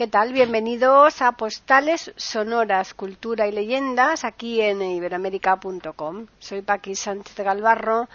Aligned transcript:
¿Qué 0.00 0.06
tal? 0.06 0.32
Bienvenidos 0.32 1.20
a 1.20 1.32
Postales 1.32 2.10
Sonoras, 2.16 2.94
Cultura 2.94 3.46
y 3.46 3.52
Leyendas 3.52 4.24
aquí 4.24 4.62
en 4.62 4.80
iberoamérica.com. 4.80 6.24
Soy 6.38 6.62
Paqui 6.62 6.94
Sánchez 6.94 7.36
Galvarro 7.36 8.08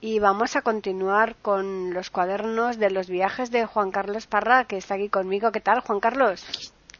y 0.00 0.18
vamos 0.18 0.56
a 0.56 0.62
continuar 0.62 1.36
con 1.40 1.94
los 1.94 2.10
cuadernos 2.10 2.80
de 2.80 2.90
los 2.90 3.08
viajes 3.08 3.52
de 3.52 3.66
Juan 3.66 3.92
Carlos 3.92 4.26
Parra, 4.26 4.64
que 4.64 4.78
está 4.78 4.94
aquí 4.96 5.08
conmigo. 5.08 5.52
¿Qué 5.52 5.60
tal, 5.60 5.78
Juan 5.78 6.00
Carlos? 6.00 6.44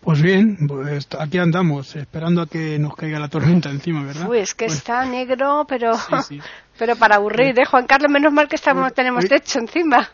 Pues 0.02 0.22
bien, 0.22 0.56
pues 0.68 1.08
aquí 1.18 1.38
andamos, 1.38 1.96
esperando 1.96 2.42
a 2.42 2.46
que 2.46 2.78
nos 2.78 2.94
caiga 2.94 3.18
la 3.18 3.26
tormenta 3.26 3.70
encima, 3.70 4.04
¿verdad? 4.04 4.28
Uy, 4.30 4.38
es 4.38 4.54
que 4.54 4.66
Pues- 4.66 4.78
está 4.78 5.04
negro, 5.04 5.66
pero, 5.68 5.96
Sí, 5.96 6.14
sí. 6.28 6.40
pero 6.78 6.94
para 6.94 7.16
aburrir, 7.16 7.58
¿eh? 7.58 7.64
Juan 7.64 7.88
Carlos, 7.88 8.08
menos 8.08 8.32
mal 8.32 8.46
que 8.46 8.54
estamos, 8.54 8.94
tenemos 8.94 9.24
techo 9.28 9.58
encima. 9.58 10.08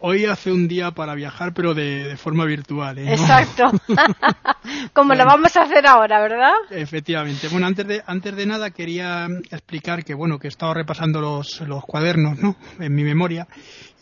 Hoy 0.00 0.26
hace 0.26 0.52
un 0.52 0.68
día 0.68 0.92
para 0.92 1.14
viajar, 1.14 1.52
pero 1.52 1.74
de, 1.74 2.04
de 2.04 2.16
forma 2.16 2.44
virtual, 2.44 2.98
¿eh? 2.98 3.04
¿No? 3.04 3.12
Exacto. 3.12 3.64
Como 4.92 5.14
lo 5.14 5.24
vamos 5.24 5.56
a 5.56 5.62
hacer 5.62 5.86
ahora, 5.86 6.20
¿verdad? 6.20 6.52
Efectivamente. 6.70 7.48
Bueno, 7.48 7.66
antes 7.66 7.86
de, 7.86 8.02
antes 8.06 8.36
de 8.36 8.46
nada 8.46 8.70
quería 8.70 9.26
explicar 9.50 10.04
que, 10.04 10.14
bueno, 10.14 10.38
que 10.38 10.46
he 10.46 10.50
estado 10.50 10.72
repasando 10.74 11.20
los, 11.20 11.60
los 11.62 11.82
cuadernos, 11.84 12.38
¿no? 12.38 12.54
En 12.78 12.94
mi 12.94 13.02
memoria. 13.02 13.48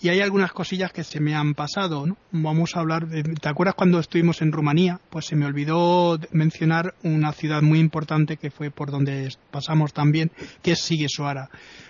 Y 0.01 0.11
hay 0.11 0.21
algunas 0.21 0.53
cosillas 0.53 0.93
que 0.93 1.05
se 1.05 1.21
me 1.21 1.35
han 1.35 1.55
pasado, 1.55 2.07
¿no? 2.07 2.19
Vamos 2.31 2.77
a 2.77 2.81
hablar 2.81 3.09
de, 3.09 3.23
¿te 3.23 3.49
acuerdas 3.49 3.75
cuando 3.75 3.99
estuvimos 3.99 4.43
en 4.43 4.53
Rumanía? 4.53 5.01
Pues 5.09 5.25
se 5.25 5.37
me 5.37 5.47
olvidó 5.47 6.19
mencionar 6.33 6.95
una 7.03 7.33
ciudad 7.33 7.63
muy 7.63 7.79
importante 7.79 8.37
que 8.37 8.51
fue 8.51 8.71
por 8.71 8.91
donde 8.91 9.31
pasamos 9.51 9.95
también, 9.95 10.31
que 10.63 10.73
es 10.73 10.81
Sighisoara. 10.81 11.49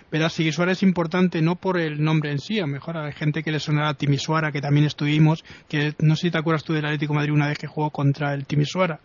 Verás, 0.09 0.33
Sighisoara 0.33 0.71
es 0.71 0.83
importante 0.83 1.41
no 1.41 1.57
por 1.57 1.77
el 1.77 2.01
nombre 2.01 2.31
en 2.31 2.39
sí, 2.39 2.59
a 2.59 2.61
lo 2.61 2.67
mejor 2.67 2.95
hay 2.95 3.11
gente 3.11 3.43
que 3.43 3.51
le 3.51 3.59
sonará 3.59 3.93
Timisoara, 3.93 4.53
que 4.53 4.61
también 4.61 4.85
estuvimos, 4.85 5.43
que 5.67 5.93
no 5.99 6.15
sé 6.15 6.27
si 6.27 6.31
te 6.31 6.37
acuerdas 6.37 6.63
tú 6.63 6.71
del 6.71 6.85
Atlético 6.85 7.11
de 7.11 7.17
Madrid 7.17 7.33
una 7.33 7.49
vez 7.49 7.57
que 7.57 7.67
jugó 7.67 7.89
contra 7.89 8.33
el 8.33 8.45
Timisoara. 8.45 9.01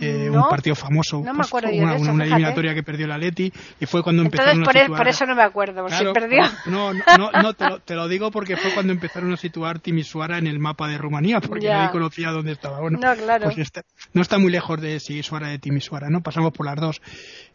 Eh, 0.00 0.28
No. 0.30 0.42
un 0.42 0.48
partido 0.50 0.74
famoso, 0.74 1.20
No 1.24 1.32
pues, 1.34 1.52
una, 1.52 1.70
eso, 1.70 1.78
una 1.78 1.94
fíjate. 1.94 2.22
eliminatoria 2.24 2.74
que 2.74 2.82
perdió 2.82 3.06
el 3.06 3.12
Atleti 3.12 3.52
y 3.78 3.86
fue 3.86 4.02
cuando 4.02 4.22
Entonces, 4.22 4.40
empezaron 4.54 4.64
por, 4.64 4.76
a 4.76 4.80
situar 4.82 4.98
por 4.98 5.08
eso 5.08 5.26
no 5.26 5.34
me 5.36 5.42
acuerdo, 5.44 5.86
Claro, 5.86 6.08
si 6.08 6.12
perdió. 6.20 6.42
No, 6.66 6.92
no, 6.92 7.30
no, 7.42 7.54
te, 7.54 7.68
lo, 7.68 7.78
te 7.78 7.94
lo 7.94 8.08
digo 8.08 8.32
porque 8.32 8.56
fue 8.56 8.72
cuando 8.74 8.92
empezaron 8.92 9.32
a 9.32 9.36
situar 9.36 9.78
Timisoara 9.78 10.38
en 10.38 10.48
el 10.48 10.58
mapa 10.58 10.88
de 10.88 10.98
Rumanía, 10.98 11.40
porque 11.40 11.66
Ya. 11.66 11.78
nadie 11.78 11.90
conocía 11.92 12.30
dónde 12.32 12.50
estaba. 12.52 12.80
Bueno, 12.80 12.98
No, 13.00 13.14
claro. 13.14 13.44
pues 13.44 13.58
está- 13.58 13.82
no 14.12 14.20
está 14.22 14.38
muy 14.38 14.50
lejos 14.50 14.80
de 14.80 14.98
Sighisoara 14.98 15.46
de 15.48 15.60
Timisoara, 15.60 16.10
¿no? 16.10 16.22
Pasamos 16.22 16.52
por 16.52 16.66
las 16.66 16.74
dos. 16.76 17.00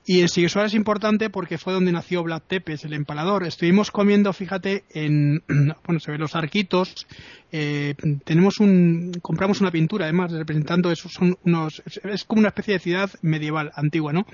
Y 0.06 0.22
en 0.22 0.28
Sighisoara 0.30 0.68
es 0.68 0.74
importante 0.74 1.30
porque 1.30 1.58
fue 1.60 1.74
donde 1.74 1.92
nació 1.92 2.24
Vlad 2.24 2.42
Tepes, 2.48 2.84
el 2.84 2.94
empalador. 2.94 3.44
Estuvimos 3.46 3.92
comiendo, 3.92 4.34
fíjate, 4.34 4.84
en, 4.90 5.44
bueno, 5.86 6.00
se 6.00 6.12
ven 6.12 6.20
los 6.22 6.36
arquitos, 6.36 7.06
eh, 7.52 7.94
tenemos 8.24 8.60
un, 8.60 9.12
compramos 9.22 9.62
una 9.62 9.72
pintura 9.72 10.06
además 10.06 10.32
representando 10.32 10.92
esos 10.92 11.12
son 11.14 11.38
unos, 11.44 11.84
es- 12.04 12.24
como 12.24 12.40
una 12.40 12.50
especie 12.50 12.74
de 12.76 12.80
ciudad 12.80 13.10
medieval, 13.22 13.72
antigua, 13.76 14.12
¿no? 14.14 14.26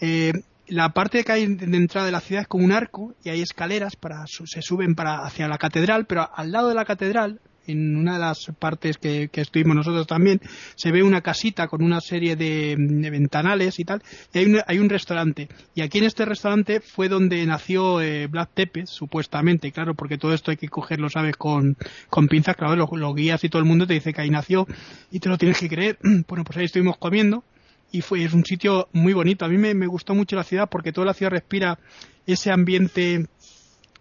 Eh, 0.00 0.32
la 0.68 0.90
parte 0.90 1.24
que 1.24 1.32
hay 1.32 1.46
de 1.46 1.76
entrada 1.76 2.06
de 2.06 2.12
la 2.12 2.20
ciudad 2.20 2.42
es 2.42 2.48
como 2.48 2.64
un 2.64 2.72
arco 2.72 3.14
y 3.22 3.28
hay 3.28 3.42
escaleras 3.42 3.96
para 3.96 4.24
se 4.26 4.62
suben 4.62 4.94
para 4.94 5.24
hacia 5.26 5.48
la 5.48 5.58
catedral, 5.58 6.06
pero 6.06 6.30
al 6.34 6.52
lado 6.52 6.68
de 6.68 6.74
la 6.74 6.84
catedral, 6.86 7.40
en 7.66 7.96
una 7.96 8.14
de 8.14 8.20
las 8.20 8.50
partes 8.58 8.98
que, 8.98 9.28
que 9.28 9.40
estuvimos 9.40 9.76
nosotros 9.76 10.06
también, 10.06 10.40
se 10.74 10.90
ve 10.90 11.02
una 11.02 11.20
casita 11.20 11.68
con 11.68 11.82
una 11.82 12.00
serie 12.00 12.36
de, 12.36 12.76
ventanales 12.78 13.78
y 13.78 13.84
tal, 13.84 14.02
y 14.32 14.38
hay 14.38 14.46
un, 14.46 14.60
hay 14.66 14.78
un 14.78 14.88
restaurante. 14.88 15.48
Y 15.74 15.82
aquí 15.82 15.98
en 15.98 16.04
este 16.04 16.24
restaurante 16.24 16.80
fue 16.80 17.08
donde 17.08 17.44
nació 17.46 18.00
eh, 18.00 18.26
Vlad 18.26 18.48
Tepes, 18.54 18.90
supuestamente, 18.90 19.72
claro, 19.72 19.94
porque 19.94 20.18
todo 20.18 20.34
esto 20.34 20.50
hay 20.50 20.56
que 20.56 20.68
cogerlo, 20.68 21.08
¿sabes? 21.08 21.36
Con, 21.36 21.76
con 22.08 22.28
pinzas, 22.28 22.56
claro, 22.56 22.76
los, 22.76 22.88
los 22.92 23.14
guías 23.14 23.42
y 23.44 23.48
todo 23.48 23.60
el 23.60 23.68
mundo 23.68 23.86
te 23.86 23.94
dice 23.94 24.12
que 24.12 24.20
ahí 24.20 24.30
nació 24.30 24.66
y 25.10 25.20
te 25.20 25.28
lo 25.28 25.38
tienes 25.38 25.58
que 25.58 25.68
creer. 25.68 25.98
Bueno, 26.32 26.44
pues 26.44 26.56
ahí 26.56 26.64
estuvimos 26.64 26.96
comiendo 26.96 27.44
y 27.90 28.00
fue 28.00 28.24
es 28.24 28.32
un 28.32 28.44
sitio 28.44 28.88
muy 28.92 29.12
bonito. 29.12 29.44
A 29.44 29.48
mí 29.48 29.58
me, 29.58 29.74
me 29.74 29.86
gustó 29.86 30.14
mucho 30.14 30.34
la 30.34 30.44
ciudad 30.44 30.68
porque 30.70 30.92
toda 30.92 31.06
la 31.06 31.14
ciudad 31.14 31.30
respira 31.30 31.78
ese 32.26 32.50
ambiente 32.50 33.26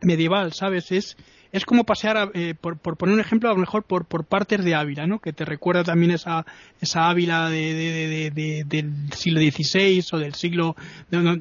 medieval, 0.01 0.53
¿sabes? 0.53 0.91
Es 0.91 1.17
es 1.51 1.66
como 1.66 1.84
pasear, 1.84 2.17
a- 2.17 2.29
eh, 2.34 2.53
por, 2.59 2.78
por 2.78 2.97
poner 2.97 3.16
un 3.16 3.22
ejemplo, 3.22 3.50
a 3.50 3.53
lo 3.53 3.59
mejor 3.59 3.84
por, 3.84 4.06
por 4.06 4.25
partes 4.25 4.63
de 4.63 4.73
Ávila, 4.75 5.06
¿no? 5.07 5.19
Que 5.19 5.34
te 5.34 5.44
recuerda 5.45 5.84
también 5.84 6.12
esa, 6.12 6.45
esa 6.79 7.09
Ávila 7.09 7.50
de, 7.50 7.73
de- 7.73 7.91
de- 7.91 8.07
de- 8.07 8.31
de- 8.31 8.63
del 8.66 9.13
siglo 9.13 9.39
XVI 9.41 10.03
o 10.13 10.17
del 10.17 10.34
siglo... 10.35 10.75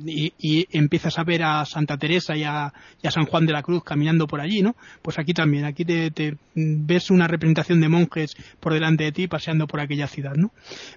y, 0.06 0.32
y 0.38 0.66
empiezas 0.76 1.18
a 1.18 1.24
ver 1.24 1.42
a 1.44 1.64
Santa 1.64 1.96
Teresa 1.96 2.36
y 2.36 2.44
a, 2.44 2.72
y 3.02 3.06
a 3.06 3.10
San 3.10 3.26
Juan 3.26 3.46
de 3.46 3.52
la 3.52 3.62
Cruz 3.62 3.84
caminando 3.84 4.26
por 4.26 4.40
allí, 4.40 4.62
¿no? 4.62 4.74
Pues 5.02 5.18
aquí 5.18 5.32
también, 5.32 5.64
aquí 5.64 5.84
te, 5.84 6.10
te 6.10 6.36
ves 6.54 7.10
una 7.10 7.28
representación 7.28 7.80
de 7.80 7.88
monjes 7.88 8.34
por 8.58 8.72
delante 8.74 9.04
de 9.04 9.12
ti 9.12 9.28
paseando 9.28 9.66
por 9.66 9.80
aquella 9.80 10.06
ciudad, 10.08 10.34
¿no? 10.34 10.50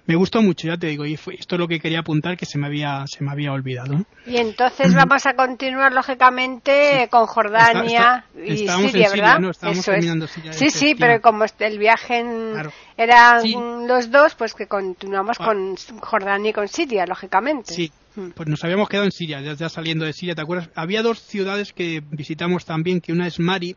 Me 0.06 0.16
gustó 0.16 0.42
mucho, 0.42 0.66
ya 0.66 0.76
te 0.76 0.88
digo, 0.88 1.06
y 1.06 1.16
fue, 1.16 1.34
esto 1.36 1.54
es 1.54 1.58
lo 1.60 1.68
que 1.68 1.78
quería 1.80 2.00
apuntar 2.00 2.36
que 2.36 2.46
se 2.46 2.58
me 2.58 2.66
había, 2.66 3.06
se 3.06 3.22
me 3.22 3.30
había 3.30 3.52
olvidado, 3.52 3.92
¿no? 3.92 4.04
Y 4.26 4.36
entonces 4.38 4.94
vamos 4.94 5.24
a 5.26 5.34
continuar, 5.34 5.92
lógicamente, 5.92 7.08
con 7.10 7.26
Jordania 7.26 8.24
Está- 8.34 8.44
está- 8.54 8.80
y 8.98 9.02
en 9.03 9.03
Siria, 9.08 9.34
Siria, 9.36 9.50
¿verdad? 9.50 9.72
Eso 9.72 9.92
es. 9.92 10.30
Siria, 10.30 10.52
Sí, 10.52 10.70
sí, 10.70 10.94
pero 10.94 11.20
como 11.20 11.44
este- 11.44 11.66
el 11.66 11.78
viaje 11.78 12.18
en- 12.20 12.52
Claro. 12.52 12.72
eran 12.96 13.42
Sí. 13.42 13.54
los 13.86 14.10
dos, 14.10 14.34
pues 14.34 14.54
que 14.54 14.66
continuamos 14.66 15.36
Ah. 15.40 15.44
con 15.46 15.76
Jordania 16.00 16.50
y 16.50 16.52
con 16.52 16.68
Siria, 16.68 17.06
lógicamente. 17.06 17.72
Sí, 17.72 17.90
Mm. 18.16 18.30
pues 18.30 18.48
nos 18.48 18.62
habíamos 18.64 18.88
quedado 18.88 19.06
en 19.06 19.12
Siria, 19.12 19.40
ya, 19.40 19.54
ya 19.54 19.68
saliendo 19.68 20.04
de 20.04 20.12
Siria, 20.12 20.34
¿te 20.34 20.42
acuerdas? 20.42 20.70
Había 20.74 21.02
dos 21.02 21.20
ciudades 21.20 21.72
que 21.72 22.02
visitamos 22.10 22.64
también, 22.64 23.00
que 23.00 23.12
una 23.12 23.26
es 23.26 23.40
Mari 23.40 23.76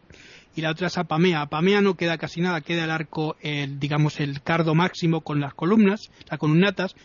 y 0.55 0.61
la 0.61 0.71
otra 0.71 0.87
es 0.87 0.97
Apamea. 0.97 1.41
Apamea 1.41 1.81
no 1.81 1.95
queda 1.95 2.17
casi 2.17 2.41
nada, 2.41 2.61
queda 2.61 2.83
el 2.85 2.91
arco, 2.91 3.35
el, 3.41 3.79
digamos, 3.79 4.19
el 4.19 4.41
cardo 4.41 4.75
máximo 4.75 5.21
con 5.21 5.39
las 5.39 5.53
columnas, 5.53 6.09
las 6.29 6.39
columnatas. 6.39 6.95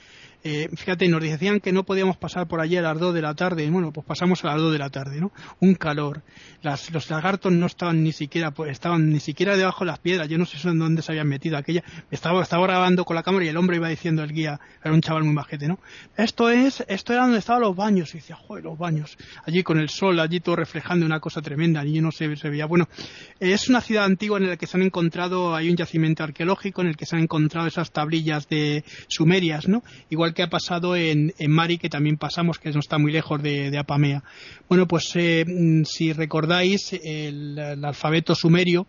Eh, 0.45 0.69
fíjate, 0.75 1.07
nos 1.09 1.23
decían 1.23 1.61
que 1.61 1.73
no 1.73 1.85
podíamos 1.85 2.17
pasar 2.17 2.49
por 2.49 2.61
allí 2.61 2.77
a 2.77 2.83
las 2.83 2.99
2 2.99 3.15
de 3.15 3.23
la 3.23 3.35
tarde. 3.35 3.69
Bueno, 3.71 3.93
pues 3.93 4.07
pasamos 4.07 4.45
a 4.45 4.49
las 4.49 4.57
2 4.57 4.73
de 4.73 4.79
la 4.79 4.91
tarde, 4.91 5.21
¿no? 5.21 5.33
Un 5.61 5.75
calor. 5.75 6.23
Las, 6.63 6.91
los 6.91 7.09
lagartos 7.11 7.53
no 7.53 7.67
estaban 7.67 8.03
ni 8.03 8.13
siquiera, 8.13 8.51
pues, 8.51 8.73
estaban 8.73 9.11
ni 9.11 9.21
siquiera 9.21 9.57
debajo 9.57 9.85
de 9.85 9.91
las 9.91 10.01
piedras. 10.01 10.29
Yo 10.29 10.39
no 10.39 10.47
sé 10.47 10.69
en 10.69 10.79
dónde 10.79 11.03
se 11.03 11.13
habían 11.13 11.29
metido. 11.29 11.57
Aquella, 11.57 11.85
estaba, 12.11 12.43
estaba 12.43 12.67
grabando 12.67 13.05
con 13.05 13.15
la 13.15 13.23
cámara 13.23 13.45
y 13.45 13.49
el 13.49 13.57
hombre 13.57 13.77
iba 13.77 13.89
diciendo 13.89 14.23
el 14.25 14.33
guía, 14.33 14.61
era 14.83 14.93
un 14.93 15.01
chaval 15.01 15.25
muy 15.25 15.33
majete, 15.33 15.69
¿no? 15.69 15.79
Esto 16.17 16.51
es, 16.51 16.85
esto 16.89 17.13
era 17.13 17.23
donde 17.23 17.39
estaban 17.39 17.63
los 17.63 17.77
baños. 17.77 18.13
Y 18.15 18.19
decía, 18.19 18.37
joder, 18.37 18.65
los 18.65 18.77
baños. 18.77 19.17
Allí 19.45 19.63
con 19.63 19.79
el 19.79 19.91
sol, 19.91 20.19
allí 20.19 20.41
todo 20.41 20.57
reflejando 20.57 21.07
una 21.07 21.21
cosa 21.21 21.41
tremenda. 21.41 21.81
Allí 21.81 22.01
no 22.01 22.11
se, 22.11 22.35
se 22.37 22.51
veía. 22.51 22.67
Bueno, 22.67 22.89
es 23.39 23.69
una 23.69 23.81
ciudad 23.81 24.05
antigua 24.05 24.39
en 24.39 24.49
la 24.49 24.57
que 24.57 24.67
se 24.67 24.77
han 24.77 24.83
encontrado, 24.83 25.55
hay 25.55 25.71
un 25.71 25.77
yacimiento 25.77 26.25
arqueológico 26.25 26.81
en 26.83 26.89
el 26.89 26.97
que 26.97 27.07
se 27.07 27.15
han 27.15 27.23
encontrado 27.23 27.69
esas 27.69 27.93
tablillas 27.93 28.49
de 28.49 28.85
sumerias, 29.07 29.69
¿no? 29.69 29.83
Igual 30.11 30.32
que 30.33 30.43
ha 30.43 30.51
pasado 30.51 30.97
en, 30.97 31.33
Mari, 31.49 31.79
que 31.79 31.89
también 31.89 32.17
pasamos, 32.17 32.59
que 32.59 32.71
no 32.71 32.81
está 32.81 32.99
muy 32.99 33.13
lejos 33.13 33.43
de, 33.43 33.77
Apamea. 33.79 34.23
Bueno, 34.69 34.87
pues 34.87 35.11
eh, 35.15 35.45
mm, 35.47 35.85
si 35.85 36.13
recordáis, 36.13 36.93
el, 36.93 37.59
el 37.59 37.85
alfabeto 37.85 38.35
sumerio 38.35 38.87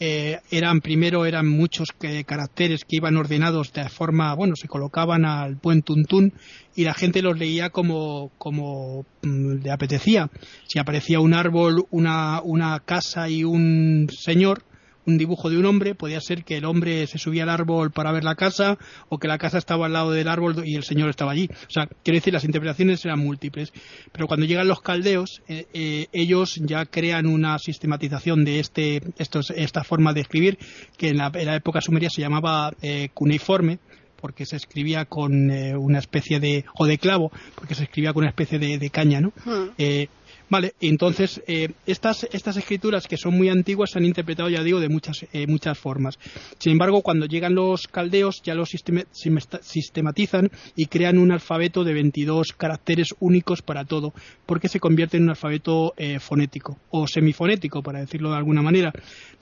eh, 0.00 0.40
eran 0.50 0.80
primero 0.80 1.24
eran 1.24 1.48
muchos 1.48 1.88
que- 1.98 2.24
caracteres 2.24 2.80
que 2.84 2.96
iban 2.96 3.16
ordenados 3.16 3.72
de 3.72 3.88
forma 3.88 4.34
bueno 4.34 4.56
se 4.56 4.66
colocaban 4.66 5.24
al 5.24 5.54
buen 5.54 5.82
tuntún 5.82 6.32
y 6.74 6.82
la 6.82 6.94
gente 6.94 7.22
los 7.22 7.38
leía 7.38 7.70
como 7.70 8.32
como 8.36 9.06
mm, 9.22 9.62
le 9.62 9.70
apetecía 9.70 10.30
si 10.66 10.80
aparecía 10.80 11.20
un 11.20 11.32
árbol 11.32 11.86
una 11.92 12.40
una 12.42 12.80
casa 12.80 13.28
y 13.28 13.44
un 13.44 14.08
señor 14.10 14.64
un 15.06 15.18
dibujo 15.18 15.50
de 15.50 15.58
un 15.58 15.66
hombre, 15.66 15.94
podía 15.94 16.20
ser 16.20 16.44
que 16.44 16.56
el 16.56 16.64
hombre 16.64 17.06
se 17.06 17.18
subía 17.18 17.42
al 17.44 17.50
árbol 17.50 17.90
para 17.90 18.12
ver 18.12 18.24
la 18.24 18.34
casa 18.34 18.78
o 19.08 19.18
que 19.18 19.28
la 19.28 19.38
casa 19.38 19.58
estaba 19.58 19.86
al 19.86 19.92
lado 19.92 20.12
del 20.12 20.28
árbol 20.28 20.62
y 20.64 20.76
el 20.76 20.84
señor 20.84 21.10
estaba 21.10 21.32
allí. 21.32 21.48
O 21.68 21.70
sea, 21.70 21.88
quiero 22.02 22.16
decir, 22.16 22.32
las 22.32 22.44
interpretaciones 22.44 23.04
eran 23.04 23.18
múltiples. 23.18 23.72
Pero 24.12 24.26
cuando 24.26 24.46
llegan 24.46 24.68
los 24.68 24.80
caldeos, 24.80 25.42
eh, 25.48 25.66
eh, 25.72 26.06
ellos 26.12 26.56
ya 26.62 26.86
crean 26.86 27.26
una 27.26 27.58
sistematización 27.58 28.44
de 28.44 28.60
este, 28.60 29.02
estos, 29.18 29.50
esta 29.50 29.84
forma 29.84 30.12
de 30.12 30.20
escribir 30.20 30.58
que 30.96 31.08
en 31.08 31.18
la, 31.18 31.30
en 31.34 31.46
la 31.46 31.56
época 31.56 31.80
sumeria 31.80 32.10
se 32.10 32.22
llamaba 32.22 32.72
eh, 32.82 33.08
cuneiforme 33.14 33.78
porque 34.24 34.46
se 34.46 34.56
escribía 34.56 35.04
con 35.04 35.50
eh, 35.50 35.76
una 35.76 35.98
especie 35.98 36.40
de 36.40 36.64
o 36.78 36.86
de 36.86 36.96
clavo 36.96 37.30
porque 37.54 37.74
se 37.74 37.84
escribía 37.84 38.14
con 38.14 38.22
una 38.22 38.30
especie 38.30 38.58
de, 38.58 38.78
de 38.78 38.88
caña 38.88 39.20
no 39.20 39.34
eh, 39.76 40.08
Vale, 40.54 40.74
entonces 40.80 41.42
eh, 41.48 41.70
estas, 41.84 42.28
estas 42.30 42.56
escrituras 42.56 43.08
que 43.08 43.16
son 43.16 43.36
muy 43.36 43.48
antiguas 43.48 43.90
se 43.90 43.98
han 43.98 44.04
interpretado, 44.04 44.48
ya 44.48 44.62
digo, 44.62 44.78
de 44.78 44.88
muchas, 44.88 45.26
eh, 45.32 45.48
muchas 45.48 45.76
formas. 45.76 46.16
Sin 46.60 46.70
embargo, 46.70 47.02
cuando 47.02 47.26
llegan 47.26 47.56
los 47.56 47.88
caldeos 47.88 48.40
ya 48.40 48.54
los 48.54 48.70
sistematizan 48.70 50.52
y 50.76 50.86
crean 50.86 51.18
un 51.18 51.32
alfabeto 51.32 51.82
de 51.82 51.94
22 51.94 52.52
caracteres 52.52 53.16
únicos 53.18 53.62
para 53.62 53.84
todo, 53.84 54.14
porque 54.46 54.68
se 54.68 54.78
convierte 54.78 55.16
en 55.16 55.24
un 55.24 55.30
alfabeto 55.30 55.92
eh, 55.96 56.20
fonético 56.20 56.78
o 56.90 57.08
semifonético, 57.08 57.82
para 57.82 57.98
decirlo 57.98 58.30
de 58.30 58.36
alguna 58.36 58.62
manera. 58.62 58.92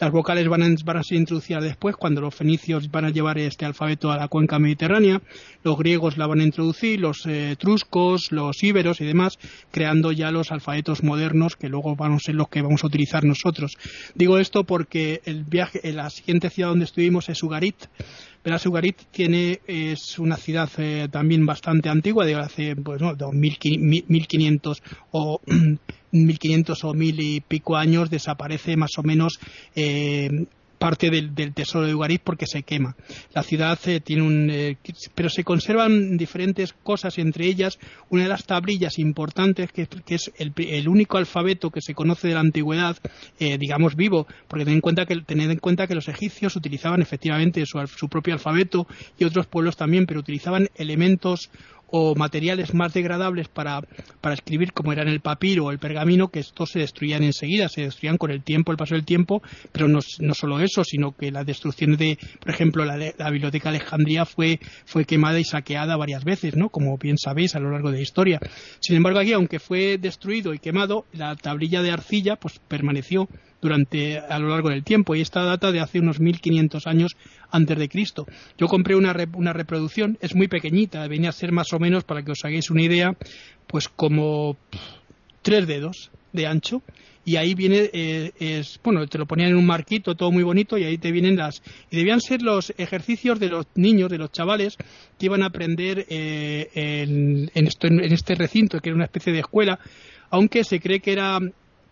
Las 0.00 0.12
vocales 0.12 0.49
van 0.49 0.62
a, 0.62 0.75
van 0.82 0.97
a 0.97 1.03
ser 1.03 1.19
introducidas 1.19 1.62
después 1.62 1.94
cuando 1.94 2.23
los 2.23 2.35
fenicios 2.35 2.91
van 2.91 3.05
a 3.05 3.11
llevar 3.11 3.37
este 3.37 3.67
alfabeto 3.67 4.11
a 4.11 4.17
la 4.17 4.29
cuenca 4.29 4.58
mediterránea, 4.58 5.20
los 5.62 5.76
griegos 5.76 6.17
la 6.17 6.26
van 6.26 6.41
a 6.41 6.44
introducir, 6.44 7.00
los 7.00 7.26
etruscos, 7.26 8.32
los 8.32 8.62
íberos 8.65 9.03
y 9.03 9.05
demás, 9.05 9.38
creando 9.70 10.11
ya 10.11 10.31
los 10.31 10.50
alfabetos 10.50 11.02
modernos 11.03 11.57
que 11.57 11.69
luego 11.69 11.97
van 11.97 12.13
a 12.13 12.19
ser 12.19 12.35
los 12.35 12.49
que 12.49 12.63
vamos 12.63 12.85
a 12.85 12.87
utilizar 12.87 13.25
nosotros. 13.25 13.77
Digo 14.15 14.39
esto 14.39 14.65
porque 14.65 15.21
el 15.25 15.45
viaje, 15.45 15.81
la 15.93 16.11
siguiente 16.11 16.51
ciudad 16.51 16.71
donde 16.71 16.85
estuvimos 16.85 17.29
es 17.29 17.43
Ugarit. 17.43 17.77
Verás, 18.45 18.67
Ugarit 18.67 18.97
tiene, 19.11 19.61
es 19.67 20.19
una 20.19 20.37
ciudad 20.37 20.69
eh, 20.79 21.09
también 21.11 21.47
bastante 21.47 21.89
antigua, 21.89 22.27
de 22.27 22.35
hace 22.35 22.75
pues, 22.75 23.01
¿no? 23.01 23.15
1500 23.33 24.83
o 25.13 25.41
1500 26.13 26.85
o 26.85 26.95
mil 26.95 27.21
y 27.21 27.41
pico 27.41 27.77
años 27.77 28.11
desaparece 28.11 28.77
más 28.77 28.91
o 28.99 29.03
menos 29.03 29.39
eh, 29.75 30.47
parte 30.82 31.11
del, 31.11 31.55
tesoro 31.55 31.87
de 31.87 31.94
Ugarit 31.94 32.23
porque 32.23 32.44
se 32.44 32.64
quema. 32.64 32.96
La 33.32 33.44
ciudad 33.44 33.79
eh, 33.87 34.00
tiene 34.00 34.23
un. 34.23 34.50
Eh, 34.50 34.76
pero 35.14 35.29
se 35.29 35.44
conservan 35.44 36.17
diferentes 36.17 36.73
cosas, 36.73 37.19
entre 37.19 37.46
ellas 37.46 37.79
una 38.11 38.25
de 38.25 38.29
las 38.29 38.44
tablillas 38.44 38.99
importantes 38.99 39.70
que, 39.70 39.87
es 40.08 40.32
el, 40.38 40.88
único 40.88 41.19
alfabeto 41.19 41.70
que 41.70 41.81
se 41.81 41.94
conoce 41.94 42.26
de 42.26 42.34
la 42.34 42.40
antigüedad, 42.40 42.96
eh, 43.38 43.58
digamos 43.58 43.94
vivo, 43.94 44.26
porque 44.49 44.64
tened 44.64 44.75
en, 44.75 44.81
cuenta 44.81 45.06
que, 45.06 45.14
tened 45.20 45.50
en 45.52 45.58
cuenta 45.58 45.87
que 45.87 45.94
los 45.94 46.08
egipcios 46.08 46.56
utilizaban 46.56 47.00
efectivamente 47.00 47.64
su, 47.64 47.79
su 47.87 48.08
propio 48.08 48.34
alfabeto 48.34 48.88
y 49.20 49.25
otros 49.25 49.46
pueblos 49.46 49.76
también, 49.76 50.06
pero 50.06 50.19
utilizaban 50.19 50.69
elementos 50.75 51.49
o 51.93 52.15
materiales 52.15 52.73
más 52.73 52.94
degradables 52.94 53.49
para, 53.49 53.83
para 54.23 54.35
escribir, 54.35 54.73
como 54.73 54.93
eran 54.93 55.09
el 55.09 55.21
papiro 55.21 55.67
o 55.67 55.71
el 55.71 55.79
pergamino, 55.79 56.29
que 56.29 56.41
estos 56.41 56.71
se 56.71 56.79
destruían 56.79 57.23
enseguida, 57.23 57.69
se 57.69 57.83
destruían 57.83 58.17
con 58.17 58.31
el 58.31 58.43
tiempo, 58.43 58.73
el 58.73 58.79
paso 58.79 58.94
del 58.94 59.05
tiempo, 59.05 59.43
pero 59.73 59.89
no, 59.89 60.00
solo 60.33 60.59
eso, 60.61 60.85
sino 60.85 61.15
que 61.15 61.31
la 61.31 61.44
destrucción 61.44 61.97
de, 61.97 62.19
por 62.41 62.50
ejemplo, 62.50 62.87
la, 62.87 62.97
la 62.97 63.31
Biblioteca 63.31 63.71
de 63.71 63.77
Alejandría 63.77 64.25
fue, 64.25 64.59
fue 64.87 65.05
quemada 65.05 65.39
y 65.39 65.44
saqueada 65.44 65.97
varias 65.99 66.25
veces, 66.25 66.56
¿no? 66.56 66.71
Como 66.71 66.97
bien 66.97 67.19
sabéis 67.19 67.55
a 67.55 67.61
lo 67.61 67.71
largo 67.71 67.91
de 67.91 67.99
la 67.99 68.03
historia. 68.03 68.41
Sin 68.81 68.97
embargo, 68.97 69.19
aquí, 69.19 69.35
aunque 69.35 69.59
fue 69.59 69.99
destruido 69.99 70.55
y 70.55 70.59
quemado, 70.59 71.05
la 71.12 71.37
tablilla 71.37 71.83
de 71.83 71.91
arcilla 71.91 72.37
pues 72.37 72.59
permaneció 72.59 73.29
durante 73.62 74.19
a 74.19 74.38
lo 74.41 74.49
largo 74.49 74.69
del 74.69 74.82
tiempo 74.82 75.14
y 75.14 75.20
esta 75.23 75.44
data 75.44 75.73
de 75.73 75.81
hace 75.81 76.00
unos 76.00 76.20
1500 76.20 76.87
años 76.87 77.12
antes 77.50 77.79
de 77.79 77.88
Cristo. 77.88 78.26
Yo 78.59 78.67
compré 78.67 78.97
una, 78.97 79.14
una 79.35 79.53
reproducción, 79.53 80.19
es 80.20 80.35
muy 80.35 80.49
pequeñita, 80.49 81.06
venía 81.06 81.31
a 81.31 81.32
ser 81.32 81.53
más 81.53 81.73
o 81.73 81.79
menos, 81.79 82.05
para 82.05 82.23
que 82.23 82.32
os 82.32 82.44
hagáis 82.44 82.70
una 82.70 82.82
idea, 82.82 83.17
pues 83.69 83.88
como 83.88 84.59
tres 85.43 85.67
dedos 85.67 86.11
de 86.32 86.47
ancho 86.47 86.82
y 87.25 87.37
ahí 87.37 87.55
viene 87.55 87.91
eh, 87.93 88.64
bueno 88.82 89.06
te 89.06 89.19
lo 89.19 89.26
ponían 89.26 89.50
en 89.50 89.56
un 89.56 89.67
marquito 89.67 90.15
todo 90.17 90.32
muy 90.32 90.43
bonito 90.43 90.76
y 90.76 90.85
ahí 90.85 90.99
te 90.99 91.12
vienen 91.12 91.37
las 91.37 91.62
y 91.91 91.97
debían 91.97 92.20
ser 92.20 92.43
los 92.43 92.73
ejercicios 92.79 93.38
de 93.38 93.49
los 93.49 93.67
niños 93.76 94.11
de 94.11 94.19
los 94.19 94.32
chavales 94.32 94.76
que 95.19 95.26
iban 95.26 95.43
a 95.43 95.47
aprender 95.47 96.05
eh, 96.08 96.69
en, 96.75 97.67
esto, 97.67 97.87
en, 97.87 98.12
este 98.12 98.35
recinto 98.35 98.81
que 98.81 98.88
era 98.88 98.97
una 98.97 99.05
especie 99.05 99.32
de 99.32 99.41
escuela 99.41 99.79
aunque 100.31 100.65
se 100.65 100.81
cree 100.81 101.00
que 101.00 101.12
era 101.12 101.38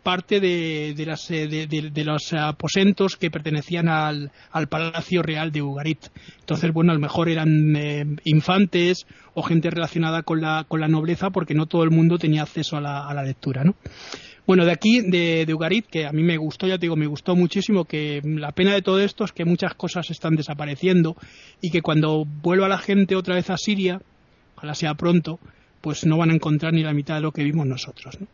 parte 0.02 0.40
de, 0.40 0.94
de, 0.94 2.04
los 2.04 2.32
aposentos 2.32 3.16
que 3.16 3.30
pertenecían 3.30 3.88
al, 3.88 4.30
Palacio 4.68 5.22
Real 5.22 5.52
de 5.52 5.62
Ugarit. 5.62 6.06
Entonces, 6.40 6.72
bueno, 6.72 6.92
a 6.92 6.94
lo 6.94 7.00
mejor 7.00 7.28
eran 7.28 7.76
eh, 7.76 8.04
infantes 8.24 9.06
o 9.34 9.42
gente 9.42 9.70
relacionada 9.70 10.22
con 10.22 10.40
la, 10.40 10.64
con 10.66 10.80
la 10.80 10.88
nobleza 10.88 11.30
porque 11.30 11.54
no 11.54 11.66
todo 11.66 11.84
el 11.84 11.90
mundo 11.90 12.18
tenía 12.18 12.42
acceso 12.42 12.76
a 12.76 12.80
la, 12.80 13.06
a 13.06 13.14
la 13.14 13.22
lectura, 13.22 13.64
¿no? 13.64 13.74
Bueno, 14.46 14.64
de 14.64 14.72
aquí, 14.72 15.00
de, 15.02 15.46
Ugarit, 15.54 15.86
que 15.86 16.06
a 16.06 16.12
mí 16.12 16.24
me 16.24 16.36
gustó, 16.36 16.66
ya 16.66 16.76
te 16.76 16.82
digo, 16.82 16.96
me 16.96 17.06
gustó 17.06 17.36
muchísimo, 17.36 17.84
que 17.84 18.20
la 18.24 18.50
pena 18.50 18.74
de 18.74 18.82
todo 18.82 18.98
esto 18.98 19.24
es 19.24 19.30
que 19.30 19.44
muchas 19.44 19.74
cosas 19.74 20.10
están 20.10 20.34
desapareciendo 20.34 21.14
y 21.60 21.70
que 21.70 21.82
cuando 21.82 22.24
vuelva 22.24 22.66
la 22.68 22.78
gente 22.78 23.14
otra 23.14 23.36
vez 23.36 23.48
a 23.50 23.56
Siria, 23.56 24.00
ojalá 24.56 24.74
sea 24.74 24.94
pronto, 24.94 25.38
pues 25.80 26.04
no 26.04 26.16
van 26.16 26.30
a 26.30 26.34
encontrar 26.34 26.72
ni 26.72 26.82
la 26.82 26.92
mitad 26.92 27.14
de 27.14 27.20
lo 27.20 27.30
que 27.30 27.44
vimos 27.44 27.64
nosotros, 27.64 28.20
¿no? 28.20 28.26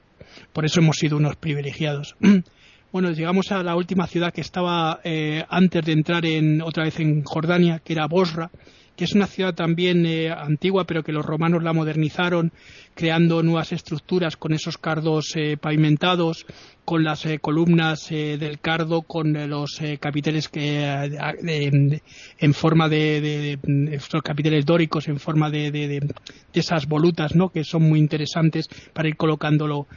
Por 0.52 0.64
eso 0.64 0.80
hemos 0.80 0.96
sido 0.96 1.16
unos 1.16 1.36
privilegiados. 1.36 2.16
Bueno, 2.92 3.10
llegamos 3.10 3.52
a 3.52 3.62
la 3.62 3.76
última 3.76 4.06
ciudad 4.06 4.32
que 4.32 4.40
estaba 4.40 5.00
eh, 5.04 5.44
antes 5.50 5.84
de 5.84 5.92
entrar 5.92 6.24
en, 6.24 6.62
otra 6.62 6.84
vez 6.84 6.98
en 6.98 7.24
Jordania, 7.24 7.80
que 7.84 7.92
era 7.92 8.06
Bosra, 8.06 8.50
que 8.96 9.04
es 9.04 9.14
una 9.14 9.26
ciudad 9.26 9.54
también 9.54 10.06
eh, 10.06 10.30
antigua, 10.30 10.84
pero 10.84 11.02
que 11.02 11.12
los 11.12 11.24
romanos 11.24 11.62
la 11.62 11.72
modernizaron, 11.72 12.52
creando 12.94 13.42
nuevas 13.42 13.72
estructuras 13.72 14.36
con 14.36 14.52
esos 14.52 14.78
cardos 14.78 15.36
eh, 15.36 15.56
pavimentados, 15.56 16.46
con 16.84 17.04
las 17.04 17.26
columnas 17.40 18.10
del 18.10 18.60
cardo, 18.60 19.02
con 19.02 19.32
los 19.50 19.80
capiteles 19.98 20.48
que, 20.48 20.84
en 22.38 22.54
forma 22.54 22.88
de, 22.88 23.58
estos 23.90 24.22
capiteles 24.22 24.64
dóricos, 24.64 25.08
en 25.08 25.18
forma 25.18 25.50
de, 25.50 26.00
esas 26.52 26.86
volutas, 26.86 27.34
¿no? 27.34 27.48
que 27.48 27.64
son 27.64 27.82
muy 27.82 27.98
interesantes 27.98 28.68
para 28.92 29.08
ir 29.08 29.16
colocándolo 29.16 29.88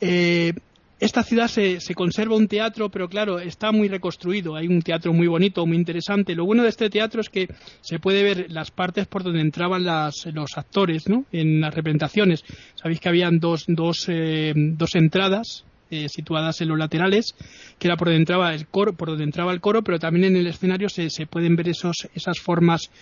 eh, 0.00 0.54
esta 1.02 1.24
ciudad 1.24 1.48
se, 1.48 1.80
conserva 1.96 2.36
un 2.36 2.46
teatro, 2.46 2.88
pero 2.88 3.08
claro, 3.08 3.40
está 3.40 3.72
muy 3.72 3.88
reconstruido. 3.88 4.54
Hay 4.54 4.68
un 4.68 4.82
teatro 4.82 5.12
muy 5.12 5.26
bonito, 5.26 5.66
muy 5.66 5.76
interesante. 5.76 6.36
Lo 6.36 6.44
bueno 6.44 6.62
de 6.62 6.68
este 6.68 6.90
teatro 6.90 7.20
es 7.20 7.28
que 7.28 7.48
se 7.80 7.98
puede 7.98 8.22
ver 8.22 8.46
las 8.52 8.70
partes 8.70 9.08
por 9.08 9.24
donde 9.24 9.40
entraban 9.40 9.84
los 9.84 10.56
actores 10.56 11.08
¿no? 11.08 11.24
en 11.32 11.60
las 11.60 11.74
representaciones. 11.74 12.44
Sabéis 12.80 13.00
que 13.00 13.08
habían 13.08 13.40
dos, 13.40 13.64
dos, 13.66 14.04
eh, 14.08 14.52
dos 14.54 14.94
entradas 14.94 15.64
eh, 15.90 16.08
situadas 16.08 16.60
en 16.60 16.68
los 16.68 16.78
laterales, 16.78 17.34
que 17.80 17.88
era 17.88 17.96
por 17.96 18.06
donde 18.06 18.20
entraba 18.20 18.54
el 18.54 18.68
coro, 18.68 18.92
por 18.92 19.08
donde 19.08 19.24
entraba 19.24 19.52
el 19.52 19.60
coro, 19.60 19.82
pero 19.82 19.98
también 19.98 20.26
en 20.26 20.36
el 20.36 20.46
escenario 20.46 20.88
se, 20.88 21.10
se 21.10 21.26
pueden 21.26 21.56
ver 21.56 21.68
esos, 21.68 22.08
esas 22.14 22.38
formas 22.38 22.92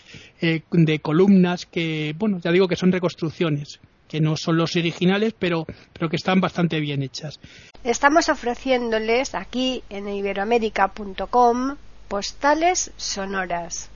de 0.41 0.99
columnas 1.01 1.67
que, 1.67 2.15
bueno, 2.19 2.41
ya 2.43 2.51
digo 2.51 2.67
que 2.67 2.77
son 2.77 2.93
reconstrucciones 2.93 3.79
que 4.11 4.21
no 4.21 4.37
son 4.37 4.57
los 4.57 4.75
originales, 4.75 5.35
pero, 5.39 5.65
pero 5.93 6.11
que 6.11 6.17
están 6.17 6.41
bastante 6.41 6.81
bien 6.81 7.03
hechas. 7.03 7.39
Estamos 7.85 8.29
ofreciéndoles 8.29 9.35
aquí 9.37 9.83
en 9.89 10.09
iberoamérica.com 10.09 11.77
postales 12.09 12.93
sonoras. 12.97 13.89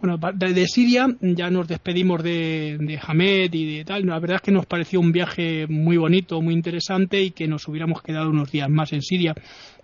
Bueno, 0.00 0.16
de 0.16 0.66
Siria 0.66 1.08
ya 1.20 1.50
nos 1.50 1.68
despedimos 1.68 2.22
de, 2.22 2.78
de 2.80 2.98
Hamed 3.06 3.52
y 3.52 3.76
de 3.76 3.84
tal. 3.84 4.06
La 4.06 4.18
verdad 4.18 4.36
es 4.36 4.42
que 4.42 4.50
nos 4.50 4.64
pareció 4.64 4.98
un 4.98 5.12
viaje 5.12 5.66
muy 5.68 5.98
bonito, 5.98 6.40
muy 6.40 6.54
interesante 6.54 7.20
y 7.20 7.32
que 7.32 7.46
nos 7.46 7.68
hubiéramos 7.68 8.00
quedado 8.00 8.30
unos 8.30 8.50
días 8.50 8.70
más 8.70 8.94
en 8.94 9.02
Siria. 9.02 9.34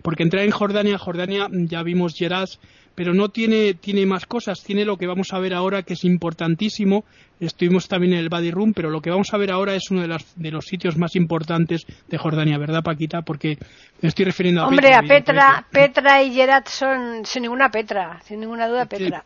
Porque 0.01 0.23
entrar 0.23 0.43
en 0.43 0.49
Jordania, 0.49 0.97
Jordania 0.97 1.47
ya 1.51 1.83
vimos 1.83 2.15
Geras, 2.15 2.59
pero 2.97 3.13
no 3.13 3.29
tiene, 3.29 3.75
tiene 3.75 4.07
más 4.07 4.25
cosas. 4.25 4.63
Tiene 4.63 4.83
lo 4.83 4.97
que 4.97 5.05
vamos 5.05 5.31
a 5.31 5.37
ver 5.37 5.53
ahora 5.53 5.83
que 5.83 5.93
es 5.93 6.03
importantísimo. 6.03 7.05
Estuvimos 7.39 7.87
también 7.87 8.13
en 8.13 8.19
el 8.19 8.29
Badi 8.29 8.49
Rum, 8.49 8.73
pero 8.73 8.89
lo 8.89 9.01
que 9.01 9.11
vamos 9.11 9.31
a 9.31 9.37
ver 9.37 9.51
ahora 9.51 9.75
es 9.75 9.91
uno 9.91 10.01
de, 10.01 10.07
las, 10.07 10.25
de 10.35 10.49
los 10.49 10.65
sitios 10.65 10.97
más 10.97 11.15
importantes 11.15 11.85
de 12.07 12.17
Jordania, 12.17 12.57
¿verdad, 12.57 12.81
Paquita? 12.81 13.21
Porque 13.21 13.59
me 14.01 14.09
estoy 14.09 14.25
refiriendo 14.25 14.63
a 14.63 14.67
Hombre, 14.67 14.95
a 14.95 15.03
Petra, 15.03 15.63
Petra 15.71 16.23
y 16.23 16.33
Gerat 16.33 16.67
son 16.69 17.23
sin 17.23 17.43
ninguna 17.43 17.69
Petra, 17.69 18.19
sin 18.25 18.39
ninguna 18.39 18.67
duda 18.67 18.87
Petra. 18.87 19.23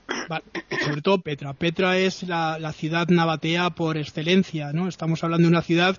sobre 0.84 1.02
todo 1.02 1.22
Petra. 1.22 1.54
Petra 1.54 1.98
es 1.98 2.24
la, 2.24 2.60
la 2.60 2.74
ciudad 2.74 3.08
nabatea 3.08 3.70
por 3.70 3.98
excelencia, 3.98 4.74
¿no? 4.74 4.90
Estamos 4.90 5.24
hablando 5.24 5.48
de 5.48 5.52
una 5.54 5.62
ciudad 5.62 5.98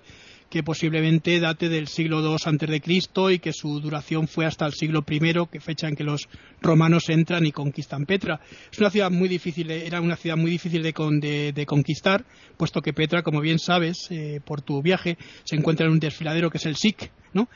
que 0.53 0.61
posiblemente 0.61 1.39
date 1.39 1.67
del 1.67 1.87
siglo 1.87 2.21
II 2.21 2.37
antes 2.45 2.69
de 2.69 2.79
Cristo 2.79 3.31
y 3.31 3.39
que 3.39 3.51
su 3.51 3.79
duración 3.79 4.27
fue 4.27 4.45
hasta 4.45 4.67
el 4.67 4.73
siglo 4.73 5.03
I, 5.09 5.47
que 5.51 5.59
fecha 5.59 5.87
en 5.87 5.95
que 5.95 6.03
los 6.03 6.29
romanos 6.61 7.09
entran 7.09 7.43
y 7.47 7.51
conquistan 7.51 8.05
Petra. 8.05 8.39
Es 8.71 8.77
una 8.77 8.91
ciudad 8.91 9.09
muy 9.09 9.27
difícil, 9.27 9.71
era 9.71 9.99
una 9.99 10.15
ciudad 10.15 10.37
muy 10.37 10.51
difícil 10.51 10.83
de, 10.83 11.65
conquistar, 11.65 12.23
puesto 12.55 12.81
que 12.81 12.93
Petra, 12.93 13.23
como 13.23 13.41
bien 13.41 13.57
sabes, 13.57 14.05
eh, 14.11 14.41
por 14.45 14.61
tu 14.61 14.79
viaje, 14.83 15.17
se 15.43 15.55
encuentra 15.55 15.87
en 15.87 15.93
un 15.93 15.99
desfiladero 15.99 16.51
que 16.51 16.59
es 16.59 16.67
el 16.67 16.75
SIC, 16.75 17.09
¿no? 17.33 17.47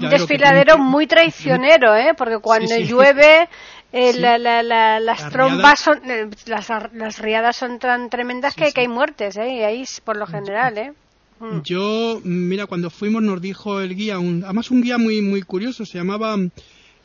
un 0.00 0.10
desfiladero 0.10 0.78
muy 0.78 1.08
traicionero, 1.08 1.96
¿eh? 1.96 2.14
Porque 2.16 2.38
cuando 2.40 2.78
llueve 2.78 3.48
eh, 3.90 4.12
las 4.16 5.28
trombas 5.28 5.80
son, 5.80 6.08
eh, 6.08 6.30
las, 6.46 7.18
riadas 7.18 7.56
son 7.56 7.80
tan 7.80 8.08
tremendas 8.08 8.54
que, 8.54 8.72
que, 8.72 8.82
hay 8.82 8.88
muertes, 8.88 9.36
¿eh? 9.38 9.54
Y 9.54 9.62
ahí 9.64 9.82
por 10.04 10.16
lo 10.16 10.26
general, 10.28 10.78
¿eh? 10.78 10.92
Yo, 11.64 12.20
mira, 12.24 12.66
cuando 12.66 12.90
fuimos 12.90 13.22
nos 13.22 13.40
dijo 13.40 13.80
el 13.80 13.94
guía, 13.94 14.18
un, 14.18 14.44
además 14.44 14.70
un 14.70 14.82
guía 14.82 14.98
muy 14.98 15.20
muy 15.22 15.42
curioso, 15.42 15.84
se 15.84 15.98
llamaba, 15.98 16.36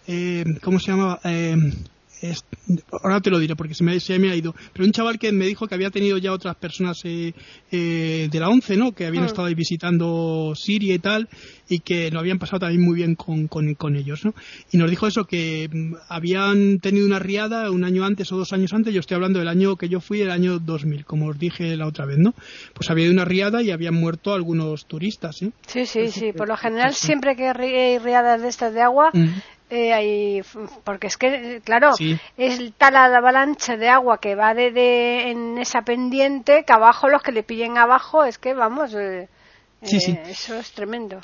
eh, 0.07 0.45
¿cómo 0.61 0.79
se 0.79 0.91
llamaba? 0.91 1.19
Eh, 1.23 1.55
ahora 3.03 3.21
te 3.21 3.29
lo 3.29 3.39
diré 3.39 3.55
porque 3.55 3.73
se 3.73 3.83
me, 3.83 3.99
se 3.99 4.19
me, 4.19 4.31
ha 4.31 4.35
ido, 4.35 4.53
pero 4.73 4.85
un 4.85 4.91
chaval 4.91 5.17
que 5.17 5.31
me 5.31 5.45
dijo 5.45 5.67
que 5.67 5.75
había 5.75 5.89
tenido 5.89 6.17
ya 6.17 6.33
otras 6.33 6.55
personas 6.55 6.99
eh, 7.05 7.33
eh, 7.71 8.27
de 8.31 8.39
la 8.39 8.49
ONCE, 8.49 8.77
¿no? 8.77 8.91
Que 8.91 9.05
habían 9.05 9.23
mm. 9.23 9.27
estado 9.27 9.47
ahí 9.47 9.55
visitando 9.55 10.53
Siria 10.55 10.93
y 10.93 10.99
tal, 10.99 11.29
y 11.67 11.79
que 11.79 12.11
lo 12.11 12.19
habían 12.19 12.39
pasado 12.39 12.59
también 12.59 12.81
muy 12.81 12.95
bien 12.95 13.15
con, 13.15 13.47
con, 13.47 13.95
ellos, 13.95 14.25
¿no? 14.25 14.33
Y 14.71 14.77
nos 14.77 14.89
dijo 14.89 15.07
eso, 15.07 15.25
que 15.25 15.69
mm, 15.71 15.95
habían 16.09 16.79
tenido 16.79 17.05
una 17.05 17.19
riada 17.19 17.71
un 17.71 17.83
año 17.83 18.05
antes 18.05 18.31
o 18.31 18.37
dos 18.37 18.53
años 18.53 18.73
antes, 18.73 18.93
yo 18.93 18.99
estoy 18.99 19.15
hablando 19.15 19.39
del 19.39 19.47
año 19.47 19.75
que 19.75 19.89
yo 19.89 20.01
fui, 20.01 20.21
el 20.21 20.31
año 20.31 20.59
2000, 20.59 21.05
como 21.05 21.27
os 21.27 21.39
dije 21.39 21.75
la 21.77 21.87
otra 21.87 22.05
vez, 22.05 22.17
¿no? 22.17 22.33
Pues 22.73 22.89
había 22.89 23.09
una 23.09 23.25
riada 23.25 23.61
y 23.61 23.71
habían 23.71 23.95
muerto 23.95 24.33
algunos 24.33 24.85
turistas, 24.85 25.41
¿eh? 25.41 25.51
Sí, 25.67 25.85
sí, 25.85 26.09
sí, 26.09 26.33
por 26.33 26.47
lo 26.47 26.57
general 26.57 26.93
siempre 26.93 27.35
que 27.35 27.47
hay 27.49 27.97
riadas 27.97 28.41
de 28.41 28.47
estas 28.47 28.73
de 28.73 28.81
agua, 28.81 29.11
mm. 29.13 29.27
Eh, 29.71 30.41
porque 30.83 31.07
es 31.07 31.17
que, 31.17 31.61
claro, 31.63 31.91
es 32.37 32.73
tal 32.77 32.93
la 32.93 33.05
avalancha 33.17 33.77
de 33.77 33.87
agua 33.87 34.19
que 34.19 34.33
va 34.33 34.55
de, 34.55 35.29
en 35.29 35.59
esa 35.59 35.83
pendiente 35.83 36.63
que 36.65 36.73
abajo 36.73 37.07
los 37.07 37.21
que 37.21 37.31
le 37.31 37.43
pillen 37.43 37.77
abajo 37.77 38.23
es 38.23 38.39
que, 38.39 38.55
vamos, 38.55 38.95
eh, 38.95 39.27
eh, 39.81 40.23
eso 40.27 40.55
es 40.57 40.71
tremendo. 40.71 41.21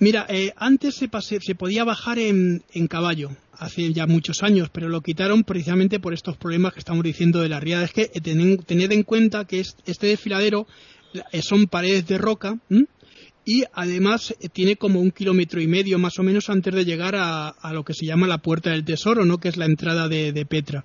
Mira, 0.00 0.26
antes 0.56 0.96
se, 0.96 1.08
se 1.40 1.54
podía 1.54 1.84
bajar 1.84 2.18
en, 2.18 2.62
caballo, 2.88 3.30
hace 3.52 3.92
ya 3.92 4.06
muchos 4.06 4.42
años, 4.42 4.70
pero 4.72 4.88
lo 4.88 5.00
quitaron 5.00 5.44
precisamente 5.44 6.00
por 6.00 6.14
estos 6.14 6.36
problemas 6.36 6.72
que 6.72 6.80
estamos 6.80 7.04
diciendo 7.04 7.40
de 7.40 7.48
la 7.48 7.60
riada. 7.60 7.84
Es 7.84 7.92
que 7.92 8.06
tened, 8.06 8.92
en 8.92 9.02
cuenta 9.04 9.44
que 9.44 9.60
este 9.60 10.06
desfiladero 10.08 10.66
son 11.42 11.66
paredes 11.66 12.06
de 12.06 12.18
roca, 12.18 12.58
y 13.48 13.64
además 13.72 14.34
eh, 14.40 14.50
tiene 14.50 14.76
como 14.76 15.00
un 15.00 15.10
kilómetro 15.10 15.58
y 15.62 15.66
medio 15.66 15.98
más 15.98 16.18
o 16.18 16.22
menos 16.22 16.50
antes 16.50 16.74
de 16.74 16.84
llegar 16.84 17.14
a, 17.16 17.54
lo 17.72 17.82
que 17.82 17.94
se 17.94 18.04
llama 18.04 18.26
la 18.26 18.36
Puerta 18.36 18.68
del 18.68 18.84
Tesoro, 18.84 19.24
¿no? 19.24 19.38
que 19.38 19.48
es 19.48 19.56
la 19.56 19.64
entrada 19.64 20.06
de, 20.06 20.46
Petra. 20.46 20.84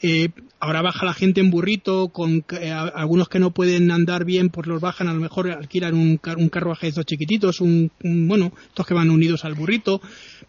Eh, 0.00 0.30
ahora 0.58 0.80
baja 0.80 1.04
la 1.04 1.12
gente 1.12 1.42
en 1.42 1.50
burrito, 1.50 2.08
con 2.08 2.46
eh, 2.62 2.70
algunos 2.70 3.28
que 3.28 3.38
no 3.38 3.50
pueden 3.50 3.90
andar 3.90 4.24
bien, 4.24 4.48
pues 4.48 4.66
los 4.66 4.80
bajan, 4.80 5.08
a 5.08 5.12
lo 5.12 5.20
mejor 5.20 5.50
alquilan 5.50 5.92
un, 5.92 6.18
un 6.38 6.48
carruaje 6.48 6.86
de 6.86 6.90
estos 6.90 7.04
chiquititos, 7.04 7.60
un, 7.60 7.90
bueno, 8.02 8.54
estos 8.68 8.86
que 8.86 8.94
van 8.94 9.10
unidos 9.10 9.44
al 9.44 9.52
burrito, 9.52 10.00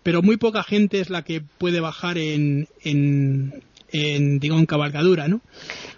pero 0.02 0.22
muy 0.22 0.38
poca 0.38 0.64
gente 0.64 1.02
es 1.02 1.10
la 1.10 1.24
que 1.24 1.42
puede 1.42 1.82
bajar 1.82 2.18
en, 2.18 2.70
en 2.86 3.64
digo 3.92 4.58
en 4.58 4.66
cabalgadura, 4.66 5.28
¿no? 5.28 5.42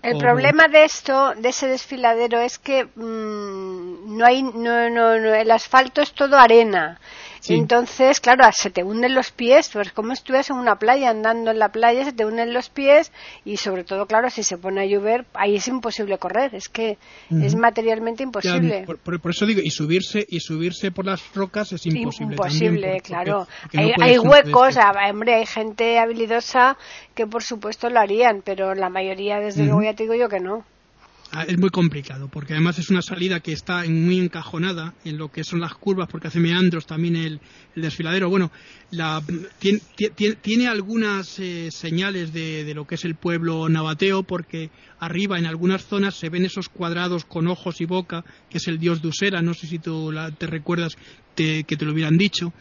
El 0.02 0.18
problema 0.18 0.68
de 0.68 0.84
esto, 0.84 1.34
de 1.38 1.50
ese 1.50 1.68
desfiladero, 1.68 2.40
es 2.40 2.58
que 2.58 2.86
mm, 2.86 4.18
no 4.18 4.26
hay, 4.26 4.44
no, 4.44 4.90
no, 4.90 5.20
no, 5.20 5.34
el 5.34 5.52
asfalto 5.52 6.02
es 6.02 6.14
todo 6.14 6.38
arena. 6.38 7.00
Entonces, 7.48 8.20
claro, 8.20 8.44
se 8.52 8.70
te 8.70 8.84
hunden 8.84 9.16
los 9.16 9.32
pies, 9.32 9.70
pues 9.74 9.92
como 9.92 10.14
estuvieras 10.14 10.50
en 10.50 10.58
una 10.58 10.76
playa, 10.76 11.10
andando 11.10 11.52
en 11.52 11.60
la 11.60 11.70
playa, 11.70 12.06
se 12.06 12.14
te 12.14 12.26
hunden 12.26 12.54
los 12.54 12.70
pies 12.70 13.12
y 13.46 13.58
sobre 13.58 13.84
todo, 13.84 14.06
claro, 14.06 14.30
si 14.30 14.44
se 14.44 14.58
pone 14.58 14.82
a 14.82 14.86
llover, 14.86 15.26
ahí 15.34 15.56
es 15.56 15.68
imposible 15.68 16.18
correr, 16.18 16.54
es 16.54 16.70
que 16.70 16.98
es 17.30 17.56
materialmente 17.56 18.24
imposible. 18.24 18.86
por, 18.86 19.32
eso 19.32 19.46
digo, 19.46 19.62
y 19.64 19.72
subirse 19.72 20.26
y 20.28 20.40
subirse 20.40 20.92
por 20.92 21.06
las 21.06 21.22
rocas 21.34 21.72
es 21.74 21.86
imposible. 21.86 22.36
Imposible, 22.36 23.02
claro. 23.02 23.48
hay, 23.74 24.20
huecos, 24.20 24.76
hombre, 25.10 25.36
hay 25.36 25.46
gente 25.46 26.00
habilidosa 26.00 26.78
que 27.16 27.26
por 27.26 27.44
supuesto 27.44 27.90
lo 27.90 28.00
harían, 28.00 28.42
pero 28.44 28.76
la 28.76 28.90
mayoría, 28.90 29.40
desde 29.40 29.66
luego, 29.66 29.84
ya 29.84 29.94
te 29.94 30.04
digo 30.04 30.16
yo 30.16 30.30
que 30.30 30.40
no. 30.40 30.64
Ah, 31.34 31.46
es 31.48 31.58
muy 31.58 31.70
complicado, 31.70 32.28
porque 32.28 32.52
además 32.52 32.78
es 32.78 32.90
una 32.90 33.02
salida 33.02 33.40
que 33.40 33.54
está 33.54 33.86
muy 33.88 34.20
encajonada 34.20 34.94
en 35.06 35.18
lo 35.18 35.32
que 35.32 35.46
son 35.46 35.62
las 35.62 35.76
curvas, 35.76 36.10
porque 36.12 36.28
hace 36.28 36.42
meandros 36.42 36.86
también 36.86 37.16
el, 37.16 37.40
desfiladero. 37.74 38.30
Bueno, 38.30 38.52
la, 38.90 39.24
tiene, 39.60 40.68
algunas 40.68 41.40
eh, 41.40 41.70
señales 41.72 42.34
de, 42.34 42.70
lo 42.76 42.86
que 42.86 42.96
es 42.96 43.06
el 43.06 43.16
pueblo 43.16 43.70
nabateo, 43.70 44.24
porque 44.24 44.72
arriba 45.00 45.40
en 45.40 45.46
algunas 45.46 45.86
zonas 45.86 46.16
se 46.16 46.28
ven 46.28 46.44
esos 46.44 46.68
cuadrados 46.68 47.24
con 47.24 47.48
ojos 47.48 47.80
y 47.80 47.86
boca, 47.86 48.26
que 48.50 48.58
es 48.58 48.68
el 48.68 48.78
dios 48.78 49.02
Dusera, 49.02 49.42
no 49.42 49.54
sé 49.54 49.68
si 49.68 49.80
tú 49.80 50.14
te 50.38 50.48
recuerdas 50.48 50.98
que 51.34 51.64
te 51.64 51.86
lo 51.86 51.94
hubieran 51.94 52.18
dicho. 52.18 52.52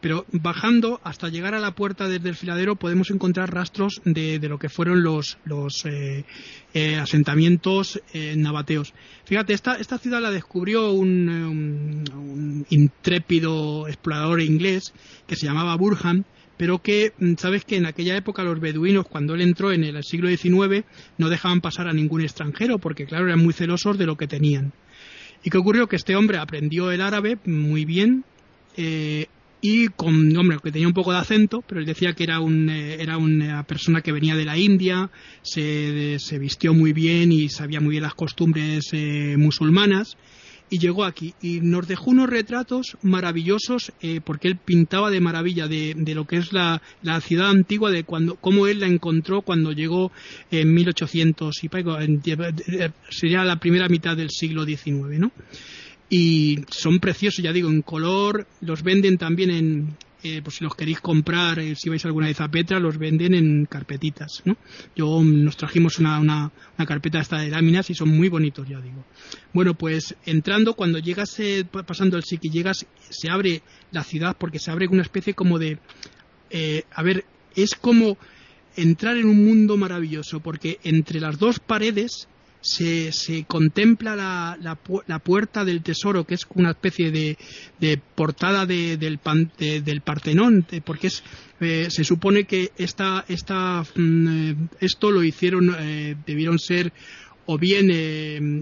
Pero 0.00 0.24
bajando 0.30 1.00
hasta 1.02 1.28
llegar 1.28 1.54
a 1.54 1.60
la 1.60 1.74
puerta 1.74 2.08
del 2.08 2.22
desfiladero 2.22 2.76
podemos 2.76 3.10
encontrar 3.10 3.52
rastros 3.52 4.00
de, 4.04 4.38
lo 4.48 4.58
que 4.58 4.68
fueron 4.68 5.02
los, 5.02 5.38
los 5.44 5.84
eh, 5.86 6.24
eh, 6.72 6.96
asentamientos 6.96 8.00
eh, 8.12 8.34
nabateos. 8.36 8.94
Fíjate, 9.24 9.54
esta, 9.54 9.74
esta 9.74 9.98
ciudad 9.98 10.20
la 10.20 10.30
descubrió 10.30 10.92
un, 10.92 12.04
un, 12.14 12.66
intrépido 12.70 13.88
explorador 13.88 14.40
inglés 14.40 14.92
que 15.26 15.34
se 15.34 15.46
llamaba 15.46 15.76
Burham, 15.76 16.24
pero 16.56 16.78
que 16.80 17.12
mm, 17.18 17.34
sabes 17.36 17.64
que 17.64 17.76
en 17.76 17.86
aquella 17.86 18.16
época 18.16 18.44
los 18.44 18.60
beduinos, 18.60 19.06
cuando 19.06 19.34
él 19.34 19.40
entró 19.40 19.72
en 19.72 19.82
el 19.82 20.04
siglo 20.04 20.28
XIX, 20.28 20.84
no 21.16 21.28
dejaban 21.28 21.60
pasar 21.60 21.88
a 21.88 21.92
ningún 21.92 22.20
extranjero, 22.20 22.78
porque 22.78 23.06
claro, 23.06 23.26
eran 23.26 23.40
muy 23.40 23.52
celosos 23.52 23.98
de 23.98 24.06
lo 24.06 24.16
que 24.16 24.28
tenían. 24.28 24.72
¿Y 25.42 25.50
qué 25.50 25.58
ocurrió? 25.58 25.86
Que 25.86 25.96
este 25.96 26.16
hombre 26.16 26.38
aprendió 26.38 26.90
el 26.90 27.00
árabe 27.00 27.38
muy 27.44 27.84
bien, 27.84 28.24
eh, 28.76 29.26
y 29.60 29.88
con 29.88 30.36
hombre 30.36 30.58
que 30.62 30.70
tenía 30.70 30.86
un 30.86 30.94
poco 30.94 31.12
de 31.12 31.18
acento 31.18 31.62
pero 31.66 31.80
él 31.80 31.86
decía 31.86 32.12
que 32.12 32.24
era 32.24 32.40
un 32.40 32.70
eh, 32.70 33.02
era 33.02 33.18
una 33.18 33.64
persona 33.64 34.02
que 34.02 34.12
venía 34.12 34.36
de 34.36 34.44
la 34.44 34.56
India 34.56 35.10
se, 35.42 36.18
se 36.18 36.38
vistió 36.38 36.74
muy 36.74 36.92
bien 36.92 37.32
y 37.32 37.48
sabía 37.48 37.80
muy 37.80 37.92
bien 37.92 38.02
las 38.04 38.14
costumbres 38.14 38.88
eh, 38.92 39.36
musulmanas 39.36 40.16
y 40.70 40.78
llegó 40.78 41.04
aquí 41.04 41.34
y 41.40 41.60
nos 41.60 41.88
dejó 41.88 42.10
unos 42.10 42.28
retratos 42.28 42.96
maravillosos 43.02 43.92
eh, 44.00 44.20
porque 44.22 44.48
él 44.48 44.56
pintaba 44.56 45.10
de 45.10 45.20
maravilla 45.20 45.66
de, 45.66 45.94
de 45.96 46.14
lo 46.14 46.26
que 46.26 46.36
es 46.36 46.52
la, 46.52 46.82
la, 47.02 47.20
ciudad 47.20 47.50
antigua 47.50 47.90
de 47.90 48.04
cuando 48.04 48.36
cómo 48.36 48.66
él 48.66 48.80
la 48.80 48.86
encontró 48.86 49.42
cuando 49.42 49.72
llegó 49.72 50.12
en 50.50 50.72
1800 50.74 51.64
y 51.64 51.70
sería 53.10 53.44
la 53.44 53.56
primera 53.56 53.88
mitad 53.88 54.16
del 54.16 54.30
siglo 54.30 54.64
XIX 54.64 55.18
¿no? 55.18 55.32
Y 56.10 56.60
son 56.70 56.98
preciosos, 56.98 57.42
ya 57.44 57.52
digo, 57.52 57.68
en 57.68 57.82
color, 57.82 58.46
los 58.60 58.82
venden 58.82 59.18
también 59.18 59.50
en, 59.50 59.96
eh, 60.22 60.40
pues 60.42 60.56
si 60.56 60.64
los 60.64 60.74
queréis 60.74 61.00
comprar, 61.00 61.58
eh, 61.58 61.76
si 61.76 61.88
vais 61.88 62.04
alguna 62.04 62.26
vez 62.26 62.40
a 62.40 62.48
Petra, 62.48 62.80
los 62.80 62.98
venden 62.98 63.34
en 63.34 63.66
carpetitas, 63.66 64.42
¿no? 64.44 64.56
Yo 64.96 65.20
mm, 65.20 65.44
nos 65.44 65.56
trajimos 65.56 65.98
una, 65.98 66.18
una, 66.18 66.50
una, 66.76 66.86
carpeta 66.86 67.20
esta 67.20 67.38
de 67.38 67.50
láminas 67.50 67.90
y 67.90 67.94
son 67.94 68.08
muy 68.08 68.28
bonitos, 68.28 68.66
ya 68.66 68.80
digo. 68.80 69.04
Bueno, 69.52 69.74
pues 69.74 70.16
entrando, 70.24 70.74
cuando 70.74 70.98
llegas, 70.98 71.38
eh, 71.40 71.64
pasando 71.64 72.16
el 72.16 72.24
Siki, 72.24 72.48
llegas, 72.48 72.86
se 73.10 73.30
abre 73.30 73.62
la 73.92 74.02
ciudad 74.02 74.36
porque 74.38 74.58
se 74.58 74.70
abre 74.70 74.88
una 74.88 75.02
especie 75.02 75.34
como 75.34 75.58
de, 75.58 75.78
a 76.90 77.02
ver, 77.02 77.24
es 77.54 77.74
como 77.74 78.16
entrar 78.76 79.16
en 79.16 79.28
un 79.28 79.44
mundo 79.44 79.76
maravilloso 79.76 80.40
porque 80.40 80.78
entre 80.84 81.20
las 81.20 81.38
dos 81.38 81.58
paredes 81.58 82.28
se, 82.60 83.12
se 83.12 83.44
contempla 83.44 84.16
la, 84.16 84.58
la, 85.06 85.18
puerta 85.18 85.64
del 85.64 85.82
tesoro, 85.82 86.24
que 86.24 86.34
es 86.34 86.46
una 86.54 86.70
especie 86.70 87.10
de, 87.10 87.38
de 87.78 88.00
portada 88.14 88.66
de, 88.66 88.96
del, 88.96 89.20
del 89.58 90.00
Partenón, 90.00 90.66
porque 90.84 91.08
es, 91.08 91.22
eh, 91.60 91.88
se 91.90 92.04
supone 92.04 92.44
que 92.44 92.70
esta, 92.76 93.24
esta, 93.28 93.82
mm, 93.94 94.28
eh, 94.28 94.56
esto 94.80 95.10
lo 95.10 95.22
hicieron, 95.22 95.74
eh, 95.78 96.16
debieron 96.26 96.58
ser 96.58 96.92
o 97.50 97.56
bien 97.56 97.88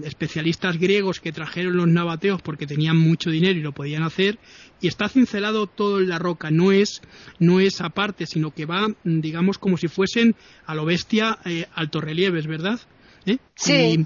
especialistas 0.05 0.77
griegos 0.77 1.19
que 1.19 1.33
trajeron 1.33 1.75
los 1.75 1.89
nabateos 1.89 2.41
porque 2.41 2.65
tenían 2.65 2.95
mucho 2.95 3.29
dinero 3.29 3.59
y 3.59 3.61
lo 3.61 3.73
podían 3.73 4.01
hacer, 4.01 4.39
y 4.79 4.87
está 4.87 5.09
cincelado 5.09 5.67
todo 5.67 5.99
en 5.99 6.07
la 6.07 6.19
roca, 6.19 6.51
no 6.51 6.71
es, 6.71 7.01
no 7.37 7.59
es 7.59 7.81
aparte, 7.81 8.25
sino 8.25 8.51
que 8.51 8.65
va, 8.65 8.87
digamos, 9.03 9.57
como 9.57 9.75
si 9.75 9.89
fuesen 9.89 10.37
a 10.65 10.73
lo 10.73 10.85
bestia 10.85 11.37
altos 11.75 12.01
relieves, 12.01 12.47
¿verdad? 12.47 12.79
¿Eh? 13.27 13.37
Sí. 13.55 14.05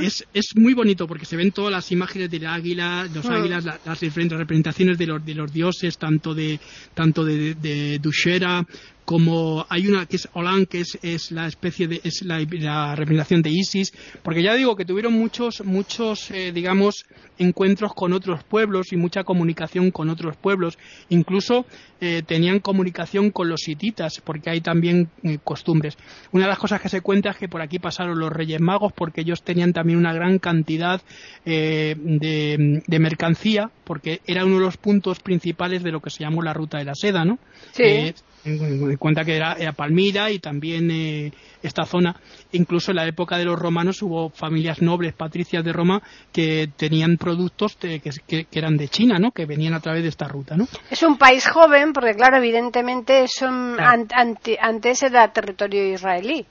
es, 0.00 0.26
es, 0.32 0.56
muy 0.56 0.74
bonito 0.74 1.06
porque 1.06 1.24
se 1.24 1.36
ven 1.36 1.50
todas 1.50 1.72
las 1.72 1.90
imágenes 1.90 2.30
del 2.30 2.46
águila, 2.46 3.08
los 3.12 3.24
mm. 3.24 3.32
águilas, 3.32 3.64
las 3.64 4.00
diferentes 4.00 4.38
representaciones 4.38 4.98
de 4.98 5.06
los, 5.06 5.24
de 5.24 5.34
los 5.34 5.52
dioses, 5.52 5.98
tanto 5.98 6.34
de, 6.34 6.60
tanto 6.94 7.24
de, 7.24 7.54
de 7.54 7.98
Dushera 7.98 8.64
como 9.10 9.66
hay 9.68 9.88
una 9.88 10.06
que 10.06 10.14
es 10.14 10.28
Olan, 10.34 10.66
que 10.66 10.82
es, 10.82 10.96
es 11.02 11.32
la 11.32 11.48
especie 11.48 11.88
de, 11.88 12.00
es 12.04 12.22
la, 12.22 12.94
representación 12.94 13.42
de 13.42 13.50
Isis, 13.50 13.92
porque 14.22 14.40
ya 14.40 14.54
digo 14.54 14.76
que 14.76 14.84
tuvieron 14.84 15.14
muchos, 15.14 15.64
muchos, 15.64 16.30
eh, 16.30 16.52
digamos, 16.52 17.06
encuentros 17.36 17.92
con 17.92 18.12
otros 18.12 18.44
pueblos 18.44 18.92
y 18.92 18.96
mucha 18.96 19.24
comunicación 19.24 19.90
con 19.90 20.10
otros 20.10 20.36
pueblos, 20.36 20.78
incluso 21.08 21.66
eh, 22.00 22.22
tenían 22.24 22.60
comunicación 22.60 23.32
con 23.32 23.48
los 23.48 23.66
hititas, 23.66 24.20
porque 24.24 24.50
hay 24.50 24.60
también 24.60 25.10
eh, 25.24 25.38
costumbres. 25.42 25.98
Una 26.30 26.44
de 26.44 26.50
las 26.50 26.60
cosas 26.60 26.80
que 26.80 26.88
se 26.88 27.00
cuenta 27.00 27.30
es 27.30 27.36
que 27.36 27.48
por 27.48 27.62
aquí 27.62 27.80
pasaron 27.80 28.16
los 28.16 28.30
Reyes 28.30 28.60
Magos, 28.60 28.92
porque 28.92 29.22
ellos 29.22 29.42
tenían 29.42 29.72
también 29.72 29.98
una 29.98 30.12
gran 30.12 30.38
cantidad 30.38 31.02
de, 31.44 32.80
de, 32.86 32.98
mercancía, 33.00 33.72
porque 33.82 34.20
era 34.24 34.44
uno 34.44 34.58
de 34.60 34.66
los 34.66 34.76
puntos 34.76 35.18
principales 35.18 35.82
de 35.82 35.90
lo 35.90 35.98
que 35.98 36.10
se 36.10 36.22
llamó 36.22 36.42
la 36.42 36.54
ruta 36.54 36.78
de 36.78 36.84
la 36.84 36.94
seda, 36.94 37.24
¿no? 37.24 37.40
Sí 37.72 38.14
En, 38.44 38.96
cuenta 38.96 39.24
que 39.24 39.36
era, 39.36 39.56
Palmira 39.72 40.30
y 40.30 40.38
también 40.38 40.90
eh, 40.90 41.32
esta 41.62 41.84
zona. 41.84 42.16
Incluso 42.52 42.92
en 42.92 42.96
la 42.96 43.06
época 43.06 43.36
de 43.36 43.44
los 43.44 43.58
romanos 43.58 44.02
hubo 44.02 44.30
familias 44.30 44.80
nobles, 44.80 45.12
patricias 45.14 45.64
de 45.64 45.72
Roma, 45.72 46.02
que 46.32 46.70
tenían 46.76 47.16
productos 47.16 47.76
que, 47.76 48.46
eran 48.52 48.76
de 48.76 48.88
China, 48.88 49.18
¿no? 49.18 49.32
Que 49.32 49.46
venían 49.46 49.74
a 49.74 49.80
través 49.80 50.02
de 50.02 50.08
esta 50.08 50.28
ruta, 50.28 50.56
¿no? 50.56 50.66
Es 50.90 51.02
un 51.02 51.18
país 51.18 51.46
joven, 51.46 51.92
porque 51.92 52.14
claro, 52.14 52.38
evidentemente 52.38 53.26
son, 53.28 53.76
antes 53.78 55.02
era 55.02 55.32
territorio 55.32 55.92
israelí. 55.92 56.46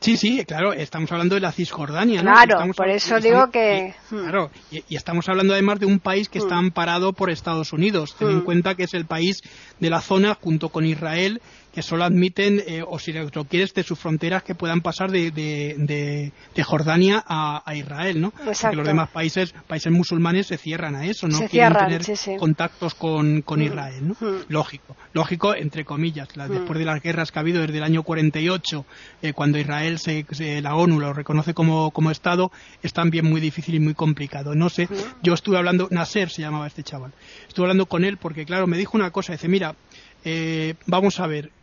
Sí, 0.00 0.16
sí, 0.16 0.44
claro, 0.44 0.72
estamos 0.72 1.10
hablando 1.10 1.34
de 1.34 1.40
la 1.40 1.52
Cisjordania, 1.52 2.22
¿no? 2.22 2.32
Claro, 2.32 2.72
por 2.76 2.88
eso 2.88 3.18
digo 3.18 3.50
que... 3.50 3.94
Hmm. 4.10 4.20
claro, 4.20 4.50
y, 4.70 4.94
estamos 4.94 5.28
hablando 5.28 5.54
además 5.54 5.80
de 5.80 5.86
un 5.86 6.00
país 6.00 6.28
que 6.28 6.38
está 6.38 6.56
hmm. 6.56 6.66
amparado 6.66 7.12
por 7.12 7.30
Estados 7.30 7.72
Unidos. 7.72 8.14
Ten 8.18 8.28
en 8.28 8.38
hmm. 8.38 8.44
cuenta 8.44 8.74
que 8.74 8.84
es 8.84 8.94
el 8.94 9.06
país 9.06 9.42
de 9.80 9.90
la 9.90 10.00
zona, 10.00 10.34
junto 10.34 10.68
con 10.68 10.84
Israel, 10.84 11.40
que 11.76 11.82
solo 11.82 12.04
admiten, 12.04 12.62
eh, 12.66 12.82
o 12.82 12.98
si 12.98 13.12
lo 13.12 13.44
quieres, 13.44 13.74
de 13.74 13.82
sus 13.82 13.98
fronteras 13.98 14.42
que 14.42 14.54
puedan 14.54 14.80
pasar 14.80 15.10
de, 15.10 15.30
de, 15.30 16.32
de, 16.54 16.64
Jordania 16.64 17.22
a, 17.28 17.74
Israel, 17.74 18.18
¿no? 18.18 18.30
Porque 18.30 18.74
los 18.74 18.86
demás 18.86 19.10
países, 19.10 19.52
países 19.66 19.92
musulmanes 19.92 20.46
se 20.46 20.56
cierran 20.56 20.94
a 20.94 21.04
eso, 21.04 21.28
no 21.28 21.38
quieren 21.40 21.76
tener 21.76 22.38
contactos 22.38 22.94
con, 22.94 23.42
con 23.42 23.60
Israel, 23.60 24.08
¿no? 24.08 24.16
Lógico, 24.48 24.96
lógico 25.12 25.54
entre 25.54 25.84
comillas. 25.84 26.28
Después 26.48 26.78
de 26.78 26.86
las 26.86 27.02
guerras 27.02 27.30
que 27.30 27.40
ha 27.40 27.42
habido 27.42 27.60
desde 27.60 27.76
el 27.76 27.84
año 27.84 28.04
48, 28.04 28.86
eh, 29.20 29.34
cuando 29.34 29.58
Israel, 29.58 29.98
se, 29.98 30.24
la 30.62 30.76
ONU 30.76 30.98
lo 30.98 31.12
reconoce 31.12 31.52
como, 31.52 31.90
como 31.90 32.10
Estado, 32.10 32.50
es 32.82 32.94
también 32.94 33.26
muy 33.26 33.42
difícil 33.42 33.74
y 33.74 33.80
muy 33.80 33.92
complicado. 33.92 34.54
No 34.54 34.70
sé, 34.70 34.88
yo 35.22 35.34
estuve 35.34 35.58
hablando, 35.58 35.88
Nasser 35.90 36.30
se 36.30 36.40
llamaba 36.40 36.68
este 36.68 36.82
chaval, 36.82 37.12
estuve 37.46 37.64
hablando 37.64 37.84
con 37.84 38.02
él 38.06 38.16
porque, 38.16 38.46
claro, 38.46 38.66
me 38.66 38.78
dijo 38.78 38.96
una 38.96 39.10
cosa, 39.10 39.32
dice, 39.32 39.46
mira, 39.46 39.76
eh, 40.24 40.72
vamos 40.86 41.20
a 41.20 41.26
ver, 41.26 41.50
Mm, 41.50 41.55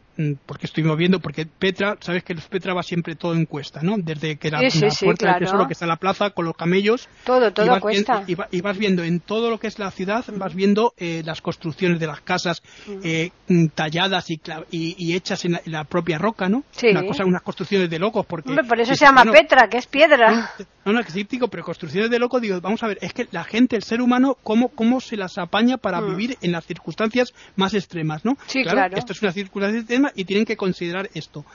porque 0.46 0.68
estuvimos 0.68 0.98
viendo, 0.98 1.20
porque 1.20 1.46
Petra, 1.46 1.98
sabes 2.00 2.24
que 2.24 2.36
Petra 2.36 2.74
va 2.74 2.84
siempre 2.84 3.16
todo 3.16 3.34
en 3.34 3.46
cuesta, 3.46 3.82
¿no? 3.82 3.96
Desde 3.98 4.38
que 4.38 4.52
la, 4.52 4.60
puerta 4.60 5.34
del 5.34 5.40
tesoro 5.40 5.68
que 5.68 5.74
está 5.74 5.86
en 5.86 5.90
la 5.90 5.98
plaza 5.98 6.30
con 6.32 6.46
los 6.46 6.56
camellos. 6.56 7.10
Todo, 7.24 7.52
todo 7.52 7.80
cuesta. 7.80 8.24
y, 8.28 8.62
vas 8.62 8.78
viendo 8.78 9.04
en 9.04 9.20
todo 9.20 9.50
lo 9.50 9.60
que 9.60 9.68
es 9.68 9.80
la 9.80 9.92
ciudad, 9.92 10.24
vas 10.38 10.54
viendo 10.54 10.94
eh, 10.98 11.22
las 11.26 11.42
construcciones 11.42 12.00
de 12.00 12.08
las 12.08 12.22
casas 12.22 12.62
eh, 13.04 13.32
mm, 13.48 13.68
talladas 13.76 14.30
y, 14.30 14.40
y, 14.72 15.16
hechas 15.16 15.46
en 15.46 15.60
la, 15.66 15.84
propia 15.84 16.18
roca, 16.18 16.48
¿no? 16.48 16.64
Sí. 16.72 16.88
Una 16.88 17.04
cosa, 17.06 17.26
unas 17.26 17.42
construcciones 17.42 17.90
de 17.90 18.00
locos, 18.00 18.26
porque... 18.26 18.54
por 18.68 18.80
eso 18.80 18.96
se 18.96 19.06
llama 19.06 19.26
Petra, 19.26 19.68
que 19.68 19.78
es 19.78 19.88
piedra. 19.88 20.52
No, 20.86 20.92
no, 20.92 21.00
es 21.00 21.14
digo, 21.30 21.48
pero 21.48 21.64
construcciones 21.64 22.10
de 22.10 22.20
locos, 22.20 22.42
digo, 22.42 22.60
vamos 22.60 22.84
a 22.84 22.88
ver, 22.88 22.98
es 23.02 23.14
que 23.14 23.28
la 23.32 23.44
gente, 23.44 23.76
el 23.76 23.84
ser 23.84 24.02
humano, 24.02 24.38
¿cómo, 24.44 24.70
cómo 24.70 25.00
se 25.00 25.16
las 25.16 25.38
apaña 25.38 25.78
para 25.78 26.02
mm. 26.02 26.10
vivir 26.10 26.38
en 26.42 26.52
las 26.52 26.66
circunstancias 26.66 27.34
más 27.56 27.74
extremas, 27.74 28.26
¿no? 28.26 28.38
Sí, 28.48 28.64
claro. 28.64 28.98
Esto 28.98 29.14
es 29.14 29.22
una 29.22 29.32
circunstancia 29.32 29.84
y 30.16 30.26
tienen 30.26 30.46
que 30.46 30.58
considerar 30.58 31.10
esto. 31.14 31.46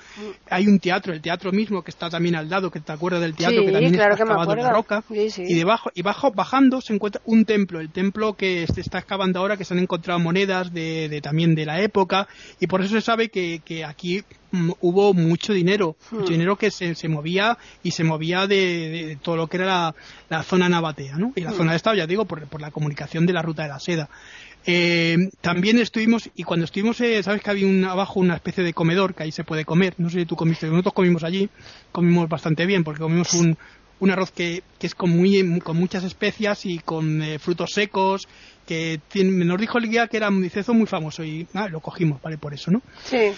Hay 0.49 0.67
un 0.67 0.78
teatro, 0.78 1.12
el 1.12 1.21
teatro 1.21 1.52
mismo 1.52 1.83
que 1.83 1.90
está 1.90 2.09
también 2.09 2.37
al 2.37 2.49
lado, 2.49 2.71
que 2.71 2.81
te 2.81 2.93
acuerdas 2.93 3.21
del 3.21 3.35
teatro 3.35 3.62
que 3.62 3.73
también 3.73 3.95
está 3.95 4.09
excavado 4.09 4.52
en 4.52 4.62
la 4.62 4.73
roca. 4.73 5.05
y 5.11 5.55
debajo 5.55 5.90
y 5.95 6.02
bajo 6.02 6.33
bajando 6.33 6.81
se 6.81 6.95
encuentra 6.95 7.21
un 7.25 7.45
templo, 7.45 7.81
el 7.81 7.90
templo 7.90 8.35
que 8.35 8.67
se 8.67 8.81
está 8.81 8.99
excavando 8.99 9.40
ahora, 9.40 9.57
que 9.57 9.64
se 9.64 9.75
han 9.75 9.81
encontrado 9.81 10.19
monedas 10.21 10.73
de, 10.73 11.21
también 11.23 11.55
de 11.55 11.67
la 11.67 11.81
época 11.81 12.28
y 12.61 12.67
por 12.67 12.81
eso 12.81 12.95
se 12.95 13.00
sabe 13.00 13.28
que, 13.28 13.85
aquí 13.85 14.23
mm, 14.50 14.73
hubo 14.81 15.14
mucho 15.14 15.52
dinero, 15.52 15.97
mucho 16.11 16.26
hmm. 16.26 16.33
dinero 16.33 16.57
que 16.57 16.71
se, 16.71 16.95
se, 16.95 17.09
movía 17.09 17.59
y 17.83 17.90
se 17.93 18.05
movía 18.05 18.47
de, 18.47 19.19
todo 19.23 19.37
lo 19.37 19.47
que 19.47 19.59
era 19.59 19.95
la, 20.28 20.43
zona 20.43 20.69
nabatea, 20.69 21.17
¿no? 21.17 21.33
Y 21.37 21.43
la 21.43 21.50
hmm. 21.50 21.57
zona 21.57 21.71
de 21.73 21.76
esta, 21.76 21.95
ya 21.95 22.07
digo, 22.07 22.25
por, 22.25 22.47
por 22.47 22.61
la 22.61 22.71
comunicación 22.71 23.26
de 23.26 23.33
la 23.33 23.43
ruta 23.43 23.62
de 23.62 23.69
la 23.69 23.81
seda. 23.81 24.09
Eh, 24.71 25.31
también 25.41 25.79
estuvimos, 25.79 26.29
y 26.35 26.43
cuando 26.43 26.67
estuvimos, 26.67 27.01
eh, 27.01 27.23
sabes 27.23 27.41
que 27.41 27.49
había 27.49 27.91
abajo 27.91 28.21
una 28.21 28.35
especie 28.35 28.63
de 28.63 28.75
comedor 28.75 29.15
que 29.15 29.23
ahí 29.23 29.33
se 29.33 29.43
puede 29.43 29.65
comer. 29.65 29.95
No 29.97 30.11
sé 30.11 30.21
si 30.21 30.27
tú 30.27 30.37
comiste, 30.37 30.67
nosotros 30.67 30.93
comimos 30.93 31.25
allí, 31.25 31.49
comimos 31.91 32.29
bastante 32.29 32.67
bien 32.67 32.85
porque 32.85 33.01
comimos 33.01 33.33
un, 33.33 33.57
un 34.01 34.11
arroz 34.11 34.31
que, 34.31 34.63
que 34.79 34.87
es 34.87 34.95
con, 34.95 35.09
muy, 35.09 35.59
con 35.61 35.75
muchas 35.79 36.05
especias 36.05 36.67
y 36.67 36.81
con 36.81 37.23
eh, 37.23 37.39
frutos 37.39 37.71
secos 37.73 38.29
que 38.67 39.01
tiene, 39.09 39.43
nos 39.47 39.59
dijo 39.59 39.79
el 39.79 39.89
guía 39.89 40.07
que 40.07 40.19
era 40.19 40.29
un 40.29 40.43
dicezo 40.43 40.75
muy 40.75 40.87
famoso 40.87 41.25
y 41.25 41.47
ah, 41.55 41.69
lo 41.69 41.81
cogimos, 41.81 42.21
vale, 42.21 42.37
por 42.37 42.53
eso, 42.53 42.71
¿no? 42.71 42.83
Sí. 43.05 43.33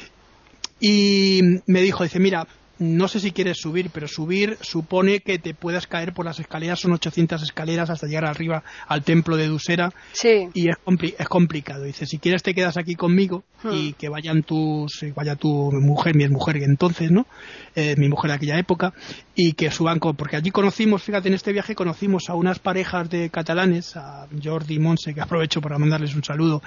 Y 0.80 1.42
me 1.66 1.80
dijo, 1.80 2.02
dice, 2.02 2.18
mira, 2.18 2.44
no 2.80 3.08
sé 3.08 3.20
si 3.20 3.30
quieres 3.30 3.58
subir, 3.58 3.90
pero 3.92 4.08
subir 4.08 4.56
supone 4.62 5.20
que 5.20 5.38
te 5.38 5.52
puedas 5.52 5.86
caer 5.86 6.14
por 6.14 6.24
las 6.24 6.40
escaleras, 6.40 6.80
son 6.80 6.92
800 6.92 7.42
escaleras 7.42 7.90
hasta 7.90 8.06
llegar 8.06 8.24
arriba 8.24 8.64
al 8.88 9.04
templo 9.04 9.36
de 9.36 9.48
Dusera. 9.48 9.92
Sí. 10.12 10.48
Y 10.54 10.70
es, 10.70 10.76
es 11.18 11.28
complicado. 11.28 11.84
Dice, 11.84 12.06
si 12.06 12.18
quieres 12.18 12.42
te 12.42 12.54
quedas 12.54 12.78
aquí 12.78 12.94
conmigo 12.94 13.44
y 13.64 13.90
hmm. 13.90 13.92
que 13.98 14.08
vayan 14.08 14.42
tus, 14.42 15.02
eh, 15.02 15.12
vaya 15.14 15.36
tu 15.36 15.70
mujer, 15.72 16.14
mi 16.16 16.26
mujer 16.28 16.56
entonces, 16.62 17.10
¿no? 17.10 17.26
Eh, 17.74 17.96
mi 17.98 18.08
mujer 18.08 18.30
de 18.30 18.36
aquella 18.36 18.58
época, 18.58 18.94
y 19.34 19.52
que 19.52 19.70
suban, 19.70 19.98
con, 19.98 20.16
porque 20.16 20.36
allí 20.36 20.50
conocimos, 20.50 21.02
fíjate, 21.02 21.28
en 21.28 21.34
este 21.34 21.52
viaje 21.52 21.74
conocimos 21.74 22.30
a 22.30 22.34
unas 22.34 22.60
parejas 22.60 23.10
de 23.10 23.28
catalanes, 23.28 23.94
a 23.96 24.26
Jordi 24.42 24.76
y 24.76 24.78
Monse, 24.78 25.12
que 25.12 25.20
aprovecho 25.20 25.60
para 25.60 25.78
mandarles 25.78 26.14
un 26.14 26.24
saludo, 26.24 26.62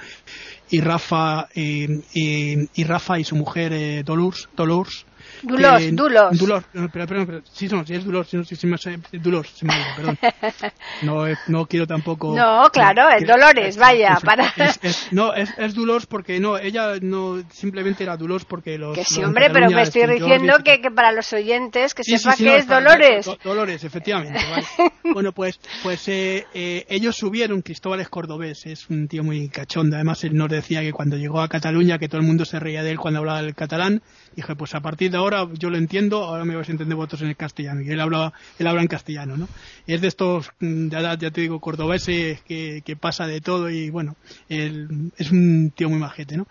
y 0.70 0.80
Rafa, 0.80 1.48
y, 1.56 1.86
y, 2.14 2.84
Rafa 2.84 3.18
y 3.18 3.24
su 3.24 3.34
mujer 3.34 3.72
eh, 3.72 4.02
Dolores, 4.04 4.48
Dolores 4.56 5.06
Dulos, 5.42 5.82
Dulos. 5.92 6.38
Dulos, 6.38 6.64
pero, 6.72 7.06
pero, 7.06 7.26
pero, 7.26 7.40
sí, 7.52 7.68
no, 7.68 7.84
si 7.84 7.94
es 7.94 8.04
si, 8.46 8.56
si 8.56 8.66
me, 8.66 8.76
Dulos, 9.12 9.50
se 9.54 9.64
me 9.64 9.74
perdón. 9.96 10.18
No, 11.02 11.24
no 11.48 11.66
quiero 11.66 11.86
tampoco... 11.86 12.34
No, 12.34 12.68
claro, 12.72 13.08
es 13.10 13.26
Dolores, 13.26 13.76
vaya, 13.76 14.18
para... 14.24 14.52
Es, 14.56 15.12
no, 15.12 15.34
es, 15.34 15.52
es 15.58 15.74
Dulos 15.74 16.06
porque 16.06 16.40
no, 16.40 16.58
ella 16.58 16.94
no, 17.00 17.42
simplemente 17.50 18.04
era 18.04 18.16
Dulos 18.16 18.44
porque 18.44 18.78
los... 18.78 18.96
Que 18.96 19.04
sí, 19.04 19.22
hombre, 19.22 19.50
pero 19.50 19.70
me 19.70 19.82
estoy 19.82 20.06
diciendo 20.06 20.58
que, 20.64 20.80
que 20.80 20.90
para 20.90 21.12
los 21.12 21.32
oyentes, 21.32 21.94
que 21.94 22.04
sepa 22.04 22.36
que 22.36 22.56
es 22.56 22.66
Dolores. 22.66 23.28
Dolores, 23.42 23.84
efectivamente, 23.84 24.40
vale. 24.50 24.92
bueno, 25.14 25.32
pues, 25.32 25.58
pues 25.82 26.06
eh, 26.08 26.46
eh, 26.54 26.86
ellos 26.88 27.16
subieron, 27.16 27.62
Cristóbal 27.62 28.00
es 28.00 28.08
cordobés, 28.08 28.66
es 28.66 28.88
un 28.90 29.08
tío 29.08 29.22
muy 29.22 29.48
cachondo, 29.48 29.96
además 29.96 30.24
él 30.24 30.34
nos 30.34 30.48
decía 30.48 30.80
que 30.80 30.92
cuando 30.92 31.16
llegó 31.16 31.40
a 31.40 31.48
Cataluña 31.48 31.98
que 31.98 32.08
todo 32.08 32.20
el 32.20 32.26
mundo 32.26 32.44
se 32.44 32.58
reía 32.60 32.82
de 32.82 32.90
él 32.90 32.98
cuando 32.98 33.20
hablaba 33.20 33.40
el 33.40 33.54
catalán, 33.54 34.02
dije, 34.34 34.54
pues 34.56 34.74
a 34.74 34.80
partir 34.80 35.10
de 35.10 35.18
ahora 35.24 35.48
yo 35.58 35.70
lo 35.70 35.76
entiendo, 35.76 36.24
ahora 36.24 36.44
me 36.44 36.54
vais 36.54 36.68
a 36.68 36.72
entender 36.72 36.96
vosotros 36.96 37.22
en 37.22 37.28
el 37.28 37.36
castellano. 37.36 37.82
Y 37.82 37.90
él 37.90 38.00
habla, 38.00 38.32
él 38.58 38.66
habla 38.66 38.82
en 38.82 38.88
castellano, 38.88 39.36
¿no? 39.36 39.48
Es 39.86 40.00
de 40.00 40.08
estos, 40.08 40.50
mm, 40.60 40.88
ya, 40.88 41.18
ya 41.18 41.30
te 41.30 41.40
digo, 41.40 41.60
cordobeses 41.60 42.40
que, 42.42 42.82
que 42.84 42.96
pasa 42.96 43.26
de 43.26 43.40
todo 43.40 43.70
y 43.70 43.90
bueno, 43.90 44.16
él 44.48 45.12
es 45.16 45.30
un 45.30 45.72
tío 45.74 45.88
muy 45.88 45.98
majete, 45.98 46.36
¿no? 46.36 46.46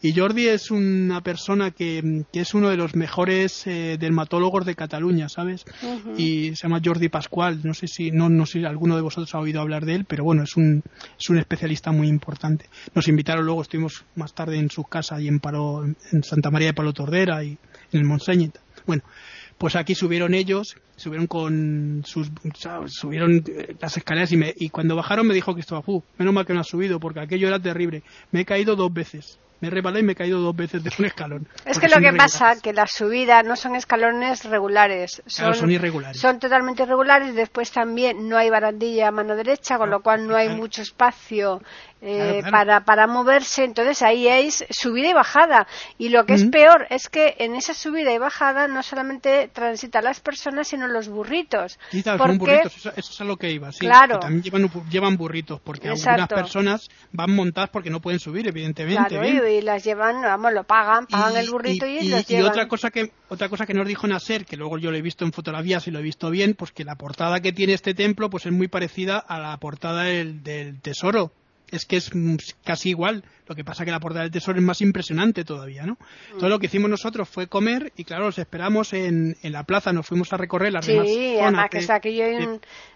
Y 0.00 0.12
Jordi 0.12 0.46
es 0.46 0.70
una 0.70 1.22
persona 1.22 1.72
que, 1.72 2.24
que 2.32 2.40
es 2.40 2.54
uno 2.54 2.68
de 2.68 2.76
los 2.76 2.94
mejores 2.94 3.66
eh, 3.66 3.96
dermatólogos 3.98 4.64
de 4.64 4.76
Cataluña, 4.76 5.28
¿sabes? 5.28 5.64
Y 6.16 6.54
se 6.54 6.62
llama 6.62 6.80
Jordi 6.84 7.08
Pascual. 7.08 7.60
No 7.64 7.74
sé 7.74 7.88
si 7.88 8.12
no, 8.12 8.28
no 8.28 8.46
sé 8.46 8.60
si 8.60 8.64
alguno 8.64 8.94
de 8.94 9.02
vosotros 9.02 9.34
ha 9.34 9.40
oído 9.40 9.60
hablar 9.60 9.84
de 9.84 9.96
él, 9.96 10.04
pero 10.04 10.22
bueno, 10.22 10.44
es 10.44 10.56
un, 10.56 10.84
es 11.18 11.30
un 11.30 11.38
especialista 11.38 11.90
muy 11.90 12.06
importante. 12.06 12.66
Nos 12.94 13.08
invitaron 13.08 13.44
luego, 13.44 13.62
estuvimos 13.62 14.04
más 14.14 14.34
tarde 14.34 14.58
en 14.58 14.70
su 14.70 14.84
casa 14.84 15.20
y 15.20 15.26
en, 15.26 15.40
Palo, 15.40 15.84
en 15.84 16.22
Santa 16.22 16.52
María 16.52 16.68
de 16.68 16.74
Palo 16.74 16.92
Tordera 16.92 17.42
y 17.42 17.58
en 17.92 18.00
el 18.00 18.04
Monseña. 18.04 18.50
Bueno, 18.86 19.02
pues 19.58 19.76
aquí 19.76 19.94
subieron 19.94 20.34
ellos, 20.34 20.76
subieron 20.96 21.26
con 21.26 22.02
sus, 22.06 22.30
subieron 22.86 23.44
eh, 23.46 23.76
las 23.80 23.96
escaleras 23.96 24.32
y, 24.32 24.36
me, 24.36 24.54
y 24.56 24.70
cuando 24.70 24.96
bajaron 24.96 25.26
me 25.26 25.34
dijo 25.34 25.54
que 25.54 25.60
estaba, 25.60 25.82
menos 26.16 26.34
mal 26.34 26.46
que 26.46 26.54
no 26.54 26.60
ha 26.60 26.64
subido 26.64 27.00
porque 27.00 27.20
aquello 27.20 27.48
era 27.48 27.60
terrible. 27.60 28.02
Me 28.30 28.40
he 28.40 28.44
caído 28.44 28.76
dos 28.76 28.92
veces 28.92 29.38
me 29.60 29.70
rebalé 29.70 30.00
y 30.00 30.02
me 30.02 30.12
he 30.12 30.16
caído 30.16 30.40
dos 30.40 30.54
veces 30.54 30.82
de 30.82 30.90
un 30.98 31.04
escalón. 31.06 31.48
Es 31.66 31.78
que 31.78 31.88
lo 31.88 32.00
que 32.00 32.12
pasa 32.16 32.56
que 32.62 32.72
las 32.72 32.92
subidas 32.92 33.44
no 33.44 33.56
son 33.56 33.74
escalones 33.74 34.44
regulares. 34.44 35.22
Son, 35.26 35.54
son 35.54 35.70
irregulares. 35.70 36.20
Son 36.20 36.38
totalmente 36.38 36.84
irregulares. 36.84 37.34
Después 37.34 37.70
también 37.70 38.28
no 38.28 38.36
hay 38.36 38.50
barandilla 38.50 39.08
a 39.08 39.10
mano 39.10 39.34
derecha, 39.34 39.78
con 39.78 39.90
lo 39.90 40.00
cual 40.00 40.26
no 40.26 40.36
hay 40.36 40.48
mucho 40.48 40.82
espacio 40.82 41.60
eh, 42.00 42.42
Para, 42.50 42.84
para 42.84 43.06
moverse. 43.06 43.64
Entonces 43.64 44.02
ahí 44.02 44.28
es 44.28 44.64
subida 44.70 45.08
y 45.08 45.12
bajada. 45.12 45.66
Y 45.98 46.10
lo 46.10 46.24
que 46.26 46.34
es 46.34 46.44
peor 46.46 46.86
es 46.90 47.08
que 47.08 47.34
en 47.38 47.54
esa 47.54 47.74
subida 47.74 48.12
y 48.12 48.18
bajada 48.18 48.68
no 48.68 48.82
solamente 48.82 49.48
transitan 49.52 50.04
las 50.04 50.20
personas, 50.20 50.68
sino 50.68 50.86
los 50.88 51.08
burritos. 51.08 51.78
porque... 52.18 52.62
eso, 52.64 52.92
es 52.96 53.20
a 53.20 53.24
lo 53.24 53.36
que 53.36 53.50
iba. 53.50 53.72
Sí, 53.72 53.80
claro. 53.80 54.20
también 54.20 54.42
llevan, 54.42 54.70
llevan 54.90 55.16
burritos, 55.16 55.60
porque 55.60 55.88
algunas 55.88 56.28
personas 56.28 56.88
van 57.12 57.34
montadas 57.34 57.70
porque 57.70 57.90
no 57.90 58.00
pueden 58.00 58.20
subir, 58.20 58.46
evidentemente. 58.46 59.18
Claro, 59.18 59.48
y 59.48 59.60
las 59.62 59.84
llevan, 59.84 60.22
vamos, 60.22 60.52
lo 60.52 60.64
pagan, 60.64 61.06
pagan 61.06 61.36
el 61.36 61.50
burrito 61.50 61.86
y, 61.86 61.98
y, 61.98 62.08
los 62.08 62.30
y 62.30 62.40
otra 62.40 62.68
cosa 62.68 62.90
que 62.90 63.12
otra 63.28 63.48
cosa 63.48 63.66
que 63.66 63.74
nos 63.74 63.86
dijo 63.86 64.06
Nasser, 64.06 64.46
que 64.46 64.56
luego 64.56 64.78
yo 64.78 64.90
lo 64.90 64.96
he 64.96 65.02
visto 65.02 65.24
en 65.24 65.32
fotografías 65.32 65.86
y 65.86 65.90
lo 65.90 65.98
he 65.98 66.02
visto 66.02 66.30
bien, 66.30 66.54
pues 66.54 66.72
que 66.72 66.84
la 66.84 66.96
portada 66.96 67.40
que 67.40 67.52
tiene 67.52 67.74
este 67.74 67.94
templo 67.94 68.30
pues 68.30 68.46
es 68.46 68.52
muy 68.52 68.68
parecida 68.68 69.18
a 69.18 69.38
la 69.38 69.56
portada 69.58 70.04
del, 70.04 70.42
del 70.42 70.80
tesoro 70.80 71.32
es 71.70 71.84
que 71.84 71.96
es 71.96 72.14
mm, 72.14 72.36
casi 72.64 72.90
igual. 72.90 73.24
Lo 73.46 73.54
que 73.54 73.64
pasa 73.64 73.84
que 73.84 73.90
la 73.90 74.00
Puerta 74.00 74.20
del 74.20 74.30
Tesoro 74.30 74.58
es 74.58 74.64
más 74.64 74.80
impresionante 74.82 75.44
todavía, 75.44 75.86
¿no? 75.86 75.96
Todo 76.38 76.50
lo 76.50 76.58
que 76.58 76.66
hicimos 76.66 76.90
nosotros 76.90 77.28
fue 77.28 77.46
comer 77.46 77.92
y 77.96 78.04
claro, 78.04 78.26
los 78.26 78.38
esperamos 78.38 78.92
en, 78.92 79.36
en 79.42 79.52
la 79.52 79.64
plaza, 79.64 79.92
nos 79.92 80.06
fuimos 80.06 80.32
a 80.32 80.36
recorrer 80.36 80.72
las 80.72 80.84
sí, 80.84 80.92
demás 80.92 81.06
Sí, 81.08 81.38
además 81.40 81.70
que 81.70 81.78
está 81.78 81.94
aquello 81.94 82.24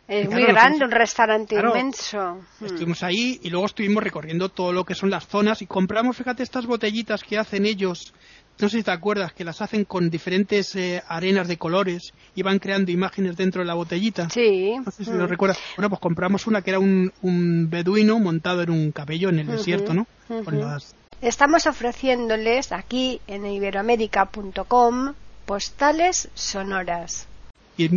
es 0.08 0.28
muy 0.28 0.44
grande, 0.44 0.84
un 0.84 0.90
restaurante 0.90 1.54
inmenso. 1.54 2.40
Mm. 2.60 2.64
Estuvimos 2.66 3.02
ahí 3.02 3.40
y 3.42 3.50
luego 3.50 3.66
estuvimos 3.66 4.02
recorriendo 4.02 4.48
todo 4.50 4.72
lo 4.72 4.84
que 4.84 4.94
son 4.94 5.10
las 5.10 5.26
zonas 5.26 5.62
y 5.62 5.66
compramos, 5.66 6.16
fíjate, 6.16 6.42
estas 6.42 6.66
botellitas 6.66 7.22
que 7.22 7.38
hacen 7.38 7.64
ellos 7.64 8.12
no 8.58 8.68
sé 8.68 8.78
si 8.78 8.82
te 8.82 8.90
acuerdas 8.90 9.32
que 9.32 9.44
las 9.44 9.60
hacen 9.60 9.84
con 9.84 10.08
diferentes 10.10 10.76
eh, 10.76 11.02
arenas 11.08 11.48
de 11.48 11.56
colores 11.56 12.12
y 12.34 12.42
van 12.42 12.58
creando 12.58 12.90
imágenes 12.90 13.36
dentro 13.36 13.60
de 13.60 13.66
la 13.66 13.74
botellita. 13.74 14.30
Sí. 14.30 14.74
No 14.84 14.90
sé 14.90 15.04
si 15.04 15.10
lo 15.10 15.24
mm. 15.24 15.28
recuerdas. 15.28 15.58
Bueno, 15.76 15.88
pues 15.88 16.00
compramos 16.00 16.46
una 16.46 16.62
que 16.62 16.70
era 16.70 16.78
un, 16.78 17.12
un 17.22 17.68
beduino 17.68 18.18
montado 18.18 18.62
en 18.62 18.70
un 18.70 18.92
cabello 18.92 19.30
en 19.30 19.40
el 19.40 19.46
desierto, 19.48 19.94
¿no? 19.94 20.06
Estamos 21.20 21.66
ofreciéndoles 21.66 22.72
aquí 22.72 23.20
en 23.26 23.46
iberoamérica.com 23.46 25.14
postales 25.46 26.28
sonoras. 26.34 27.28
Y, 27.76 27.88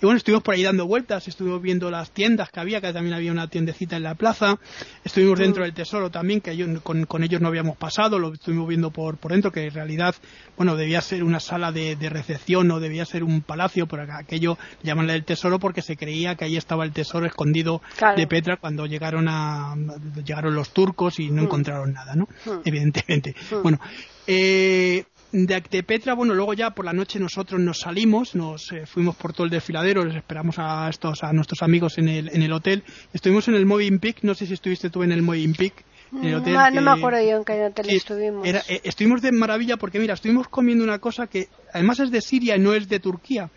bueno, 0.00 0.16
estuvimos 0.16 0.42
por 0.42 0.54
ahí 0.54 0.62
dando 0.62 0.86
vueltas, 0.86 1.28
estuvimos 1.28 1.62
viendo 1.62 1.90
las 1.90 2.10
tiendas 2.10 2.50
que 2.50 2.60
había, 2.60 2.80
que 2.80 2.92
también 2.92 3.14
había 3.14 3.32
una 3.32 3.48
tiendecita 3.48 3.96
en 3.96 4.02
la 4.02 4.14
plaza, 4.14 4.58
estuvimos 5.04 5.38
mm. 5.38 5.42
dentro 5.42 5.62
del 5.64 5.72
tesoro 5.72 6.10
también, 6.10 6.40
que 6.40 6.80
con, 6.82 7.22
ellos 7.22 7.40
no 7.40 7.48
habíamos 7.48 7.76
pasado, 7.76 8.18
lo 8.18 8.32
estuvimos 8.32 8.68
viendo 8.68 8.90
por, 8.90 9.18
por 9.18 9.32
dentro, 9.32 9.52
que 9.52 9.66
en 9.66 9.74
realidad, 9.74 10.14
bueno, 10.56 10.76
debía 10.76 11.00
ser 11.00 11.22
una 11.22 11.40
sala 11.40 11.72
de, 11.72 11.96
recepción 12.10 12.70
o 12.72 12.80
debía 12.80 13.04
ser 13.04 13.22
un 13.22 13.40
palacio, 13.40 13.86
pero 13.86 14.06
aquello 14.12 14.58
llamanle 14.82 15.14
el 15.14 15.24
tesoro 15.24 15.60
porque 15.60 15.80
se 15.80 15.96
creía 15.96 16.34
que 16.34 16.44
ahí 16.44 16.56
estaba 16.56 16.84
el 16.84 16.92
tesoro 16.92 17.26
escondido 17.26 17.82
de 18.16 18.26
Petra 18.26 18.56
cuando 18.56 18.86
llegaron 18.86 19.28
a 19.28 19.76
llegaron 20.24 20.54
los 20.54 20.72
turcos 20.72 21.20
y 21.20 21.30
no 21.30 21.42
mm. 21.42 21.44
encontraron 21.44 21.92
nada, 21.92 22.14
¿no? 22.14 22.28
Mm. 22.44 22.60
Evidentemente. 22.64 23.34
Bueno, 23.62 23.78
eh, 24.26 25.04
de 25.32 25.82
Petra, 25.82 26.14
bueno, 26.14 26.34
luego 26.34 26.54
ya 26.54 26.70
por 26.70 26.84
la 26.84 26.92
noche 26.92 27.18
nosotros 27.18 27.60
nos 27.60 27.80
salimos, 27.80 28.34
nos 28.34 28.72
eh, 28.72 28.86
fuimos 28.86 29.16
por 29.16 29.32
todo 29.32 29.44
el 29.44 29.50
desfiladero, 29.50 30.04
les 30.04 30.16
esperamos 30.16 30.58
a 30.58 30.88
estos, 30.88 31.22
a 31.22 31.32
nuestros 31.32 31.62
amigos 31.62 31.98
en 31.98 32.08
el, 32.08 32.30
en 32.34 32.42
el 32.42 32.52
hotel. 32.52 32.82
Estuvimos 33.12 33.46
en 33.48 33.54
el 33.54 33.66
Moving 33.66 33.98
Peak, 33.98 34.18
no 34.22 34.34
sé 34.34 34.46
si 34.46 34.54
estuviste 34.54 34.90
tú 34.90 35.02
en 35.02 35.12
el 35.12 35.22
Moving 35.22 35.54
Peak. 35.54 35.84
En 36.12 36.24
el 36.24 36.34
hotel 36.36 36.54
no, 36.74 36.82
me 36.82 36.90
acuerdo 36.90 37.22
yo 37.22 37.36
en 37.36 37.44
qué 37.44 37.64
hotel 37.64 37.90
estuvimos. 37.90 38.46
Eh, 38.46 38.80
estuvimos 38.82 39.22
de 39.22 39.30
maravilla 39.30 39.76
porque, 39.76 40.00
mira, 40.00 40.14
estuvimos 40.14 40.48
comiendo 40.48 40.82
una 40.82 40.98
cosa 40.98 41.28
que 41.28 41.48
además 41.72 42.00
es 42.00 42.10
de 42.10 42.20
Siria 42.20 42.56
y 42.56 42.58
no 42.58 42.74
es 42.74 42.88
de 42.88 42.98
Turquía 42.98 43.50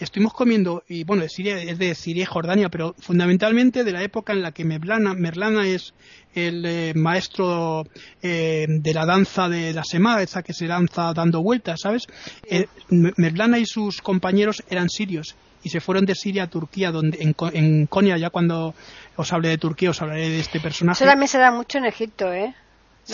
estuvimos 0.00 0.34
comiendo, 0.34 0.82
y 0.88 1.04
bueno, 1.04 1.22
de 1.22 1.28
Siria, 1.28 1.56
es 1.56 1.78
de 1.78 1.94
Siria 1.94 2.22
y 2.22 2.26
Jordania, 2.26 2.68
pero 2.68 2.94
fundamentalmente 2.98 3.84
de 3.84 3.92
la 3.92 4.02
época 4.02 4.32
en 4.32 4.42
la 4.42 4.52
que 4.52 4.64
Merlana, 4.64 5.14
Merlana 5.14 5.66
es 5.66 5.94
el 6.34 6.64
eh, 6.64 6.92
maestro 6.94 7.86
eh, 8.22 8.66
de 8.68 8.94
la 8.94 9.06
danza 9.06 9.48
de 9.48 9.72
la 9.72 9.84
semana, 9.84 10.22
esa 10.22 10.42
que 10.42 10.52
se 10.52 10.66
lanza 10.66 11.12
dando 11.12 11.42
vueltas, 11.42 11.80
¿sabes? 11.82 12.04
Eh, 12.44 12.66
Merlana 12.90 13.58
y 13.58 13.66
sus 13.66 14.00
compañeros 14.02 14.62
eran 14.68 14.88
sirios 14.88 15.36
y 15.62 15.70
se 15.70 15.80
fueron 15.80 16.04
de 16.06 16.14
Siria 16.14 16.44
a 16.44 16.46
Turquía, 16.50 16.90
donde 16.92 17.18
en, 17.20 17.34
en 17.52 17.86
Konya, 17.86 18.16
ya 18.16 18.30
cuando 18.30 18.74
os 19.16 19.32
hablé 19.32 19.48
de 19.48 19.58
Turquía, 19.58 19.90
os 19.90 20.00
hablaré 20.00 20.28
de 20.28 20.40
este 20.40 20.60
personaje. 20.60 21.02
Eso 21.02 21.10
también 21.10 21.28
se 21.28 21.38
da 21.38 21.50
mucho 21.50 21.78
en 21.78 21.86
Egipto, 21.86 22.32
¿eh? 22.32 22.54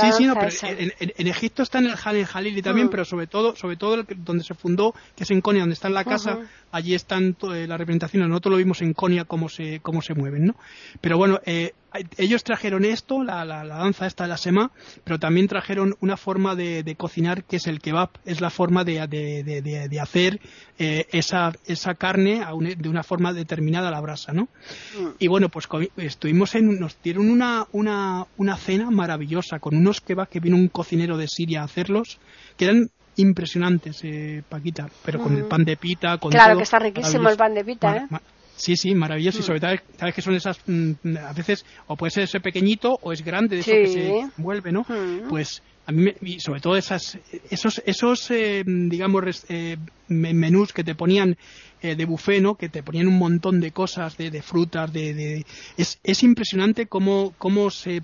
Sí, 0.01 0.13
sí, 0.13 0.27
no, 0.27 0.35
pero 0.35 0.51
en, 0.63 1.27
Egipto 1.27 1.63
está 1.63 1.79
en 1.79 1.87
el 1.87 1.97
Jalil 1.97 2.27
Jalili 2.27 2.63
también, 2.63 2.89
mm. 2.89 2.91
pero 2.91 3.05
sobre 3.05 3.27
todo, 3.27 3.55
sobre 3.57 3.77
todo 3.77 4.05
donde 4.17 4.45
se 4.45 4.55
fundó, 4.55 4.95
que 5.17 5.25
es 5.25 5.31
en 5.31 5.41
Konya, 5.41 5.61
donde 5.61 5.75
está 5.75 5.89
en 5.89 5.95
la 5.95 6.05
casa, 6.05 6.41
allí 6.73 6.95
están 6.95 7.37
eh, 7.53 7.67
las 7.67 7.79
representaciones. 7.79 8.29
Nosotros 8.29 8.53
lo 8.53 8.59
vimos 8.59 8.83
en 8.83 8.93
Konya 8.93 9.25
cómo 9.25 9.49
se, 9.49 9.81
cómo 9.81 10.03
se 10.03 10.15
mueven, 10.15 10.47
¿no? 10.47 10.57
Pero 11.01 11.17
bueno, 11.17 11.41
eh, 11.47 11.75
ellos 12.17 12.45
trajeron 12.45 12.85
esto, 12.85 13.23
la, 13.23 13.45
la, 13.45 13.65
danza 13.65 14.07
esta 14.07 14.25
de 14.25 14.31
la 14.31 14.37
sema, 14.37 14.71
pero 15.05 15.19
también 15.19 15.49
trajeron 15.49 15.97
una 16.01 16.17
forma 16.17 16.55
de, 16.55 16.95
cocinar 16.97 17.45
que 17.45 17.57
es 17.57 17.67
el 17.67 17.81
kebab, 17.81 18.11
es 18.25 18.41
la 18.41 18.51
forma 18.51 18.85
de, 18.85 19.07
de 19.07 20.01
hacer 20.01 20.41
eh, 20.77 21.07
esa, 21.13 21.53
esa 21.67 21.95
carne 21.95 22.45
de 22.77 22.89
una 22.89 23.05
forma 23.05 23.33
determinada 23.33 23.89
a 23.89 23.91
la 23.93 24.01
brasa, 24.01 24.33
¿no? 24.33 24.49
Mm. 24.99 25.09
Y 25.21 25.29
bueno, 25.29 25.49
pues 25.49 25.69
estuvimos 25.97 26.57
en, 26.57 26.81
nos 26.81 27.01
dieron 27.01 27.31
una, 27.31 27.69
una, 27.71 28.27
una 28.39 28.57
cena 28.57 28.91
maravillosa 28.91 29.61
con 29.61 29.77
unos 29.77 30.01
kebab 30.01 30.29
que 30.29 30.41
vino 30.41 30.57
un 30.57 30.67
cocinero 30.67 31.17
de 31.17 31.29
Siria 31.29 31.61
a 31.61 31.65
hacerlos, 31.67 32.19
que 32.57 32.65
eran 32.65 32.91
impresionantes, 33.15 34.01
eh, 34.03 34.43
Paquita, 34.49 34.89
pero 35.05 35.21
con 35.21 35.37
el 35.37 35.45
pan 35.45 35.65
de 35.65 35.77
pita, 35.77 36.19
con 36.19 36.33
Claro 36.33 36.57
que 36.57 36.65
está 36.65 36.81
riquísimo 36.81 37.29
el 37.29 37.37
pan 37.37 37.55
de 37.55 37.65
pita, 37.65 37.97
¿eh? 37.97 38.07
Sí, 38.57 38.77
sí, 38.77 38.95
maravilloso. 38.95 39.39
Y 39.39 39.41
mm. 39.41 39.45
sobre 39.45 39.61
todo, 39.61 39.71
sabes 39.99 40.15
que 40.15 40.23
son 40.23 40.35
esas, 40.35 40.59
mm, 40.67 40.93
a 41.19 41.33
veces, 41.33 41.65
o 41.87 41.97
puede 41.97 42.11
ser 42.11 42.25
ese 42.25 42.41
pequeñito 42.41 42.99
o 43.03 43.13
es 43.13 43.25
grande, 43.25 43.57
de 43.57 43.63
eso 43.63 43.71
que 43.71 43.87
se 43.89 44.21
envuelve, 44.37 44.73
¿no? 44.73 44.87
Mm. 44.89 45.29
Pues 45.29 45.63
a 45.87 45.93
mí, 45.93 46.13
y 46.23 46.41
sobre 46.41 46.61
todo 46.61 46.77
esas, 46.77 47.19
esos, 47.51 47.83
esos 47.85 48.31
eh, 48.31 48.63
digamos, 48.67 49.45
eh, 49.49 49.77
menús 50.09 50.73
que 50.73 50.85
te 50.85 50.95
ponían 50.95 51.37
eh, 51.83 51.95
de 51.95 52.05
buffet, 52.05 52.41
¿no? 52.41 52.55
Que 52.55 52.69
te 52.69 52.83
ponían 52.83 53.09
un 53.09 53.19
montón 53.19 53.61
de 53.61 53.73
cosas, 53.73 54.17
de, 54.17 54.31
de 54.31 54.43
frutas, 54.43 54.93
de, 54.93 55.15
de... 55.15 55.47
Es, 55.77 55.99
es 56.03 56.23
impresionante 56.23 56.87
cómo, 56.87 57.35
cómo 57.39 57.71
se 57.71 58.03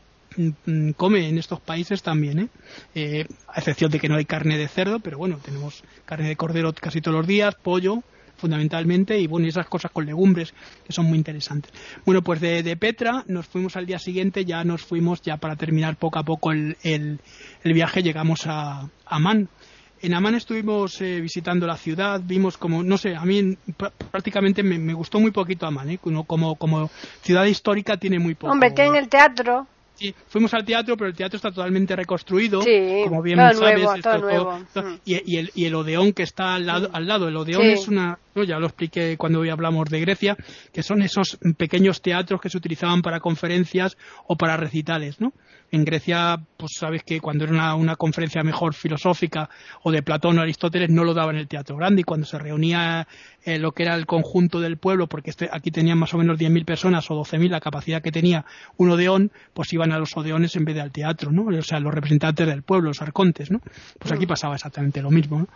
come 0.96 1.28
en 1.28 1.38
estos 1.38 1.58
países 1.60 2.04
también, 2.04 2.48
¿eh? 2.94 3.26
a 3.48 3.58
excepción 3.58 3.90
de 3.90 3.98
que 3.98 4.08
no 4.08 4.14
hay 4.14 4.24
carne 4.24 4.58
de 4.58 4.68
cerdo, 4.68 5.00
pero 5.00 5.18
bueno, 5.18 5.40
tenemos 5.44 5.82
carne 6.04 6.28
de 6.28 6.36
cordero 6.36 6.72
casi 6.72 7.00
todos 7.00 7.16
los 7.16 7.26
días, 7.26 7.56
pollo, 7.56 8.04
fundamentalmente, 8.40 9.18
y 9.18 9.26
bueno, 9.26 9.46
esas 9.46 9.68
cosas 9.68 9.90
con 9.92 10.06
legumbres 10.06 10.52
que 10.84 10.92
son 10.92 11.06
muy 11.06 11.18
interesantes. 11.18 11.72
Bueno, 12.04 12.22
pues 12.22 12.40
de, 12.40 12.76
Petra 12.76 13.24
nos 13.28 13.46
fuimos 13.46 13.76
al 13.76 13.86
día 13.86 13.98
siguiente, 13.98 14.44
ya 14.44 14.64
nos 14.64 14.82
fuimos, 14.82 15.20
ya 15.22 15.36
para 15.36 15.56
terminar 15.56 15.96
poco 15.96 16.18
a 16.18 16.24
poco 16.24 16.50
el, 16.52 16.76
el, 16.82 17.18
viaje, 17.72 18.02
llegamos 18.02 18.46
a 18.46 18.88
Amán. 19.06 19.48
En 20.02 20.14
Amán 20.14 20.34
estuvimos 20.34 20.98
eh, 21.02 21.20
visitando 21.20 21.66
la 21.66 21.76
ciudad, 21.76 22.22
vimos 22.24 22.56
como, 22.56 22.82
no 22.82 22.96
sé, 22.96 23.14
a 23.14 23.24
mí 23.26 23.56
prácticamente 24.10 24.62
me, 24.62 24.94
gustó 24.94 25.20
muy 25.20 25.30
poquito 25.30 25.66
Amán, 25.66 25.90
¿eh? 25.90 25.98
como, 25.98 26.56
como, 26.56 26.90
ciudad 27.20 27.44
histórica 27.44 27.98
tiene 27.98 28.18
muy 28.18 28.34
poco. 28.34 28.52
Hombre, 28.52 28.70
tiene 28.70 28.98
el 28.98 29.08
teatro. 29.08 29.66
Sí, 30.00 30.14
fuimos 30.28 30.54
al 30.54 30.64
teatro, 30.64 30.96
pero 30.96 31.10
el 31.10 31.14
teatro 31.14 31.36
está 31.36 31.50
totalmente 31.50 31.94
reconstruido, 31.94 32.60
como 33.04 33.20
bien 33.20 33.36
sabes. 33.36 33.86
y, 35.04 35.36
el, 35.36 35.50
y 35.54 35.66
el 35.66 35.74
Odeón 35.74 36.14
que 36.14 36.22
está 36.22 36.54
al 36.54 36.64
lado, 36.64 36.88
al 36.90 37.06
lado. 37.06 37.28
el 37.28 37.36
Odeón 37.36 37.64
es 37.64 37.86
una, 37.86 38.18
ya 38.34 38.58
lo 38.58 38.64
expliqué 38.64 39.18
cuando 39.18 39.40
hoy 39.40 39.50
hablamos 39.50 39.90
de 39.90 40.00
Grecia, 40.00 40.38
que 40.72 40.82
son 40.82 41.02
esos 41.02 41.38
pequeños 41.58 42.00
teatros 42.00 42.40
que 42.40 42.48
se 42.48 42.56
utilizaban 42.56 43.02
para 43.02 43.20
conferencias 43.20 43.98
o 44.26 44.36
para 44.36 44.56
recitales, 44.56 45.20
¿no? 45.20 45.34
En 45.70 45.84
Grecia, 45.84 46.36
pues 46.56 46.72
sabes 46.78 47.02
que 47.04 47.20
cuando 47.20 47.44
era 47.44 47.74
una, 47.74 47.94
conferencia 47.96 48.42
mejor 48.42 48.72
filosófica 48.72 49.50
o 49.82 49.92
de 49.92 50.02
Platón 50.02 50.38
o 50.38 50.42
Aristóteles 50.42 50.88
no 50.88 51.04
lo 51.04 51.12
daban 51.12 51.36
en 51.36 51.42
el 51.42 51.48
teatro 51.48 51.76
grande 51.76 52.00
y 52.00 52.04
cuando 52.04 52.26
se 52.26 52.38
reunía 52.38 53.06
eh, 53.44 53.58
lo 53.58 53.72
que 53.72 53.84
era 53.84 53.94
el 53.94 54.06
conjunto 54.06 54.60
del 54.60 54.76
pueblo, 54.76 55.06
porque 55.06 55.30
este, 55.30 55.48
aquí 55.50 55.70
tenían 55.70 55.98
más 55.98 56.12
o 56.14 56.18
menos 56.18 56.38
10.000 56.38 56.64
personas 56.64 57.10
o 57.10 57.14
12.000 57.14 57.48
la 57.48 57.60
capacidad 57.60 58.02
que 58.02 58.12
tenía 58.12 58.44
un 58.76 58.90
odeón, 58.90 59.30
pues 59.54 59.72
iban 59.72 59.92
a 59.92 59.98
los 59.98 60.16
odeones 60.16 60.56
en 60.56 60.64
vez 60.64 60.74
de 60.74 60.82
al 60.82 60.90
teatro, 60.90 61.32
¿no? 61.32 61.46
O 61.46 61.62
sea, 61.62 61.80
los 61.80 61.94
representantes 61.94 62.46
del 62.46 62.62
pueblo, 62.62 62.90
los 62.90 63.02
arcontes, 63.02 63.50
¿no? 63.50 63.60
Pues 63.98 64.12
aquí 64.12 64.26
pasaba 64.26 64.54
exactamente 64.54 65.00
lo 65.00 65.10
mismo, 65.10 65.38
¿no? 65.40 65.48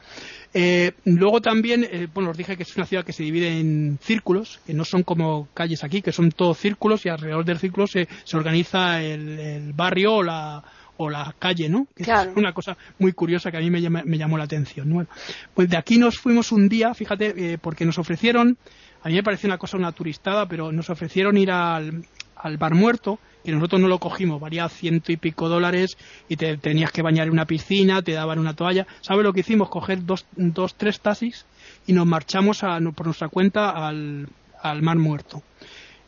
Eh, 0.54 0.92
luego 1.04 1.40
también, 1.40 1.84
eh, 1.84 2.08
bueno, 2.12 2.30
os 2.30 2.36
dije 2.36 2.56
que 2.56 2.62
es 2.62 2.76
una 2.76 2.86
ciudad 2.86 3.04
que 3.04 3.12
se 3.12 3.22
divide 3.22 3.58
en 3.58 3.98
círculos, 4.00 4.60
que 4.66 4.72
no 4.72 4.84
son 4.84 5.02
como 5.02 5.48
calles 5.52 5.84
aquí, 5.84 6.00
que 6.00 6.12
son 6.12 6.30
todos 6.30 6.58
círculos 6.58 7.04
y 7.04 7.10
alrededor 7.10 7.44
del 7.44 7.58
círculo 7.58 7.86
se, 7.86 8.08
se 8.24 8.36
organiza 8.36 9.02
el 9.02 9.72
barrio 9.74 10.14
o 10.14 10.22
la, 10.22 10.62
o 10.96 11.10
la 11.10 11.34
calle, 11.38 11.68
¿no? 11.68 11.86
Que 11.94 12.04
es 12.04 12.08
una 12.36 12.52
cosa 12.52 12.76
muy 12.98 13.12
curiosa 13.12 13.50
que 13.50 13.56
a 13.56 13.60
mí 13.60 13.70
me, 13.70 13.80
me 13.88 14.18
llamó 14.18 14.38
la 14.38 14.44
atención. 14.44 15.06
pues 15.54 15.68
de 15.68 15.76
aquí 15.76 15.98
nos 15.98 16.18
fuimos 16.18 16.52
un 16.52 16.68
día, 16.68 16.94
fíjate, 16.94 17.52
eh, 17.54 17.58
porque 17.58 17.84
nos 17.84 17.98
ofrecieron, 17.98 18.56
a 19.02 19.08
mí 19.08 19.14
me 19.14 19.22
pareció 19.22 19.48
una 19.48 19.58
cosa 19.58 19.76
una 19.76 19.92
turistada, 19.92 20.46
pero 20.46 20.72
nos 20.72 20.90
ofrecieron 20.90 21.36
ir 21.36 21.50
al, 21.50 22.04
al 22.36 22.56
bar 22.58 22.74
muerto, 22.74 23.18
que 23.44 23.52
nosotros 23.52 23.80
no 23.80 23.88
lo 23.88 23.98
cogimos, 23.98 24.40
valía 24.40 24.68
ciento 24.68 25.12
y 25.12 25.16
pico 25.16 25.48
dólares 25.48 25.98
y 26.28 26.36
te 26.36 26.56
tenías 26.56 26.92
que 26.92 27.02
bañar 27.02 27.26
en 27.26 27.32
una 27.32 27.46
piscina, 27.46 28.02
te 28.02 28.12
daban 28.12 28.38
una 28.38 28.54
toalla. 28.54 28.86
¿Sabes 29.02 29.24
lo 29.24 29.32
que 29.32 29.40
hicimos? 29.40 29.68
Coger 29.68 30.04
dos, 30.04 30.26
dos 30.36 30.74
tres 30.76 31.00
taxis 31.00 31.44
y 31.86 31.92
nos 31.92 32.06
marchamos 32.06 32.64
a, 32.64 32.78
por 32.94 33.06
nuestra 33.06 33.28
cuenta 33.28 33.70
al, 33.70 34.28
al 34.62 34.82
mar 34.82 34.96
muerto. 34.96 35.42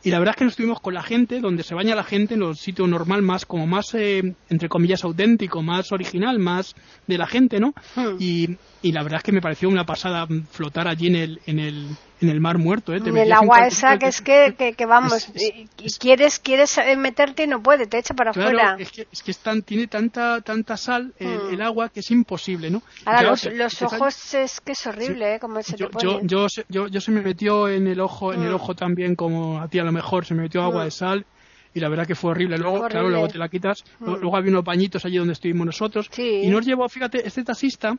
Y 0.07 0.09
la 0.09 0.19
verdad 0.19 0.35
es 0.35 0.37
que 0.37 0.45
nos 0.45 0.53
estuvimos 0.53 0.79
con 0.79 0.93
la 0.93 1.03
gente, 1.03 1.41
donde 1.41 1.63
se 1.63 1.75
baña 1.75 1.93
la 1.93 2.05
gente 2.05 2.35
en 2.35 2.39
los 2.39 2.61
sitios 2.61 2.87
normal, 2.87 3.21
más 3.23 3.45
como 3.45 3.67
más, 3.67 3.93
eh, 3.93 4.35
entre 4.47 4.69
comillas, 4.69 5.03
auténtico, 5.03 5.61
más 5.61 5.91
original, 5.91 6.39
más 6.39 6.75
de 7.07 7.17
la 7.17 7.27
gente, 7.27 7.59
¿no? 7.59 7.73
Hmm. 7.93 8.15
Y, 8.17 8.55
y 8.81 8.93
la 8.93 9.03
verdad 9.03 9.17
es 9.17 9.23
que 9.23 9.33
me 9.33 9.41
pareció 9.41 9.67
una 9.67 9.85
pasada 9.85 10.25
flotar 10.49 10.87
allí 10.87 11.07
en 11.07 11.15
el, 11.17 11.41
en 11.45 11.59
el, 11.59 11.87
en 12.21 12.29
el 12.29 12.39
mar 12.39 12.57
muerto. 12.57 12.93
¿eh? 12.93 12.97
en 12.97 13.17
el 13.17 13.31
agua 13.31 13.67
esa 13.67 13.97
que 13.97 14.07
es 14.07 14.21
que, 14.21 14.53
que, 14.75 14.85
vamos, 14.85 15.29
y, 15.35 15.67
quieres 15.99 16.39
quieres 16.39 16.77
eh, 16.77 16.95
meterte 16.95 17.43
y 17.43 17.47
no 17.47 17.61
puede, 17.61 17.87
te 17.87 17.99
echa 17.99 18.13
para 18.13 18.31
afuera. 18.31 18.75
Es 18.79 18.91
que, 18.91 19.07
es 19.11 19.23
que 19.23 19.61
tiene 19.61 19.87
tanta 19.87 20.41
tanta 20.41 20.77
sal 20.77 21.13
hmm. 21.19 21.53
el, 21.53 21.61
agua 21.61 21.89
que 21.89 21.99
es 22.01 22.11
imposible, 22.11 22.69
¿no? 22.69 22.81
Ahora, 23.05 23.23
los, 23.23 23.45
los 23.45 23.81
ojos 23.81 24.33
es 24.33 24.61
que 24.61 24.71
es 24.73 24.87
horrible, 24.87 25.35
¿eh? 25.35 25.39
Como 25.39 25.61
se 25.61 25.77
yo, 25.77 25.87
te 25.87 25.93
pone. 25.93 26.27
Yo, 26.27 26.47
yo, 26.69 26.87
yo, 26.87 27.01
se 27.01 27.11
me 27.11 27.21
metió 27.21 27.67
en 27.69 27.87
el 27.87 27.99
ojo 27.99 28.33
en 28.33 28.41
el 28.43 28.51
hmm. 28.51 28.55
ojo 28.55 28.75
también, 28.75 29.15
como 29.15 29.59
a 29.59 29.67
ti 29.67 29.79
a 29.79 29.83
lo 29.83 29.91
mejor, 29.91 30.25
se 30.25 30.33
me 30.33 30.43
metió 30.43 30.61
agua 30.63 30.83
de 30.83 30.91
sal 30.91 31.25
y 31.73 31.79
la 31.79 31.89
verdad 31.89 32.07
que 32.07 32.15
fue 32.15 32.31
horrible. 32.31 32.57
Luego, 32.57 32.77
Horrible. 32.77 32.89
claro, 32.91 33.09
luego 33.09 33.27
te 33.27 33.37
la 33.37 33.49
quitas. 33.49 33.83
Luego 33.99 34.35
había 34.35 34.49
unos 34.49 34.63
bañitos 34.63 35.05
allí 35.05 35.17
donde 35.17 35.33
estuvimos 35.33 35.65
nosotros. 35.65 36.07
Sí. 36.11 36.41
Y 36.43 36.49
nos 36.49 36.65
llevó, 36.65 36.89
fíjate, 36.89 37.25
este 37.25 37.43
taxista 37.43 37.95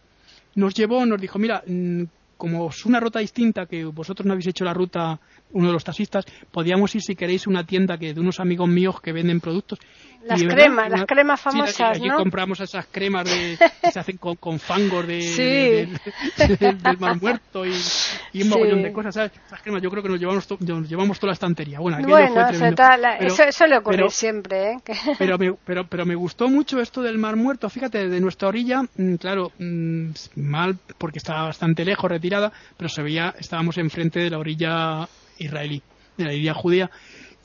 nos 0.56 0.74
llevó, 0.74 1.06
nos 1.06 1.20
dijo, 1.20 1.38
mira, 1.38 1.62
mm, 1.64 2.02
como 2.38 2.70
es 2.70 2.86
una 2.86 3.00
ruta 3.00 3.18
distinta, 3.18 3.66
que 3.66 3.84
vosotros 3.84 4.24
no 4.24 4.32
habéis 4.32 4.46
hecho 4.46 4.64
la 4.64 4.72
ruta, 4.72 5.20
uno 5.52 5.66
de 5.66 5.72
los 5.72 5.84
taxistas, 5.84 6.24
podíamos 6.50 6.94
ir 6.94 7.02
si 7.02 7.16
queréis 7.16 7.46
a 7.46 7.50
una 7.50 7.66
tienda 7.66 7.98
que 7.98 8.14
de 8.14 8.20
unos 8.20 8.40
amigos 8.40 8.68
míos 8.68 9.00
que 9.02 9.12
venden 9.12 9.40
productos. 9.40 9.80
Las 10.28 10.42
Y 10.42 10.46
cremas, 10.46 10.90
las 10.90 11.04
cremas 11.06 11.40
sí, 11.40 11.44
famosas, 11.44 12.00
¿no? 12.00 12.16
compramos 12.16 12.60
esas 12.60 12.86
cremas 12.90 13.24
de, 13.24 13.56
que 13.82 13.90
se 13.90 13.98
hacen 13.98 14.18
con, 14.18 14.36
con 14.36 14.58
fangos 14.60 15.06
de, 15.06 15.22
Sí. 15.22 15.42
de- 15.42 16.56
del, 16.58 16.82
del 16.82 16.98
mar 16.98 17.18
muerto 17.20 17.64
y, 17.64 17.70
y 17.70 17.72
un 17.72 18.44
Sí. 18.44 18.44
mogollón 18.48 18.82
de 18.82 18.92
cosas, 18.92 19.14
¿sabes? 19.14 19.32
Esas 19.46 19.62
cremas 19.62 19.80
yo 19.82 19.90
creo 19.90 20.02
que 20.02 20.08
nos 20.10 20.20
llevamos, 20.20 20.46
to- 20.46 20.58
nos 20.60 20.88
llevamos 20.88 21.18
toda 21.18 21.28
la 21.28 21.32
estantería. 21.34 21.80
Bueno, 21.80 21.96
fue 22.06 22.44
tremendo. 22.48 22.82
la- 22.98 23.16
Pero- 23.18 23.32
eso, 23.34 23.42
suele 23.52 23.78
ocurrir 23.78 24.00
pero- 24.00 24.10
siempre, 24.10 24.72
¿eh? 24.72 24.76
Pero 25.18 25.38
me, 25.38 25.54
pero, 25.64 25.86
pero 25.86 26.04
me 26.04 26.14
gustó 26.14 26.48
mucho 26.48 26.80
esto 26.80 27.00
del 27.02 27.16
Mar 27.18 27.36
Muerto. 27.36 27.70
Fíjate, 27.70 28.08
de 28.08 28.20
nuestra 28.20 28.48
orilla, 28.48 28.82
mm, 28.96 29.14
claro, 29.14 29.52
mm, 29.58 30.10
mal 30.36 30.76
porque 30.98 31.18
estaba 31.18 31.44
bastante 31.44 31.84
lejos, 31.84 32.10
retirada, 32.10 32.52
pero 32.76 32.88
se 32.88 33.02
veía, 33.02 33.34
estábamos 33.38 33.78
enfrente 33.78 34.20
de 34.20 34.30
la 34.30 34.38
orilla 34.38 35.08
israelí, 35.38 35.82
de 36.16 36.24
la 36.24 36.30
orilla 36.30 36.54
judía. 36.54 36.90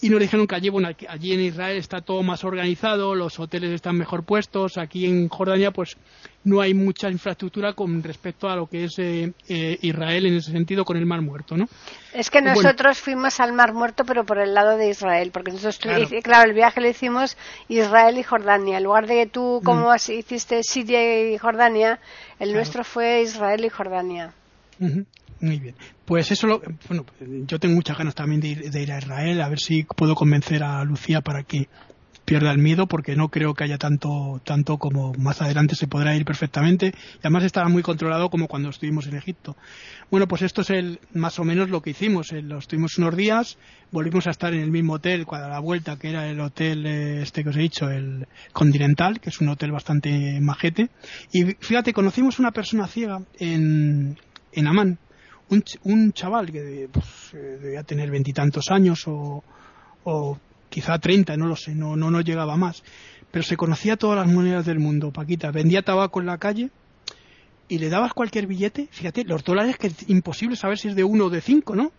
Y 0.04 0.10
nos 0.10 0.20
dijeron 0.20 0.46
que 0.48 0.56
allí, 0.56 0.68
bueno, 0.68 0.90
allí 1.08 1.32
en 1.32 1.40
Israel 1.40 1.78
está 1.78 2.02
todo 2.02 2.24
más 2.24 2.44
organizado, 2.44 3.16
los 3.16 3.40
hoteles 3.40 3.72
están 3.72 3.96
mejor 3.98 4.24
puestos. 4.24 4.78
Aquí 4.78 5.06
en 5.06 5.30
Jordania, 5.30 5.72
pues 5.72 5.96
no 6.44 6.60
hay 6.60 6.74
mucha 6.74 7.10
infraestructura 7.10 7.72
con 7.72 8.04
respecto 8.04 8.50
a 8.50 8.58
lo 8.58 8.68
que 8.68 8.84
es 8.84 9.00
eh, 9.00 9.32
eh, 9.48 9.78
Israel 9.82 10.26
en 10.26 10.34
ese 10.36 10.52
sentido 10.52 10.84
con 10.84 10.98
el 10.98 11.06
Mar 11.06 11.22
Muerto, 11.22 11.56
¿no? 11.56 11.70
Es 12.14 12.30
que 12.30 12.42
Bueno. 12.42 12.56
nosotros 12.56 13.00
fuimos 13.00 13.40
al 13.40 13.54
Mar 13.54 13.74
Muerto, 13.74 14.04
pero 14.06 14.26
por 14.26 14.40
el 14.40 14.54
lado 14.54 14.76
de 14.76 14.90
Israel, 14.90 15.32
porque 15.32 15.52
nosotros, 15.54 15.80
Claro. 16.22 16.50
el 16.50 16.54
viaje 16.54 16.82
lo 16.82 16.90
hicimos 16.90 17.38
Israel 17.70 18.18
y 18.18 18.24
Jordania. 18.24 18.80
En 18.80 18.84
lugar 18.84 19.08
de 19.08 19.16
que 19.24 19.28
tú, 19.28 19.62
como 19.64 19.86
Mm. 19.88 19.92
has- 19.92 20.10
hiciste 20.10 20.64
Siria 20.64 21.32
y 21.34 21.38
Jordania, 21.38 22.00
el 22.40 22.50
Claro. 22.50 22.54
nuestro 22.56 22.84
fue 22.84 23.22
Israel 23.22 23.64
y 23.64 23.70
Jordania. 23.70 24.34
Ujú, 24.82 25.06
Muy 25.44 25.60
bien. 25.60 25.76
Pues 26.06 26.32
eso, 26.32 26.48
lo, 26.48 26.62
bueno, 26.88 27.06
yo 27.20 27.60
tengo 27.60 27.76
muchas 27.76 27.98
ganas 27.98 28.16
también 28.16 28.40
de 28.40 28.48
ir, 28.48 28.72
de 28.72 28.82
ir 28.82 28.94
a 28.94 28.98
Israel, 29.00 29.42
a 29.42 29.50
ver 29.50 29.60
si 29.60 29.84
puedo 29.84 30.16
convencer 30.16 30.64
a 30.64 30.82
Lucía 30.86 31.20
para 31.20 31.44
que 31.44 31.68
pierda 32.24 32.50
el 32.54 32.60
miedo, 32.60 32.88
porque 32.88 33.18
no 33.18 33.28
creo 33.28 33.54
que 33.54 33.66
haya 33.66 33.78
tanto, 33.78 34.40
tanto 34.46 34.78
como 34.78 35.12
más 35.16 35.42
adelante 35.42 35.76
se 35.76 35.88
podrá 35.88 36.16
ir 36.16 36.24
perfectamente. 36.24 36.94
Y 37.16 37.20
además 37.20 37.44
estaba 37.44 37.68
muy 37.68 37.84
controlado 37.84 38.30
como 38.30 38.48
cuando 38.48 38.70
estuvimos 38.70 39.06
en 39.08 39.18
Egipto. 39.18 39.58
Bueno, 40.10 40.30
pues 40.30 40.44
esto 40.44 40.62
es 40.62 40.70
el, 40.70 41.02
más 41.14 41.38
o 41.40 41.44
menos 41.44 41.70
lo 41.70 41.82
que 41.82 41.90
hicimos. 41.90 42.32
Eh, 42.32 42.42
Lo 42.42 42.60
estuvimos 42.60 42.98
unos 42.98 43.18
días, 43.18 43.58
volvimos 43.92 44.28
a 44.28 44.30
estar 44.30 44.54
en 44.54 44.62
el 44.62 44.72
mismo 44.72 44.94
hotel 44.94 45.26
a 45.30 45.50
la 45.50 45.60
vuelta, 45.60 45.98
que 45.98 46.10
era 46.10 46.26
el 46.30 46.40
hotel 46.40 46.86
eh, 46.86 47.22
este 47.22 47.44
que 47.44 47.50
os 47.50 47.58
he 47.58 47.60
dicho, 47.60 47.90
el 47.90 48.28
Continental, 48.54 49.20
que 49.20 49.30
es 49.30 49.42
un 49.42 49.50
hotel 49.50 49.74
bastante 49.74 50.40
majete. 50.40 50.90
Y 51.34 51.44
fíjate, 51.60 51.92
conocimos 51.92 52.40
una 52.40 52.52
persona 52.52 52.88
ciega 52.88 53.20
en, 53.38 54.18
en 54.54 54.68
Amán, 54.68 55.00
un, 55.50 55.64
un 55.84 56.14
chaval 56.14 56.52
que 56.52 56.90
pues, 56.92 57.06
eh, 57.34 57.58
debía 57.62 57.84
tener 57.84 58.10
veintitantos 58.12 58.70
años 58.72 59.04
o, 59.08 59.44
o 60.04 60.38
quizá 60.70 60.98
treinta, 61.00 61.38
no 61.38 61.48
lo 61.48 61.56
sé, 61.56 61.76
no, 61.76 61.96
no, 61.96 62.10
no 62.12 62.22
llegaba 62.22 62.56
más. 62.58 62.84
Pero 63.32 63.44
se 63.44 63.58
conocía 63.58 63.98
todas 63.98 64.18
las 64.18 64.34
monedas 64.34 64.66
del 64.66 64.80
mundo, 64.80 65.12
Paquita. 65.12 65.52
Vendía 65.52 65.82
tabaco 65.82 66.20
en 66.20 66.28
la 66.28 66.38
calle 66.38 66.70
y 67.68 67.80
le 67.80 67.90
dabas 67.90 68.14
cualquier 68.14 68.46
billete. 68.48 68.88
Fíjate, 68.92 69.24
los 69.24 69.44
dólares 69.44 69.78
que 69.78 69.88
es 69.88 70.10
imposible 70.10 70.56
saber 70.56 70.78
si 70.78 70.90
es 70.90 70.96
de 70.96 71.04
uno 71.04 71.26
o 71.26 71.30
de 71.30 71.42
cinco, 71.42 71.76
¿no? 71.76 71.92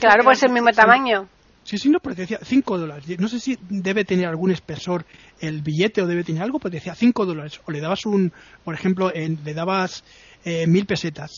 Claro, 0.00 0.22
pues 0.24 0.38
era- 0.42 0.50
el 0.50 0.54
mismo 0.54 0.70
tamaño. 0.70 1.28
Sí, 1.64 1.78
sí, 1.78 1.90
no, 1.90 2.00
pero 2.00 2.16
te 2.16 2.22
decía 2.22 2.40
5 2.42 2.76
dólares. 2.76 3.04
No 3.20 3.28
sé 3.28 3.38
si 3.38 3.56
debe 3.68 4.04
tener 4.04 4.26
algún 4.26 4.50
espesor 4.50 5.04
el 5.40 5.62
billete 5.62 6.02
o 6.02 6.08
debe 6.08 6.24
tener 6.24 6.42
algo, 6.42 6.58
pero 6.58 6.70
te 6.72 6.78
decía 6.78 6.96
5 6.96 7.24
dólares. 7.24 7.60
O 7.66 7.70
le 7.70 7.80
dabas 7.80 8.04
un, 8.04 8.32
por 8.64 8.74
ejemplo, 8.74 9.14
en- 9.14 9.38
le 9.44 9.54
dabas 9.54 10.02
eh, 10.44 10.66
mil 10.66 10.86
pesetas. 10.86 11.30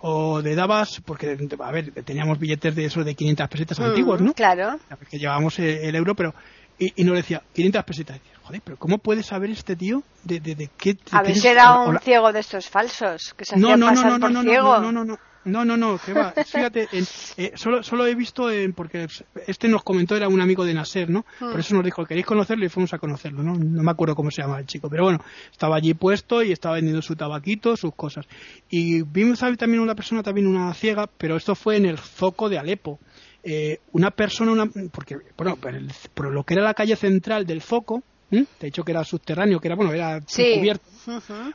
O 0.00 0.40
le 0.40 0.54
dabas, 0.54 1.00
porque, 1.04 1.36
a 1.58 1.72
ver, 1.72 1.92
teníamos 2.04 2.38
billetes 2.38 2.74
de 2.76 2.84
eso 2.84 3.02
de 3.02 3.14
500 3.14 3.48
pesetas 3.48 3.80
antiguos, 3.80 4.20
Mm, 4.20 4.24
¿no? 4.26 4.32
Claro. 4.34 4.78
Que 5.10 5.18
llevábamos 5.18 5.58
el, 5.58 5.66
el 5.66 5.94
euro, 5.96 6.14
pero. 6.14 6.34
Y, 6.78 6.92
y 7.00 7.04
nos 7.04 7.16
decía 7.16 7.42
500 7.52 7.82
pesetas. 7.84 8.16
Y 8.16 8.20
decía, 8.20 8.38
Joder, 8.44 8.62
pero 8.64 8.76
¿cómo 8.78 8.98
puede 8.98 9.22
saber 9.24 9.50
este 9.50 9.74
tío 9.76 10.02
de, 10.22 10.38
de, 10.40 10.54
de 10.54 10.70
qué. 10.78 10.94
de 10.94 11.00
A 11.10 11.22
qué 11.22 11.32
ver 11.32 11.46
era 11.46 11.80
un 11.80 11.94
la- 11.94 12.00
ciego 12.00 12.32
de 12.32 12.40
estos 12.40 12.68
falsos, 12.68 13.34
que 13.36 13.44
se 13.44 13.56
no, 13.56 13.66
hacían 13.68 13.80
no, 13.80 13.86
pasar 13.88 14.04
no, 14.06 14.12
no, 14.12 14.20
por 14.20 14.30
no, 14.30 14.42
ciego. 14.42 14.74
no, 14.78 14.80
no, 14.80 14.92
no, 14.92 15.04
no, 15.04 15.18
no, 15.48 15.64
no, 15.64 15.76
no, 15.76 15.98
que 15.98 16.12
va. 16.12 16.32
Fíjate, 16.46 16.88
en- 16.92 17.06
eh, 17.36 17.52
solo, 17.56 17.82
solo 17.82 18.06
he 18.06 18.14
visto, 18.14 18.50
en- 18.50 18.72
porque 18.72 19.06
este 19.46 19.66
nos 19.68 19.82
comentó, 19.82 20.14
era 20.16 20.28
un 20.28 20.40
amigo 20.40 20.64
de 20.64 20.74
Nasser, 20.74 21.10
¿no? 21.10 21.24
Hmm. 21.40 21.50
Por 21.50 21.60
eso 21.60 21.74
nos 21.74 21.84
dijo, 21.84 22.04
¿queréis 22.06 22.26
conocerlo? 22.26 22.64
Y 22.64 22.68
fuimos 22.68 22.92
a 22.94 22.98
conocerlo, 22.98 23.42
¿no? 23.42 23.54
No 23.56 23.82
me 23.82 23.90
acuerdo 23.90 24.14
cómo 24.14 24.30
se 24.30 24.42
llama 24.42 24.58
el 24.60 24.66
chico, 24.66 24.88
pero 24.88 25.04
bueno, 25.04 25.24
estaba 25.50 25.76
allí 25.76 25.94
puesto 25.94 26.42
y 26.42 26.52
estaba 26.52 26.76
vendiendo 26.76 27.02
su 27.02 27.16
tabaquito, 27.16 27.76
sus 27.76 27.94
cosas. 27.94 28.26
Y 28.70 29.02
vimos 29.02 29.38
también 29.40 29.80
una 29.80 29.94
persona, 29.94 30.22
también 30.22 30.46
una 30.46 30.72
ciega, 30.74 31.08
pero 31.18 31.36
esto 31.36 31.54
fue 31.54 31.76
en 31.76 31.86
el 31.86 31.98
zoco 31.98 32.48
de 32.48 32.58
Alepo. 32.58 33.00
Eh, 33.42 33.78
una 33.92 34.10
persona, 34.10 34.52
una, 34.52 34.66
porque, 34.92 35.16
bueno, 35.36 35.56
por, 35.56 35.74
el- 35.74 35.90
por 36.14 36.30
lo 36.32 36.44
que 36.44 36.54
era 36.54 36.62
la 36.62 36.74
calle 36.74 36.96
central 36.96 37.46
del 37.46 37.60
foco, 37.62 38.02
te 38.30 38.36
he 38.60 38.66
dicho 38.66 38.82
que 38.84 38.92
era 38.92 39.04
subterráneo, 39.04 39.58
que 39.60 39.68
era, 39.68 39.74
bueno, 39.76 39.92
era 39.92 40.20
Sí. 40.26 40.54
cubierto. 40.58 40.84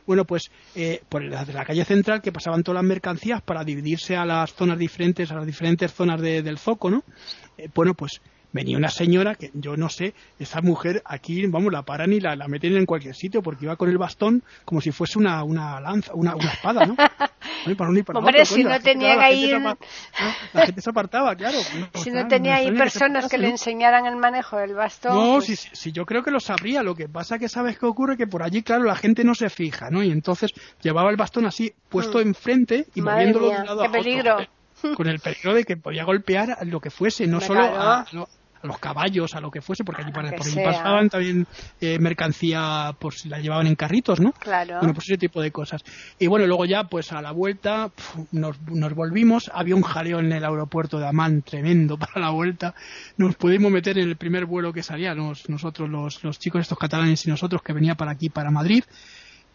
Bueno, 0.06 0.24
pues 0.24 0.50
eh, 0.74 1.00
por 1.08 1.22
la, 1.22 1.44
de 1.44 1.52
la 1.52 1.64
calle 1.64 1.84
central 1.84 2.20
que 2.20 2.32
pasaban 2.32 2.62
todas 2.62 2.82
las 2.82 2.88
mercancías 2.88 3.40
para 3.42 3.62
dividirse 3.64 4.16
a 4.16 4.24
las 4.24 4.52
zonas 4.54 4.78
diferentes, 4.78 5.30
a 5.30 5.36
las 5.36 5.46
diferentes 5.46 5.92
zonas 5.92 6.20
de- 6.20 6.42
del 6.42 6.58
foco, 6.58 6.90
¿no? 6.90 7.04
Eh, 7.56 7.68
bueno, 7.74 7.94
pues 7.94 8.20
venía 8.54 8.78
una 8.78 8.88
señora 8.88 9.34
que 9.34 9.50
yo 9.52 9.76
no 9.76 9.90
sé, 9.90 10.14
esa 10.38 10.62
mujer 10.62 11.02
aquí, 11.04 11.44
vamos, 11.46 11.70
la 11.70 11.82
paran 11.82 12.12
y 12.14 12.20
la, 12.20 12.34
la 12.36 12.48
meten 12.48 12.74
en 12.76 12.86
cualquier 12.86 13.14
sitio 13.14 13.42
porque 13.42 13.66
iba 13.66 13.76
con 13.76 13.90
el 13.90 13.98
bastón 13.98 14.42
como 14.64 14.80
si 14.80 14.92
fuese 14.92 15.18
una, 15.18 15.44
una 15.44 15.78
lanza, 15.80 16.14
una, 16.14 16.34
una 16.34 16.50
espada, 16.52 16.86
¿no? 16.86 16.96
Oye, 17.66 17.76
para 17.76 17.90
uno 17.90 17.98
y 17.98 18.02
para 18.02 18.18
Hombre, 18.20 18.42
otro, 18.42 18.54
si 18.54 18.62
coño, 18.62 18.74
no 18.74 18.80
tenía 18.80 19.18
que 19.18 19.34
ir-. 19.34 19.76
La 20.52 20.66
gente 20.66 20.80
se 20.80 20.90
apartaba, 20.90 21.34
claro. 21.34 21.58
Si 21.94 22.10
no 22.10 22.26
tenía 22.28 22.56
ahí 22.56 22.70
que 22.70 22.76
personas 22.78 23.28
que 23.28 23.38
le 23.38 23.48
enseñaran 23.48 24.06
el 24.06 24.16
manejo 24.16 24.56
del 24.56 24.74
bastón. 24.74 25.14
No, 25.14 25.34
pues- 25.34 25.46
sí, 25.60 25.68
sí, 25.72 25.92
yo 25.92 26.06
creo 26.06 26.22
que 26.22 26.30
lo 26.30 26.40
sabría. 26.40 26.82
Lo 26.82 26.94
que 26.94 27.08
pasa 27.08 27.38
que 27.38 27.48
sabes 27.48 27.78
que 27.78 27.86
ocurre 27.86 28.16
que 28.16 28.26
por 28.26 28.42
allí, 28.42 28.62
claro, 28.62 28.84
la 28.84 28.94
gente 28.96 29.24
no 29.24 29.34
se 29.34 29.50
fija, 29.50 29.90
¿no? 29.90 30.02
Y 30.02 30.10
entonces 30.10 30.52
llevaba 30.82 31.10
el 31.10 31.16
bastón 31.16 31.46
así 31.46 31.72
puesto 31.88 32.18
Mm. 32.18 32.22
enfrente 32.28 32.86
y 32.94 33.00
Madre 33.00 33.32
moviéndolo 33.32 33.46
de 33.46 33.50
mía, 33.52 33.60
un 33.62 33.66
lado 33.66 33.80
qué 33.80 33.86
a 33.86 33.88
otro, 33.90 34.02
peligro. 34.02 34.36
con 34.96 35.06
el 35.08 35.18
peligro 35.20 35.54
de 35.54 35.64
que 35.64 35.76
podía 35.76 36.04
golpear 36.04 36.58
lo 36.66 36.80
que 36.80 36.90
fuese, 36.90 37.26
no 37.26 37.40
solo 37.40 37.60
a, 37.64 38.06
no, 38.12 38.28
a 38.64 38.66
los 38.66 38.78
caballos, 38.78 39.34
a 39.34 39.40
lo 39.40 39.50
que 39.50 39.60
fuese, 39.60 39.84
porque 39.84 40.02
allí 40.02 40.10
por 40.10 40.24
allí 40.24 40.54
pasaban 40.64 41.08
también 41.10 41.46
eh, 41.80 41.98
mercancía, 41.98 42.96
pues 42.98 43.26
la 43.26 43.38
llevaban 43.38 43.66
en 43.66 43.74
carritos, 43.76 44.20
¿no? 44.20 44.32
Claro. 44.32 44.78
Bueno, 44.78 44.94
pues 44.94 45.06
ese 45.08 45.18
tipo 45.18 45.40
de 45.42 45.52
cosas. 45.52 45.82
Y 46.18 46.26
bueno, 46.26 46.46
luego 46.46 46.64
ya, 46.64 46.84
pues 46.84 47.12
a 47.12 47.20
la 47.20 47.30
vuelta, 47.32 47.90
pf, 47.94 48.20
nos, 48.32 48.60
nos 48.62 48.94
volvimos. 48.94 49.50
Había 49.54 49.76
un 49.76 49.82
jaleo 49.82 50.18
en 50.18 50.32
el 50.32 50.44
aeropuerto 50.44 50.98
de 50.98 51.06
Amán 51.06 51.42
tremendo 51.42 51.98
para 51.98 52.18
la 52.20 52.30
vuelta. 52.30 52.74
Nos 53.18 53.36
pudimos 53.36 53.70
meter 53.70 53.98
en 53.98 54.08
el 54.08 54.16
primer 54.16 54.46
vuelo 54.46 54.72
que 54.72 54.82
salía, 54.82 55.14
nos- 55.14 55.48
nosotros, 55.48 55.88
los, 55.90 56.24
los 56.24 56.38
chicos 56.38 56.62
estos 56.62 56.78
catalanes 56.78 57.24
y 57.26 57.30
nosotros, 57.30 57.62
que 57.62 57.72
venía 57.74 57.94
para 57.94 58.12
aquí, 58.12 58.30
para 58.30 58.50
Madrid. 58.50 58.82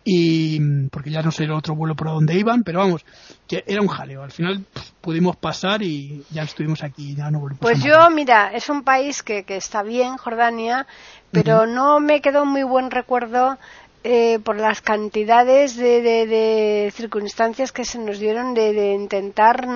Y 0.03 0.87
porque 0.89 1.11
ya 1.11 1.21
no 1.21 1.31
sé 1.31 1.43
el 1.43 1.51
otro 1.51 1.75
vuelo 1.75 1.95
por 1.95 2.07
donde 2.07 2.33
iban, 2.33 2.63
pero 2.63 2.79
vamos, 2.79 3.05
que 3.47 3.63
era 3.67 3.81
un 3.81 3.87
jaleo. 3.87 4.23
Al 4.23 4.31
final 4.31 4.63
pudimos 5.01 5.35
pasar 5.35 5.83
y 5.83 6.23
ya 6.31 6.43
estuvimos 6.43 6.83
aquí, 6.83 7.15
ya 7.15 7.29
no 7.29 7.39
volvimos. 7.39 7.61
Pues 7.61 7.83
yo, 7.83 8.09
mira, 8.09 8.51
es 8.53 8.69
un 8.69 8.83
país 8.83 9.21
que, 9.21 9.43
que 9.43 9.57
está 9.57 9.83
bien, 9.83 10.17
Jordania, 10.17 10.87
pero 11.31 11.67
no 11.67 11.99
me 11.99 12.21
quedó 12.21 12.45
muy 12.45 12.63
buen 12.63 12.91
recuerdo 12.91 13.57
eh, 14.03 14.39
por 14.43 14.55
las 14.57 14.81
cantidades 14.81 15.75
de, 15.75 16.01
de- 16.01 16.25
de 16.25 16.91
circunstancias 16.95 17.71
que 17.71 17.83
se 17.83 17.99
nos 17.99 18.17
dieron 18.19 18.53
de, 18.53 18.71
de 18.73 18.93
intentar 18.93 19.67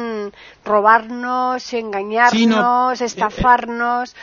robarnos, 0.63 1.73
engañarnos, 1.73 2.31
Sí, 2.39 2.45
no, 2.47 2.91
eh, 2.93 2.95
estafarnos. 3.01 4.15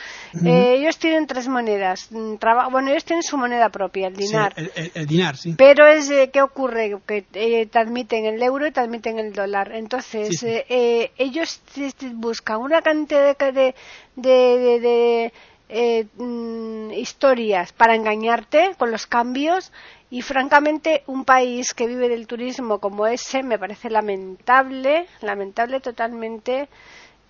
Eh, 0.45 0.75
ellos 0.79 0.97
tienen 0.97 1.27
tres 1.27 1.47
monedas. 1.47 2.07
mm, 2.11 2.35
bueno, 2.71 2.89
ellos 2.89 3.05
tienen 3.05 3.23
su 3.23 3.37
moneda 3.37 3.69
propia, 3.69 4.07
el 4.07 4.15
Sí, 4.15 4.23
dinar. 4.27 4.53
el, 4.55 4.71
el- 4.75 4.91
el 4.95 5.05
dinar, 5.07 5.37
sí. 5.37 5.53
Pero 5.57 5.85
es 5.87 6.09
eh, 6.09 6.29
¿qué 6.33 6.41
ocurre? 6.41 6.97
Que 7.05 7.25
eh, 7.33 7.65
te 7.67 7.79
admiten 7.79 8.25
el 8.25 8.41
euro 8.41 8.65
y 8.67 8.71
te 8.71 8.79
admiten 8.79 9.19
el 9.19 9.33
dólar. 9.33 9.71
Entonces, 9.73 10.39
Sí, 10.39 10.47
eh, 10.47 10.65
eh, 10.69 11.11
ellos 11.17 11.59
te- 11.75 11.91
te 11.91 12.09
buscan 12.09 12.57
una 12.61 12.81
cantidad 12.81 13.37
de, 13.37 15.33
eh, 15.73 16.05
mm, 16.17 16.91
historias 16.91 17.71
para 17.71 17.95
engañarte 17.95 18.75
con 18.77 18.91
los 18.91 19.07
cambios 19.07 19.71
y 20.09 20.21
francamente 20.21 21.03
un 21.07 21.23
país 21.23 21.73
que 21.73 21.87
vive 21.87 22.09
del 22.09 22.27
turismo 22.27 22.79
como 22.79 23.07
ese 23.07 23.41
me 23.41 23.57
parece 23.57 23.89
lamentable, 23.89 25.07
lamentable 25.21 25.79
totalmente 25.79 26.67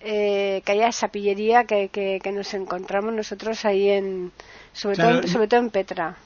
eh, 0.00 0.60
que 0.64 0.72
haya 0.72 0.88
esa 0.88 1.06
pillería 1.06 1.64
que, 1.64 1.88
que, 1.88 2.18
que 2.20 2.32
nos 2.32 2.52
encontramos 2.54 3.14
nosotros 3.14 3.64
ahí 3.64 3.88
en 3.90 4.32
sobre 4.72 4.96
Claro, 4.96 5.20
todo 5.20 5.28
sobre 5.30 5.46
todo 5.46 5.60
en 5.60 5.70
Petra. 5.70 6.16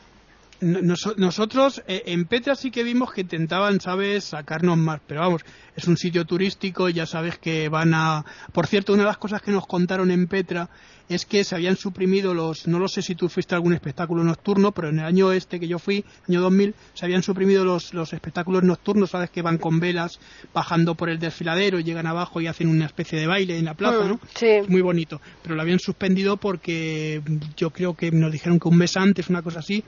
Nosotros 0.61 1.83
eh, 1.87 2.03
en 2.07 2.25
Petra 2.27 2.55
sí 2.55 2.71
que 2.71 2.83
vimos 2.83 3.12
que 3.12 3.23
intentaban, 3.23 3.81
¿sabes?, 3.81 4.25
sacarnos 4.25 4.79
más, 4.79 5.01
pero 5.07 5.21
vamos, 5.21 5.42
es 5.77 5.87
un 5.87 5.97
sitio 5.97 6.25
turístico, 6.25 6.88
ya 6.88 7.07
sabes 7.07 7.38
que 7.38 7.69
van 7.69 7.95
a... 7.95 8.25
Por 8.53 8.66
cierto, 8.66 8.92
una 8.92 9.03
de 9.03 9.09
las 9.09 9.19
cosas 9.19 9.42
que 9.42 9.51
nos 9.53 9.66
contaron 9.66 10.11
en 10.11 10.27
Petra 10.27 10.69
es 11.09 11.25
que 11.25 11.45
se 11.45 11.55
habían 11.55 11.77
suprimido 11.77 12.35
los, 12.35 12.66
no 12.66 12.81
lo 12.81 12.88
sé 12.88 13.01
si 13.01 13.14
tú 13.14 13.29
fuiste 13.29 13.55
a 13.55 13.59
algún 13.59 13.75
espectáculo 13.75 14.25
nocturno, 14.25 14.73
pero 14.73 14.88
en 14.88 14.99
el 14.99 15.05
año 15.05 15.31
este 15.31 15.61
que 15.61 15.69
yo 15.69 15.79
fui, 15.79 16.05
año 16.29 16.40
2000, 16.40 16.75
se 16.95 17.05
habían 17.05 17.23
suprimido 17.23 17.64
los, 17.64 17.95
los 17.95 18.12
espectáculos 18.12 18.64
nocturnos, 18.64 19.11
sabes 19.11 19.31
que 19.31 19.40
van 19.42 19.59
con 19.59 19.79
velas 19.79 20.19
bajando 20.53 20.97
por 20.97 21.09
el 21.09 21.21
desfiladero, 21.21 21.79
llegan 21.79 22.09
abajo 22.09 22.40
y 22.40 22.49
hacen 22.49 22.69
una 22.69 22.87
especie 22.87 23.21
de 23.21 23.27
baile 23.29 23.57
en 23.59 23.66
la 23.66 23.75
plaza, 23.75 24.05
Mm, 24.05 24.09
¿no? 24.09 24.21
sí. 24.35 24.59
Muy 24.69 24.81
bonito, 24.83 25.21
pero 25.42 25.55
lo 25.55 25.62
habían 25.62 25.79
suspendido 25.79 26.38
porque 26.38 27.23
yo 27.57 27.71
creo 27.71 27.95
que 27.95 28.11
nos 28.11 28.33
dijeron 28.33 28.59
que 28.59 28.69
un 28.69 28.77
mes 28.77 28.97
antes, 28.97 29.29
una 29.29 29.42
cosa 29.42 29.61
así, 29.61 29.85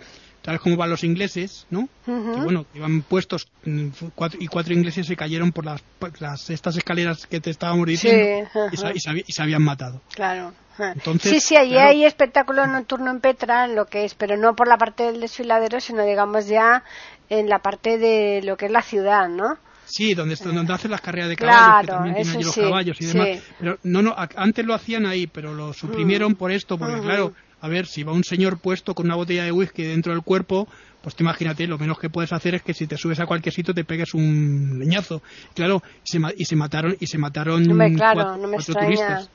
sabes 0.49 0.63
cómo 0.63 0.79
van 0.79 0.89
los 0.89 1.05
ingleses, 1.05 1.67
¿no? 1.69 1.91
Que 2.07 2.11
bueno, 2.11 2.65
iban 2.73 3.03
puestos 3.03 3.49
mm, 3.67 3.89
cuatro, 4.15 4.39
y 4.41 4.47
cuatro 4.47 4.73
ingleses 4.73 5.07
se 5.07 5.15
cayeron 5.15 5.53
por 5.53 5.67
las, 5.67 5.83
por 5.99 6.23
las 6.23 6.49
estas 6.49 6.75
escaleras 6.75 7.27
que 7.27 7.39
te 7.39 7.51
estábamos 7.51 7.87
diciendo 7.87 8.49
Sí, 8.51 8.59
y, 8.73 8.77
se, 8.79 8.93
y 8.95 8.99
se 8.99 9.25
y 9.27 9.33
se 9.33 9.43
habían 9.43 9.63
matado. 9.63 10.01
Claro. 10.15 10.55
Entonces, 10.79 11.33
sí, 11.33 11.41
sí, 11.41 11.57
allí 11.59 11.73
claro. 11.73 11.91
hay 11.91 12.07
espectáculo 12.07 12.67
nocturno 12.67 13.11
en 13.11 13.21
Petra, 13.21 13.67
lo 13.67 13.85
que 13.85 14.07
es, 14.07 14.15
pero 14.15 14.39
no 14.39 14.57
por 14.57 14.69
la 14.69 14.79
parte 14.79 15.03
del 15.03 15.21
desfiladero, 15.21 15.81
sino 15.81 16.03
digamos 16.07 16.47
ya 16.47 16.83
en 17.29 17.51
la 17.51 17.59
parte 17.59 17.99
de 17.99 18.41
lo 18.43 18.57
que 18.57 18.67
es 18.67 18.73
la 18.73 18.81
ciudad, 18.81 19.29
¿no? 19.29 19.59
Sí, 19.85 20.15
donde, 20.15 20.35
donde 20.37 20.73
hacen 20.73 20.91
las 20.91 21.03
carreras 21.03 21.29
de 21.29 21.37
Claro, 21.37 21.59
caballos, 21.59 21.81
que 21.81 21.93
también 21.93 22.17
allí 22.17 22.43
los 22.43 22.55
sí, 22.55 22.61
caballos 22.63 23.01
y 23.01 23.05
sí. 23.05 23.19
demás. 23.19 23.43
Pero 23.59 23.79
no, 23.83 24.01
no, 24.01 24.15
antes 24.17 24.65
lo 24.65 24.73
hacían 24.73 25.05
ahí, 25.05 25.27
pero 25.27 25.53
lo 25.53 25.75
suprimieron 25.75 26.37
por 26.37 26.53
esto, 26.53 26.79
porque 26.79 27.01
claro, 27.03 27.35
a 27.61 27.68
ver, 27.68 27.87
si 27.87 28.03
va 28.03 28.12
un 28.12 28.25
señor 28.25 28.59
puesto 28.59 28.94
con 28.94 29.07
una 29.07 29.16
botella 29.16 29.44
de 29.44 29.53
whisky 29.53 29.83
dentro 29.85 30.12
del 30.12 30.23
cuerpo, 30.23 30.68
pues 31.03 31.14
te 31.14 31.23
imagínate, 31.23 31.66
lo 31.66 31.79
menos 31.79 31.99
que 31.99 32.11
puedes 32.11 32.33
hacer 32.33 32.55
es 32.55 32.62
que 32.62 32.75
si 32.75 32.87
te 32.87 32.97
subes 32.97 33.21
a 33.21 33.27
cualquier 33.27 33.53
sitio 33.55 33.75
te 33.75 33.85
pegues 33.85 34.14
un 34.14 34.77
leñazo. 34.79 35.23
Claro, 35.55 35.83
y 36.05 36.11
se, 36.11 36.18
ma- 36.18 36.33
y 36.37 36.44
se 36.44 36.57
mataron, 36.57 36.97
y 37.01 37.07
se 37.07 37.18
mataron 37.18 37.71
Hombre, 37.71 37.94
claro, 37.94 38.14
cuatro, 38.23 38.37
no 38.42 38.49
me 38.49 38.57
cuatro 38.57 38.75
turistas. 38.75 39.31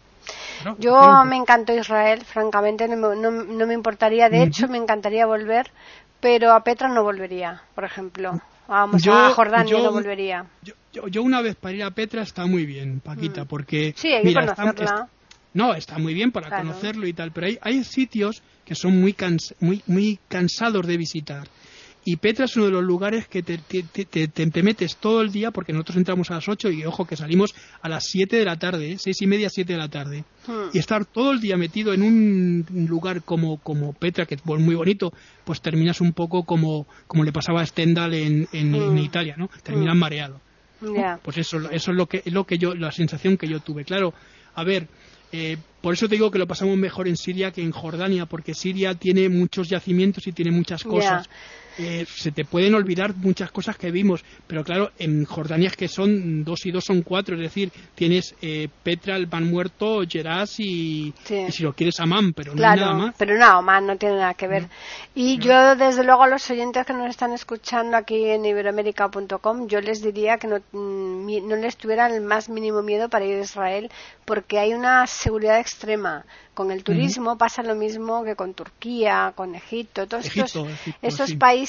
Claro, 0.61 0.77
Yo 0.79 1.25
me 1.25 1.35
encantó 1.35 1.73
Israel, 1.77 2.23
francamente, 2.23 2.87
no 2.87 2.95
me, 2.95 3.15
no, 3.15 3.31
no 3.31 3.67
me 3.67 3.73
importaría, 3.73 4.29
de 4.29 4.43
hecho 4.43 4.67
me 4.69 4.77
encantaría 4.77 5.25
volver, 5.25 5.71
pero 6.21 6.53
a 6.53 6.63
Petra 6.63 6.87
no 6.87 7.03
volvería, 7.03 7.61
por 7.75 7.83
ejemplo. 7.83 8.39
Vamos, 8.67 9.03
Yo- 9.03 9.13
a 9.13 9.29
Jordania 9.33 9.69
yo- 9.71 9.83
no 9.83 9.91
volvería. 9.91 10.45
Yo, 10.61 10.73
yo- 10.93 11.07
yo 11.09 11.21
una 11.23 11.41
vez 11.41 11.55
para 11.57 11.75
ir 11.75 11.83
a 11.83 11.91
Petra 11.91 12.21
está 12.21 12.45
muy 12.45 12.65
bien, 12.65 13.01
Paquita, 13.01 13.43
porque... 13.43 13.89
Mm. 13.95 13.99
Sí, 13.99 14.07
hay 14.13 14.21
que 14.21 14.27
mira, 14.29 14.41
está- 14.45 14.55
conocerla. 14.55 14.85
está- 14.85 15.07
no, 15.53 15.73
está 15.75 15.97
muy 15.99 16.13
bien 16.13 16.31
para 16.31 16.47
Claro. 16.47 16.67
conocerlo 16.67 17.07
y 17.07 17.13
tal, 17.13 17.31
pero 17.31 17.47
hay, 17.47 17.57
hay 17.61 17.83
sitios 17.83 18.41
que 18.65 18.75
son 18.75 18.99
muy, 18.99 19.15
muy, 19.59 19.81
muy 19.87 20.19
cansados 20.27 20.85
de 20.87 20.97
visitar. 20.97 21.47
Y 22.05 22.17
Petra 22.17 22.43
es 22.45 22.55
uno 22.57 22.65
de 22.65 22.71
los 22.73 22.83
lugares 22.83 23.29
que 23.29 23.43
te, 23.43 23.57
te- 23.59 23.83
te- 23.83 24.03
te- 24.03 24.27
te- 24.27 24.47
te 24.47 24.61
metes 24.63 24.97
todo 24.97 25.21
el 25.21 25.31
día, 25.31 25.51
porque 25.51 25.71
nosotros 25.71 25.95
entramos 25.95 26.29
a 26.31 26.33
las 26.35 26.49
8 26.49 26.69
y 26.69 26.83
ojo 26.83 27.05
que 27.07 27.15
salimos 27.15 27.55
a 27.81 27.87
las 27.87 28.03
7 28.07 28.35
de 28.35 28.43
la 28.43 28.57
tarde, 28.59 28.91
¿eh? 28.91 28.97
seis 28.99 29.21
y 29.21 29.27
media, 29.27 29.49
7 29.49 29.71
de 29.71 29.79
la 29.79 29.87
tarde. 29.87 30.25
Hmm. 30.45 30.67
Y 30.73 30.79
estar 30.79 31.05
todo 31.05 31.31
el 31.31 31.39
día 31.39 31.55
metido 31.55 31.93
en 31.93 32.03
un 32.03 32.65
lugar 32.89 33.23
como, 33.23 33.57
como 33.59 33.93
Petra, 33.93 34.25
que 34.25 34.35
es 34.35 34.45
muy 34.45 34.75
bonito, 34.75 35.13
pues 35.45 35.61
terminas 35.61 36.01
un 36.01 36.11
poco 36.11 36.43
como, 36.43 36.87
como 37.07 37.23
le 37.23 37.31
pasaba 37.31 37.61
a 37.61 37.65
Stendhal 37.65 38.13
en, 38.13 38.49
en, 38.51 38.75
en 38.75 38.95
Mm. 38.95 38.97
Italia, 38.97 39.35
¿no? 39.37 39.49
Terminas 39.63 39.95
mareado. 39.95 40.41
Ya. 40.81 41.17
Pues 41.23 41.37
eso, 41.37 41.57
eso 41.71 41.91
es 41.91 41.97
lo 41.97 42.07
que, 42.07 42.21
lo 42.25 42.43
que 42.45 42.57
yo, 42.57 42.75
la 42.75 42.91
sensación 42.91 43.37
que 43.37 43.47
yo 43.47 43.61
tuve. 43.61 43.85
Claro, 43.85 44.13
a 44.55 44.63
ver, 44.65 44.89
eh, 45.35 45.57
por 45.81 45.95
eso 45.95 46.07
te 46.07 46.13
digo 46.13 46.29
que 46.29 46.37
lo 46.37 46.47
pasamos 46.47 46.77
mejor 46.77 47.07
en 47.07 47.17
Siria 47.17 47.51
que 47.51 47.63
en 47.63 47.71
Jordania, 47.71 48.27
porque 48.27 48.53
Siria 48.53 48.93
tiene 48.93 49.29
muchos 49.29 49.67
yacimientos 49.67 50.27
y 50.27 50.31
tiene 50.31 50.51
muchas 50.51 50.83
cosas. 50.83 51.27
Eh, 51.77 52.05
se 52.07 52.31
te 52.31 52.45
pueden 52.45 52.75
olvidar 52.75 53.15
muchas 53.15 53.51
cosas 53.51 53.77
que 53.77 53.89
vimos, 53.91 54.23
pero 54.47 54.63
claro, 54.63 54.91
en 54.99 55.25
Jordania 55.25 55.67
es 55.69 55.75
que 55.75 55.87
son 55.87 56.43
dos 56.43 56.65
y 56.65 56.71
dos 56.71 56.83
son 56.85 57.01
cuatro, 57.01 57.35
es 57.35 57.41
decir, 57.41 57.71
tienes 57.95 58.35
eh, 58.41 58.67
Petra, 58.83 59.15
el 59.15 59.27
pan 59.27 59.49
muerto, 59.49 60.01
Geras 60.07 60.59
y, 60.59 61.13
Sí. 61.23 61.45
y 61.47 61.51
si 61.51 61.63
lo 61.63 61.73
quieres 61.73 61.99
Amán, 61.99 62.33
pero 62.33 62.53
no 62.53 62.57
hay 62.61 62.61
nada 62.61 62.75
Claro, 62.75 62.97
más. 62.97 63.15
pero 63.17 63.37
no, 63.37 63.61
más 63.63 63.81
no 63.81 63.97
tiene 63.97 64.15
nada 64.17 64.33
que 64.35 64.47
ver. 64.47 64.67
Y 65.15 65.37
yo, 65.39 65.75
desde 65.75 66.03
luego, 66.03 66.23
a 66.23 66.27
los 66.27 66.47
oyentes 66.51 66.85
que 66.85 66.93
nos 66.93 67.09
están 67.09 67.33
escuchando 67.33 67.97
aquí 67.97 68.23
en 68.25 68.45
iberoamérica.com, 68.45 69.67
yo 69.67 69.81
les 69.81 70.01
diría 70.03 70.37
que 70.37 70.47
no, 70.47 70.57
mm, 70.71 71.47
no 71.47 71.55
les 71.55 71.75
tuvieran 71.77 72.13
el 72.13 72.21
más 72.21 72.49
mínimo 72.49 72.81
miedo 72.81 73.09
para 73.09 73.25
ir 73.25 73.37
a 73.37 73.41
Israel, 73.41 73.89
porque 74.25 74.59
hay 74.59 74.73
una 74.73 75.07
seguridad 75.07 75.59
extrema. 75.59 76.25
Con 76.53 76.69
el 76.71 76.83
turismo 76.83 77.35
pasa 77.35 77.63
lo 77.63 77.73
mismo 77.73 78.23
que 78.23 78.35
con 78.35 78.53
Turquía, 78.53 79.33
con 79.35 79.55
Egipto, 79.55 80.05
todos 80.05 80.25
estos, 80.27 80.55
Egipto, 80.55 80.69
Egipto, 80.69 80.99
estos 81.01 81.29
sí. 81.31 81.35
países 81.35 81.62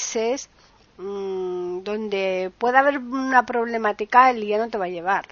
mm, 0.97 1.79
donde 1.83 2.51
puede 2.57 2.77
haber 2.77 2.99
una 2.99 3.45
problemática, 3.45 4.29
el 4.29 4.41
guía 4.41 4.57
no 4.57 4.69
te 4.69 4.77
va 4.77 4.85
a 4.85 4.89
llevar. 4.89 5.25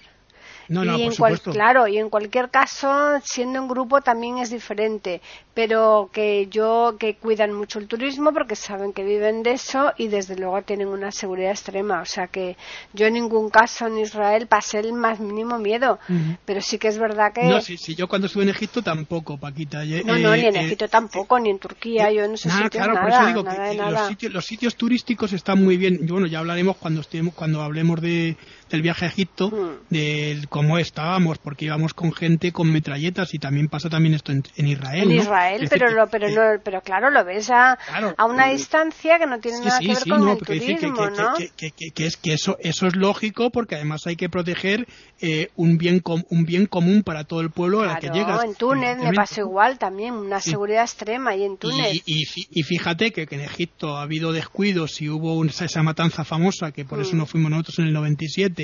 No, 0.69 0.83
no, 0.85 0.97
y 0.97 1.03
por 1.03 1.11
en 1.13 1.17
cual- 1.17 1.39
claro, 1.41 1.87
y 1.87 1.97
en 1.97 2.09
cualquier 2.09 2.49
caso, 2.49 3.19
siendo 3.23 3.61
un 3.61 3.67
grupo 3.67 4.01
también 4.01 4.37
es 4.37 4.49
diferente, 4.49 5.21
pero 5.53 6.09
que 6.11 6.47
yo 6.47 6.95
que 6.99 7.15
cuidan 7.15 7.53
mucho 7.53 7.79
el 7.79 7.87
turismo 7.87 8.31
porque 8.33 8.55
saben 8.55 8.93
que 8.93 9.03
viven 9.03 9.43
de 9.43 9.51
eso 9.51 9.93
y 9.97 10.07
desde 10.07 10.35
luego 10.35 10.61
tienen 10.63 10.87
una 10.87 11.11
seguridad 11.11 11.51
extrema, 11.51 12.01
o 12.01 12.05
sea 12.05 12.27
que 12.27 12.55
yo 12.93 13.05
en 13.07 13.13
ningún 13.13 13.49
caso 13.49 13.87
en 13.87 13.97
Israel 13.99 14.47
pasé 14.47 14.79
el 14.79 14.93
más 14.93 15.19
mínimo 15.19 15.59
miedo, 15.59 15.99
pero 16.45 16.61
sí 16.61 16.77
que 16.77 16.87
es 16.87 16.97
verdad 16.97 17.33
que 17.33 17.43
No, 17.47 17.61
si, 17.61 17.77
si 17.77 17.95
yo 17.95 18.07
cuando 18.07 18.27
estuve 18.27 18.43
en 18.43 18.49
Egipto 18.49 18.81
tampoco, 18.81 19.37
Paquita. 19.37 19.83
eh, 19.83 20.03
no, 20.05 20.17
no, 20.17 20.33
eh, 20.33 20.37
ni 20.41 20.47
en 20.47 20.55
eh, 20.55 20.65
Egipto 20.65 20.87
tampoco, 20.87 21.39
ni 21.39 21.49
en 21.49 21.59
Turquía, 21.59 22.11
yo 22.11 22.23
en 22.23 22.33
esos 22.33 22.47
Nada, 22.51 22.63
sitios 22.63 22.83
claro, 22.83 22.99
por 22.99 23.09
nada, 23.09 23.21
eso 23.21 23.27
digo 23.27 23.43
nada 23.43 23.69
que, 23.69 23.77
los, 23.77 24.07
sitios, 24.07 24.33
los 24.33 24.45
sitios 24.45 24.75
turísticos 24.75 25.33
están 25.33 25.63
muy 25.63 25.77
bien. 25.77 25.99
Bueno, 26.07 26.25
ya 26.27 26.39
hablaremos 26.39 26.77
cuando 26.77 27.01
estemos, 27.01 27.33
cuando 27.33 27.61
hablemos 27.61 28.01
de, 28.01 28.35
del 28.73 28.81
viaje 28.81 29.05
a 29.05 29.07
Egipto, 29.07 29.49
Mm. 29.49 29.93
de 29.93 30.45
cómo 30.49 30.77
estábamos, 30.77 31.37
porque 31.37 31.65
íbamos 31.65 31.93
con 31.93 32.11
gente 32.13 32.51
con 32.51 32.71
metralletas 32.71 33.33
y 33.33 33.39
también 33.39 33.67
pasa 33.69 33.89
también 33.89 34.13
esto 34.15 34.31
en, 34.31 34.43
en 34.55 34.67
Israel. 34.67 35.03
en 35.11 35.15
¿no? 35.17 35.21
Israel, 35.23 35.61
decir, 35.61 35.69
pero 35.79 35.91
lo, 35.91 36.07
pero 36.07 36.29
no, 36.29 36.59
pero 36.63 36.81
claro, 36.81 37.09
lo 37.09 37.23
ves 37.23 37.49
a, 37.51 37.77
Claro, 37.87 38.13
a 38.17 38.25
una 38.25 38.49
eh, 38.51 38.53
distancia 38.55 39.19
que 39.19 39.25
no 39.27 39.39
tiene 39.39 39.57
Sí, 39.59 39.63
nada 39.65 39.77
sí, 39.79 39.85
que 39.85 39.93
ver 39.93 40.03
sí, 40.03 40.09
con 40.09 40.19
no, 40.25 40.31
el 40.33 40.37
turismo, 40.39 40.93
que- 40.95 41.21
¿no? 41.21 41.33
que- 41.35 41.49
que- 41.55 41.71
que- 41.71 41.91
que 41.91 42.05
es 42.07 42.17
que 42.17 42.33
eso 42.33 42.57
eso 42.59 42.87
es 42.87 42.95
lógico 42.95 43.49
porque 43.51 43.75
además 43.75 44.05
hay 44.07 44.15
que 44.15 44.29
proteger 44.29 44.87
eh, 45.21 45.49
un 45.55 45.77
bien 45.77 45.99
com- 45.99 46.23
un 46.29 46.43
bien 46.45 46.65
común 46.65 47.03
para 47.03 47.23
todo 47.23 47.41
el 47.41 47.49
pueblo 47.49 47.81
a 47.81 47.85
la 47.85 47.99
que 47.99 48.09
llegas. 48.09 48.43
en 48.43 48.55
Túnez 48.55 48.97
me 48.97 49.13
pasó 49.13 49.41
igual 49.41 49.77
también, 49.77 50.13
una 50.13 50.41
seguridad 50.41 50.83
extrema 50.83 51.35
y 51.35 51.43
en 51.43 51.57
Túnez. 51.57 51.93
Y, 51.93 52.01
y 52.05 52.25
fí- 52.25 52.47
y 52.51 52.63
fíjate 52.63 53.11
que, 53.11 53.27
en 53.29 53.41
Egipto 53.41 53.95
ha 53.97 54.01
habido 54.03 54.31
descuidos 54.31 55.01
y 55.01 55.09
hubo 55.09 55.35
un- 55.35 55.49
esa, 55.49 55.83
matanza 55.83 56.23
famosa, 56.25 56.71
que 56.71 56.83
por 56.85 56.99
eso 56.99 57.15
Mm. 57.15 57.17
no 57.19 57.25
fuimos 57.25 57.51
nosotros 57.51 57.79
en 57.79 57.85
el 57.85 57.93
97, 57.93 58.62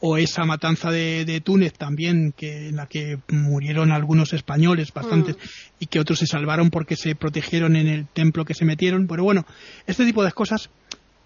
o 0.00 0.18
esa 0.18 0.44
matanza 0.44 0.90
de, 0.90 1.24
de 1.24 1.40
Túnez 1.40 1.72
también, 1.74 2.32
que 2.36 2.68
en 2.68 2.76
la 2.76 2.86
que 2.86 3.18
murieron 3.30 3.90
algunos 3.90 4.32
españoles, 4.34 4.92
bastantes, 4.92 5.36
Mm. 5.36 5.40
y 5.80 5.86
que 5.86 6.00
otros 6.00 6.18
se 6.18 6.26
salvaron 6.26 6.70
porque 6.70 6.96
se 6.96 7.14
protegieron 7.14 7.74
en 7.76 7.86
el 7.88 8.06
templo 8.08 8.44
que 8.44 8.52
se 8.54 8.64
metieron. 8.66 9.06
Pero 9.06 9.24
bueno, 9.24 9.46
este 9.86 10.04
tipo 10.04 10.22
de 10.22 10.32
cosas 10.32 10.68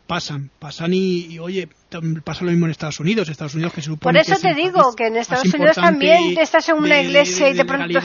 pasan, 0.06 0.50
pasan 0.58 0.94
y, 0.94 1.26
y, 1.26 1.38
oye, 1.38 1.68
pasa 2.24 2.44
lo 2.44 2.50
mismo 2.50 2.66
en 2.66 2.70
Estados 2.70 3.00
Unidos, 3.00 3.28
Estados 3.28 3.54
Unidos 3.54 3.72
que 3.74 3.80
se 3.82 3.86
supone 3.86 4.18
Por 4.20 4.32
eso 4.32 4.40
que 4.40 4.48
te 4.48 4.54
digo 4.54 4.94
que 4.94 5.06
en 5.08 5.16
Estados 5.16 5.52
Unidos 5.52 5.76
también 5.76 6.38
estás 6.38 6.68
en 6.68 6.76
una 6.76 7.00
iglesia 7.00 7.50
y 7.50 7.54
de 7.54 7.64
pronto- 7.64 8.00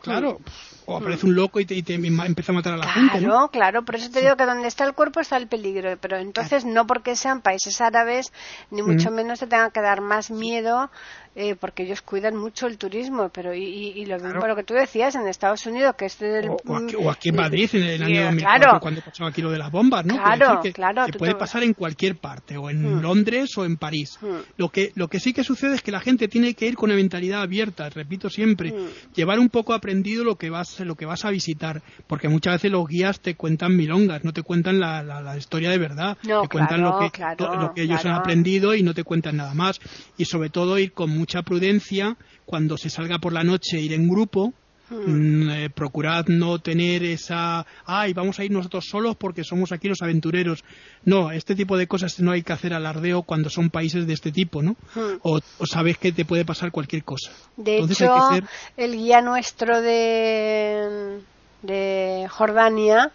claro, 0.00 0.38
o 0.86 0.96
aparece 0.96 1.26
un 1.26 1.34
loco 1.34 1.60
y 1.60 1.64
te, 1.66 1.74
y 1.74 1.82
te 1.82 1.98
ma- 1.98 2.26
empieza 2.26 2.52
a 2.52 2.54
matar 2.54 2.74
a 2.74 2.76
la 2.76 2.88
gente, 2.88 3.20
¿no? 3.20 3.28
Claro, 3.28 3.48
claro, 3.50 3.84
por 3.84 3.96
eso 3.96 4.10
te 4.10 4.20
digo 4.20 4.36
que 4.36 4.44
donde 4.46 4.68
está 4.68 4.84
el 4.84 4.94
cuerpo 4.94 5.20
está 5.20 5.36
el 5.36 5.48
peligro, 5.48 5.96
pero 6.00 6.16
entonces 6.18 6.64
no 6.64 6.86
porque 6.86 7.16
sean 7.16 7.40
países 7.40 7.80
árabes, 7.80 8.32
ni 8.70 8.82
mucho 8.82 9.10
Mm. 9.10 9.14
menos 9.14 9.40
te 9.40 9.46
tenga 9.46 9.70
que 9.70 9.80
dar 9.80 10.00
más 10.00 10.30
miedo, 10.30 10.90
eh, 11.36 11.56
porque 11.56 11.82
ellos 11.82 12.00
cuidan 12.02 12.36
mucho 12.36 12.66
el 12.66 12.78
turismo, 12.78 13.28
pero 13.30 13.52
y, 13.54 13.64
y- 13.64 14.06
lo 14.06 14.16
mismo 14.16 14.30
Claro. 14.32 14.48
lo 14.48 14.56
que 14.56 14.62
tú 14.64 14.74
decías 14.74 15.14
en 15.16 15.26
Estados 15.26 15.66
Unidos, 15.66 15.94
que 15.96 16.06
este 16.06 16.26
del... 16.26 16.48
O, 16.50 16.56
o 16.66 16.76
aquí, 16.76 16.94
o 16.96 17.10
aquí 17.10 17.28
en 17.30 17.36
Madrid 17.36 17.68
en 17.72 17.82
el 17.82 17.98
Sí, 17.98 18.04
año 18.04 18.22
2004 18.26 18.60
claro. 18.60 18.80
cuando 18.80 19.00
pasaba 19.00 19.30
aquí 19.30 19.42
lo 19.42 19.50
de 19.50 19.58
las 19.58 19.70
bombas, 19.72 20.04
¿no? 20.04 20.14
Claro, 20.16 20.60
que, 20.62 20.72
claro, 20.72 21.06
que 21.06 21.12
tú 21.12 21.18
puede 21.18 21.34
pasar 21.34 21.62
en 21.64 21.74
cualquier 21.74 22.16
parte, 22.16 22.56
o 22.56 22.70
en 22.70 22.98
Mm. 22.98 23.00
Londres 23.02 23.56
o 23.58 23.64
en 23.64 23.76
París. 23.76 24.18
Mm. 24.20 24.26
Lo 24.58 24.68
que 24.68 24.92
lo 24.94 25.08
que 25.08 25.18
sí 25.20 25.32
que 25.32 25.42
sucede 25.44 25.74
es 25.74 25.82
que 25.82 25.90
la 25.90 26.00
gente 26.00 26.28
tiene 26.28 26.54
que 26.54 26.66
ir 26.66 26.74
con 26.76 26.90
una 26.90 26.96
mentalidad 26.96 27.42
abierta, 27.42 27.88
repito 27.90 28.30
siempre, 28.30 28.72
Mm. 28.72 29.14
llevar 29.14 29.38
un 29.38 29.48
poco 29.48 29.72
aprendido 29.74 30.22
lo 30.24 30.36
que 30.36 30.50
vas 30.50 30.78
lo 30.80 30.94
que 30.94 31.06
vas 31.06 31.24
a 31.24 31.30
visitar, 31.30 31.82
porque 32.06 32.28
muchas 32.28 32.54
veces 32.54 32.70
los 32.70 32.86
guías 32.86 33.20
te 33.20 33.34
cuentan 33.34 33.76
milongas, 33.76 34.22
no 34.24 34.32
te 34.32 34.42
cuentan 34.42 34.78
la, 34.78 35.02
la- 35.02 35.20
la 35.20 35.36
historia 35.36 35.70
de 35.70 35.78
verdad, 35.78 36.16
No, 36.22 36.42
te 36.42 36.48
cuentan 36.48 36.80
lo 36.82 36.98
que 36.98 37.10
claro, 37.10 37.54
lo 37.60 37.72
que 37.74 37.82
ellos 37.82 38.04
han 38.04 38.12
aprendido 38.12 38.74
y 38.74 38.82
no 38.82 38.94
te 38.94 39.02
cuentan 39.04 39.36
nada 39.36 39.54
más 39.54 39.80
y 40.16 40.24
sobre 40.26 40.50
todo 40.50 40.78
ir 40.78 40.92
con 40.92 41.10
mucha 41.24 41.42
prudencia 41.42 42.16
cuando 42.44 42.76
se 42.76 42.90
salga 42.90 43.18
por 43.18 43.32
la 43.32 43.44
noche 43.44 43.80
ir 43.80 43.94
en 43.94 44.06
grupo 44.06 44.52
Mm, 44.90 45.50
eh, 45.50 45.70
procurad 45.70 46.26
no 46.26 46.58
tener 46.58 47.02
esa, 47.04 47.64
ay, 47.86 48.12
vamos 48.12 48.38
a 48.38 48.44
ir 48.44 48.50
nosotros 48.50 48.84
solos 48.86 49.16
porque 49.16 49.42
somos 49.42 49.72
aquí 49.72 49.88
los 49.88 50.02
aventureros. 50.02 50.62
No, 51.04 51.30
este 51.30 51.54
tipo 51.54 51.78
de 51.78 51.86
cosas 51.86 52.20
no 52.20 52.32
hay 52.32 52.42
que 52.42 52.52
hacer 52.52 52.74
alardeo 52.74 53.22
cuando 53.22 53.48
son 53.48 53.70
países 53.70 54.06
de 54.06 54.12
este 54.12 54.30
tipo, 54.30 54.62
¿no? 54.62 54.76
Hmm. 54.94 55.18
O, 55.22 55.40
o 55.58 55.66
sabes 55.66 55.96
que 55.96 56.12
te 56.12 56.26
puede 56.26 56.44
pasar 56.44 56.70
cualquier 56.70 57.02
cosa. 57.02 57.32
De 57.56 57.76
Entonces 57.76 58.02
hecho, 58.02 58.14
hay 58.14 58.40
que 58.40 58.46
ser... 58.46 58.50
el 58.76 58.92
guía 58.92 59.22
nuestro 59.22 59.80
de, 59.80 61.20
de 61.64 62.26
Jordania, 62.30 63.10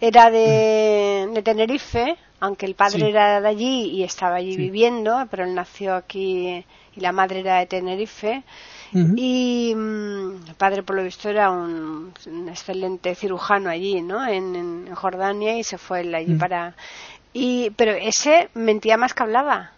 era 0.00 0.30
de, 0.30 1.28
de, 1.32 1.42
Tenerife, 1.42 2.16
aunque 2.40 2.66
el 2.66 2.74
padre 2.74 3.08
era 3.10 3.40
de 3.40 3.48
allí 3.48 3.90
y 3.90 4.04
estaba 4.04 4.36
allí 4.36 4.56
viviendo, 4.56 5.26
pero 5.30 5.44
él 5.44 5.54
nació 5.54 5.94
aquí 5.94 6.64
y 6.94 7.00
la 7.00 7.12
madre 7.12 7.40
era 7.40 7.58
de 7.58 7.66
Tenerife. 7.66 8.42
Y 8.92 9.74
mm, 9.76 10.48
el 10.48 10.54
padre, 10.56 10.82
por 10.82 10.96
lo 10.96 11.02
visto, 11.02 11.28
era 11.28 11.50
un, 11.50 12.12
excelente 12.48 13.14
cirujano 13.14 13.68
allí, 13.68 14.00
¿no? 14.00 14.26
En, 14.26 14.94
Jordania 14.94 15.58
y 15.58 15.64
se 15.64 15.76
fue 15.76 16.00
allí 16.14 16.34
para. 16.34 16.74
Y, 17.32 17.70
pero 17.76 17.92
ese 17.92 18.48
mentía 18.54 18.96
más 18.96 19.12
que 19.12 19.22
hablaba. 19.24 19.72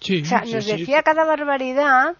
Sí, 0.00 0.22
o 0.22 0.24
sea, 0.24 0.40
nos 0.40 0.66
decía 0.66 1.02
cada 1.02 1.24
barbaridad 1.24 2.16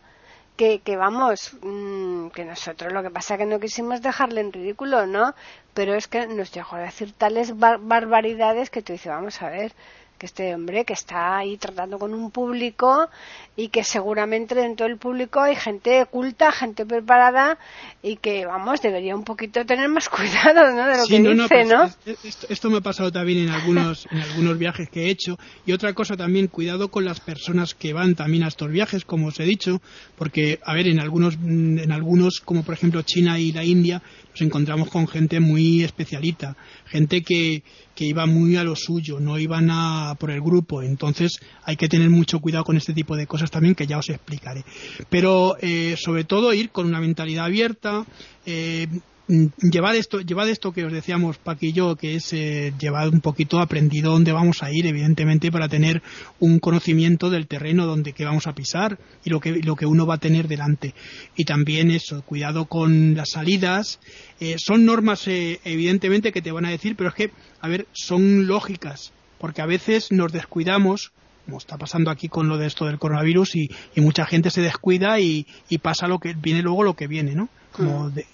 que, 0.56 0.80
que 0.80 0.96
vamos, 0.96 1.52
mm, 1.62 2.28
que 2.28 2.44
nosotros 2.44 2.92
lo 2.92 3.02
que 3.02 3.10
pasa 3.10 3.34
es 3.34 3.38
que 3.38 3.46
no 3.46 3.60
quisimos 3.60 4.02
dejarle 4.02 4.40
en 4.40 4.52
ridículo, 4.52 5.06
¿no? 5.06 5.34
Pero 5.74 5.94
es 5.94 6.08
que 6.08 6.26
nos 6.26 6.52
dejó 6.52 6.76
a 6.76 6.80
decir 6.80 7.12
tales 7.12 7.58
barbaridades 7.58 8.70
que 8.70 8.82
tú 8.82 8.92
dices, 8.92 9.12
vamos 9.12 9.40
a 9.42 9.50
ver, 9.50 9.72
que 10.18 10.26
este 10.26 10.54
hombre 10.54 10.84
que 10.84 10.92
está 10.92 11.38
ahí 11.38 11.56
tratando 11.56 11.98
con 11.98 12.14
un 12.14 12.30
público 12.30 13.08
y 13.56 13.68
que 13.68 13.84
seguramente 13.84 14.54
dentro 14.54 14.86
del 14.86 14.98
público 14.98 15.40
hay 15.40 15.56
gente 15.56 16.04
culta, 16.10 16.52
gente 16.52 16.86
preparada 16.86 17.58
y 18.02 18.16
que, 18.16 18.46
vamos, 18.46 18.82
debería 18.82 19.14
un 19.14 19.24
poquito 19.24 19.64
tener 19.64 19.88
más 19.88 20.08
cuidado 20.10 20.72
¿no? 20.72 20.86
de 20.86 20.96
lo 20.96 21.06
que 21.06 21.20
dice, 21.20 21.64
¿no? 21.64 21.90
Pues, 22.04 22.46
esto, 22.48 22.70
me 22.70 22.78
ha 22.78 22.80
pasado 22.80 23.12
también 23.12 23.40
en 23.40 23.50
algunos, 23.50 24.06
en 24.10 24.18
algunos 24.18 24.58
viajes 24.58 24.88
que 24.90 25.06
he 25.06 25.10
hecho 25.10 25.38
y 25.64 25.72
otra 25.72 25.92
cosa 25.92 26.16
también, 26.16 26.48
cuidado 26.48 26.90
con 26.90 27.04
las 27.04 27.20
personas 27.20 27.74
que 27.74 27.92
van 27.92 28.14
también 28.14 28.44
a 28.44 28.48
estos 28.48 28.70
viajes, 28.70 29.04
como 29.04 29.28
os 29.28 29.40
he 29.40 29.44
dicho, 29.44 29.80
porque, 30.16 30.60
a 30.64 30.74
ver, 30.74 30.88
en 30.88 31.00
algunos, 31.00 31.34
en 31.34 31.92
algunos 31.92 32.40
como 32.40 32.62
por 32.62 32.74
ejemplo 32.74 33.02
China 33.02 33.38
y 33.38 33.52
la 33.52 33.64
India, 33.64 34.02
nos 34.30 34.40
encontramos 34.40 34.90
con 34.90 35.08
gente 35.08 35.40
muy 35.40 35.82
especialita, 35.82 36.56
gente 36.86 37.22
que, 37.22 37.62
que 37.96 38.04
iba 38.04 38.26
muy 38.26 38.56
a 38.56 38.62
lo 38.62 38.76
suyo, 38.76 39.18
no 39.18 39.38
iban 39.38 39.70
a 39.70 40.14
por 40.20 40.30
el 40.30 40.40
grupo. 40.40 40.82
Entonces 40.82 41.40
hay 41.64 41.76
que 41.76 41.88
tener 41.88 42.10
mucho 42.10 42.38
cuidado 42.38 42.62
con 42.62 42.76
este 42.76 42.92
tipo 42.92 43.16
de 43.16 43.26
cosas 43.26 43.50
también 43.50 43.74
que 43.74 43.88
ya 43.88 43.98
os 43.98 44.08
explicaré. 44.10 44.64
Pero 45.08 45.56
eh, 45.60 45.96
sobre 45.98 46.22
todo 46.22 46.52
ir 46.52 46.70
con 46.70 46.86
una 46.86 47.00
mentalidad 47.00 47.46
abierta. 47.46 48.04
Eh, 48.44 48.86
llevad 49.28 49.96
esto, 49.96 50.20
llevad 50.20 50.48
esto 50.48 50.72
que 50.72 50.84
os 50.84 50.92
decíamos 50.92 51.38
Paqui 51.38 51.68
y 51.68 51.72
yo, 51.72 51.96
que 51.96 52.14
es 52.14 52.32
eh, 52.32 52.72
llevar 52.78 53.08
un 53.08 53.20
poquito 53.20 53.58
aprendido 53.60 54.12
dónde 54.12 54.32
vamos 54.32 54.62
a 54.62 54.70
ir, 54.70 54.86
evidentemente, 54.86 55.50
para 55.50 55.68
tener 55.68 56.02
un 56.38 56.58
conocimiento 56.60 57.30
del 57.30 57.46
terreno 57.46 57.86
donde 57.86 58.12
que 58.12 58.24
vamos 58.24 58.46
a 58.46 58.54
pisar 58.54 58.98
y 59.24 59.30
lo 59.30 59.40
que, 59.40 59.52
lo 59.62 59.74
que 59.74 59.86
uno 59.86 60.06
va 60.06 60.14
a 60.14 60.18
tener 60.18 60.48
delante. 60.48 60.94
Y 61.34 61.44
también 61.44 61.90
eso, 61.90 62.22
cuidado 62.22 62.66
con 62.66 63.14
las 63.14 63.30
salidas. 63.30 63.98
Eh, 64.38 64.56
son 64.58 64.84
normas, 64.84 65.26
eh, 65.26 65.60
evidentemente, 65.64 66.32
que 66.32 66.42
te 66.42 66.52
van 66.52 66.66
a 66.66 66.70
decir, 66.70 66.94
pero 66.96 67.10
es 67.10 67.14
que, 67.14 67.30
a 67.60 67.68
ver, 67.68 67.86
son 67.92 68.46
lógicas, 68.46 69.12
porque 69.38 69.62
a 69.62 69.66
veces 69.66 70.12
nos 70.12 70.32
descuidamos 70.32 71.12
como 71.44 71.58
está 71.58 71.78
pasando 71.78 72.10
aquí 72.10 72.28
con 72.28 72.48
lo 72.48 72.58
de 72.58 72.66
esto 72.66 72.86
del 72.86 72.98
coronavirus 72.98 73.54
y, 73.54 73.68
mucha 73.94 74.26
gente 74.26 74.50
se 74.50 74.62
descuida 74.62 75.20
y, 75.20 75.46
y, 75.68 75.78
pasa 75.78 76.08
lo 76.08 76.18
que 76.18 76.34
viene 76.34 76.60
luego 76.60 76.82
lo 76.82 76.94
que 76.94 77.06
viene, 77.06 77.36
¿no? 77.36 77.48
Como 77.70 78.08
mm. 78.08 78.14
de, 78.14 78.26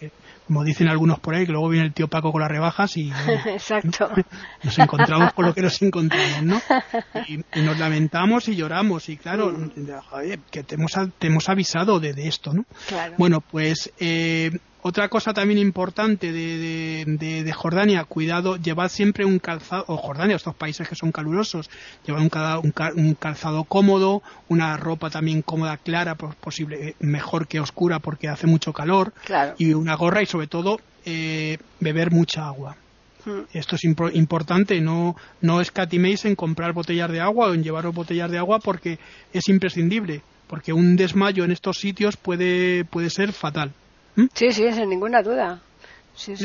como 0.47 0.65
dicen 0.65 0.89
algunos 0.89 1.21
por 1.21 1.35
ahí, 1.35 1.47
que 1.47 1.53
luego 1.53 1.69
viene 1.69 1.87
el 1.87 1.93
tío 1.93 2.09
Paco 2.09 2.33
con 2.33 2.41
las 2.41 2.51
rebajas 2.51 2.97
y 2.97 3.11
Exacto. 3.47 4.11
nos 4.63 4.79
encontramos 4.79 5.33
con 5.33 5.47
lo 5.47 5.55
que 5.55 5.63
nos 5.63 5.81
encontramos, 5.83 6.43
¿no? 6.43 6.61
Y, 7.29 7.61
nos 7.61 7.79
lamentamos 7.79 8.49
y 8.49 8.57
lloramos 8.57 9.09
y 9.09 9.17
claro, 9.17 9.53
mm. 9.53 9.71
que 10.51 10.63
te 10.63 10.75
hemos, 10.75 10.93
te 11.19 11.27
hemos 11.29 11.49
avisado 11.49 12.01
de, 12.01 12.13
de 12.13 12.27
esto, 12.27 12.53
¿no? 12.53 12.65
Claro. 12.89 13.15
Bueno, 13.19 13.41
pues 13.41 13.93
eh, 13.99 14.51
otra 14.83 15.09
cosa 15.09 15.33
también 15.33 15.61
importante 15.61 16.33
de, 16.33 17.05
de, 17.07 17.53
Jordania, 17.53 18.05
cuidado, 18.05 18.57
llevad 18.57 18.89
siempre 18.89 19.25
un 19.25 19.39
calzado, 19.39 19.85
o 19.87 19.97
Jordania, 19.97 20.35
estos 20.35 20.57
países 20.57 20.89
que 20.89 20.97
son 20.97 21.13
calurosos, 21.13 21.71
llevad 22.05 22.21
un, 22.21 22.73
un, 22.97 23.15
calzado 23.15 23.63
cómodo, 23.63 24.23
una 24.49 24.77
ropa 24.77 25.09
también 25.09 25.43
cómoda, 25.43 25.77
clara, 25.77 26.17
posible, 26.17 26.89
eh, 26.89 26.95
mejor 26.99 27.47
que 27.47 27.61
oscura 27.61 28.01
porque 28.01 28.29
hace 28.29 28.49
mucho 28.49 28.73
calor, 28.73 29.13
y 29.57 29.73
una 29.73 29.95
gorra 29.95 30.21
y 30.21 30.27
sobre 30.27 30.49
todo 30.49 30.81
eh, 31.05 31.59
beber 31.79 32.11
mucha 32.11 32.47
agua. 32.47 32.77
Hmm. 33.25 33.43
Esto 33.53 33.77
es 33.77 33.85
importante, 33.85 34.81
no, 34.81 35.15
no 35.41 35.61
escatiméis 35.61 36.25
en 36.25 36.35
comprar 36.35 36.73
botellas 36.73 37.11
de 37.13 37.21
agua 37.21 37.51
o 37.51 37.55
en 37.55 37.63
llevaros 37.63 37.95
botellas 37.95 38.33
de 38.33 38.39
agua 38.39 38.59
porque 38.59 38.99
es 39.33 39.49
imprescindible, 39.49 40.23
porque 40.49 40.73
un 40.73 40.97
desmayo 40.97 41.45
en 41.45 41.53
estos 41.53 41.79
sitios 41.79 42.17
puede, 42.17 42.85
puede 42.85 43.11
ser 43.11 43.33
fatal. 43.33 43.73
¿Mm? 44.17 44.27
Sí, 44.35 44.53
sí, 44.53 44.73
sin 44.73 44.89
ninguna 44.89 45.23
duda. 45.23 45.61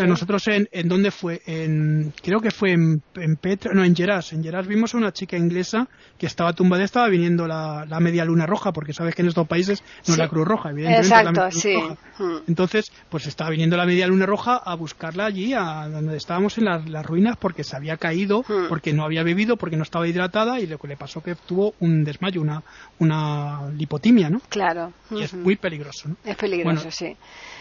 Nosotros 0.08 0.48
en, 0.48 0.70
en 0.72 0.88
dónde 0.88 1.12
fue, 1.12 1.42
en, 1.46 2.14
creo 2.24 2.40
que 2.40 2.52
fue 2.52 2.72
en, 2.72 3.02
en 3.16 3.36
Petra, 3.36 3.74
no, 3.74 3.84
en 3.84 3.96
Geras. 3.96 4.32
En 4.32 4.42
Geras 4.42 4.66
vimos 4.66 4.94
a 4.94 4.98
una 4.98 5.12
chica 5.12 5.36
inglesa 5.36 5.90
que 6.18 6.26
estaba 6.26 6.54
tumbada, 6.54 6.84
estaba 6.84 7.10
viniendo 7.10 7.48
la, 7.48 7.86
la 7.86 8.00
media 8.00 8.24
luna 8.24 8.46
roja, 8.46 8.72
porque 8.72 8.94
sabes 8.94 9.14
que 9.14 9.24
en 9.24 9.28
estos 9.28 9.46
países 9.46 9.84
no 10.08 10.14
es 10.14 10.18
la 10.18 10.30
Cruz 10.30 10.48
Roja, 10.48 10.70
evidentemente. 10.70 11.08
Exacto, 11.08 11.52
sí. 11.52 11.76
Mm. 12.18 12.38
Entonces, 12.48 12.92
pues 13.10 13.28
estaba 13.28 13.50
viniendo 13.50 13.76
la 13.76 13.86
media 13.86 14.08
luna 14.08 14.26
roja 14.26 14.56
a 14.56 14.74
buscarla 14.76 15.26
allí, 15.26 15.54
a 15.54 15.90
donde 15.90 16.16
estábamos 16.16 16.58
en 16.58 16.66
las 16.66 17.06
ruinas, 17.06 17.36
porque 17.38 17.66
se 17.66 17.76
había 17.76 17.98
caído, 17.98 18.46
mm. 18.48 18.70
porque 18.70 18.94
no 18.94 19.04
había 19.04 19.24
bebido, 19.24 19.58
porque 19.58 19.76
no 19.76 19.84
estaba 19.84 20.08
hidratada 20.08 20.62
y 20.62 20.68
lo 20.68 20.78
que 20.78 20.88
le 20.88 20.96
pasó 20.96 21.22
que 21.22 21.36
tuvo 21.36 21.76
un 21.82 22.06
desmayo, 22.06 22.42
una, 22.42 22.64
una 23.00 23.70
lipotimia, 23.76 24.30
¿no? 24.30 24.42
Claro. 24.48 24.94
Y 25.12 25.24
es 25.24 25.34
muy 25.34 25.58
peligroso, 25.58 26.08
¿no? 26.08 26.16
Es 26.24 26.38
peligroso, 26.38 26.90
sí. 26.90 27.18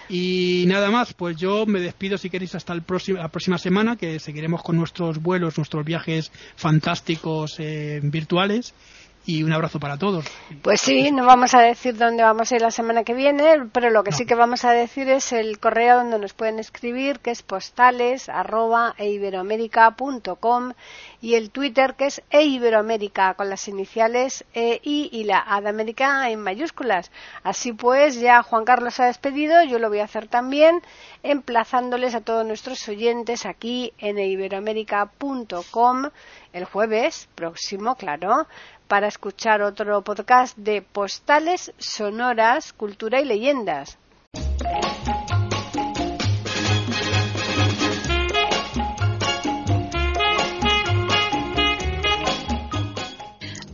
Y 0.09 0.65
nada 0.69 0.91
más, 0.91 1.15
pues 1.15 1.37
yo 1.37 1.67
me 1.67 1.81
despido 1.81 2.19
si 2.19 2.31
queréis 2.31 2.55
hasta 2.55 2.73
el 2.73 2.83
próximo, 2.83 3.19
la 3.19 3.29
próxima 3.29 3.59
semana, 3.59 3.97
que 3.97 4.19
seguiremos 4.21 4.63
con 4.63 4.77
nuestros 4.77 5.21
vuelos, 5.21 5.57
nuestros 5.57 5.85
viajes 5.85 6.31
fantásticos 6.57 7.57
eh, 7.59 8.01
virtuales 8.03 8.75
y 9.27 9.43
un 9.43 9.53
abrazo 9.53 9.81
para 9.81 9.99
todos. 9.99 10.24
Pues 10.62 10.81
sí, 10.81 11.11
no 11.11 11.27
vamos 11.27 11.53
a 11.55 11.61
decir 11.61 11.97
dónde 11.97 12.22
vamos 12.22 12.51
a 12.51 12.55
ir 12.55 12.62
la 12.62 12.70
semana 12.70 13.03
que 13.03 13.12
viene, 13.12 13.68
pero 13.72 13.91
lo 13.91 14.05
que 14.05 14.12
sí 14.12 14.24
que 14.24 14.37
vamos 14.37 14.64
a 14.64 14.70
decir 14.70 15.09
es 15.09 15.33
el 15.33 15.59
correo 15.59 15.97
donde 15.97 16.18
nos 16.20 16.33
pueden 16.33 16.61
escribir, 16.61 17.18
que 17.18 17.33
es 17.33 17.43
postales 17.43 18.29
arroba 18.29 18.95
eiberoamerica.com 18.99 20.72
y 21.20 21.35
el 21.35 21.51
Twitter 21.51 21.95
que 21.95 22.07
es 22.07 22.22
eiberoamerica 22.31 23.35
con 23.35 23.51
las 23.51 23.66
iniciales 23.66 24.45
E, 24.55 24.81
I 24.85 25.09
y 25.11 25.24
la 25.24 25.45
A 25.47 25.61
de 25.61 25.70
América 25.70 26.31
en 26.31 26.41
mayúsculas. 26.41 27.11
Así 27.43 27.72
pues, 27.72 28.20
ya 28.20 28.45
Juan 28.45 28.64
Carlos 28.64 29.01
ha 29.01 29.07
despedido, 29.07 29.64
yo 29.64 29.81
lo 29.81 29.89
voy 29.89 29.99
a 29.99 30.05
hacer 30.05 30.29
también, 30.29 30.81
emplazándoles 31.24 32.14
a 32.14 32.20
todos 32.20 32.47
nuestros 32.47 32.89
oyentes 32.89 33.45
aquí 33.45 33.93
en 33.99 34.18
eiberoamerica.com 34.18 36.11
el 36.57 36.64
jueves 36.64 37.29
próximo, 37.35 37.97
claro, 37.97 38.47
para 38.89 39.09
escuchar 39.09 39.62
otro 39.62 40.03
podcast 40.03 40.57
de 40.57 40.82
postales 40.82 41.72
sonoras, 41.78 42.72
cultura 42.72 43.20
y 43.20 43.24
leyendas. 43.24 43.99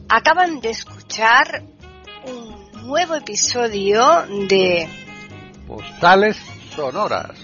Acaban 0.09 0.61
de 0.61 0.71
escuchar 0.71 1.63
un 2.27 2.87
nuevo 2.87 3.15
episodio 3.15 4.03
de 4.49 4.87
Postales 5.67 6.37
Sonoras, 6.77 7.39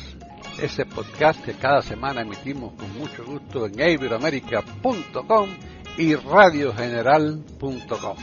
ese 0.61 0.85
podcast 0.85 1.43
que 1.43 1.55
cada 1.55 1.81
semana 1.81 2.21
emitimos 2.21 2.75
con 2.75 2.99
mucho 2.99 3.25
gusto 3.25 3.65
en 3.65 3.81
iberoamerica.com 3.81 5.49
y 5.99 6.15
radiogeneral.com. 6.15 8.17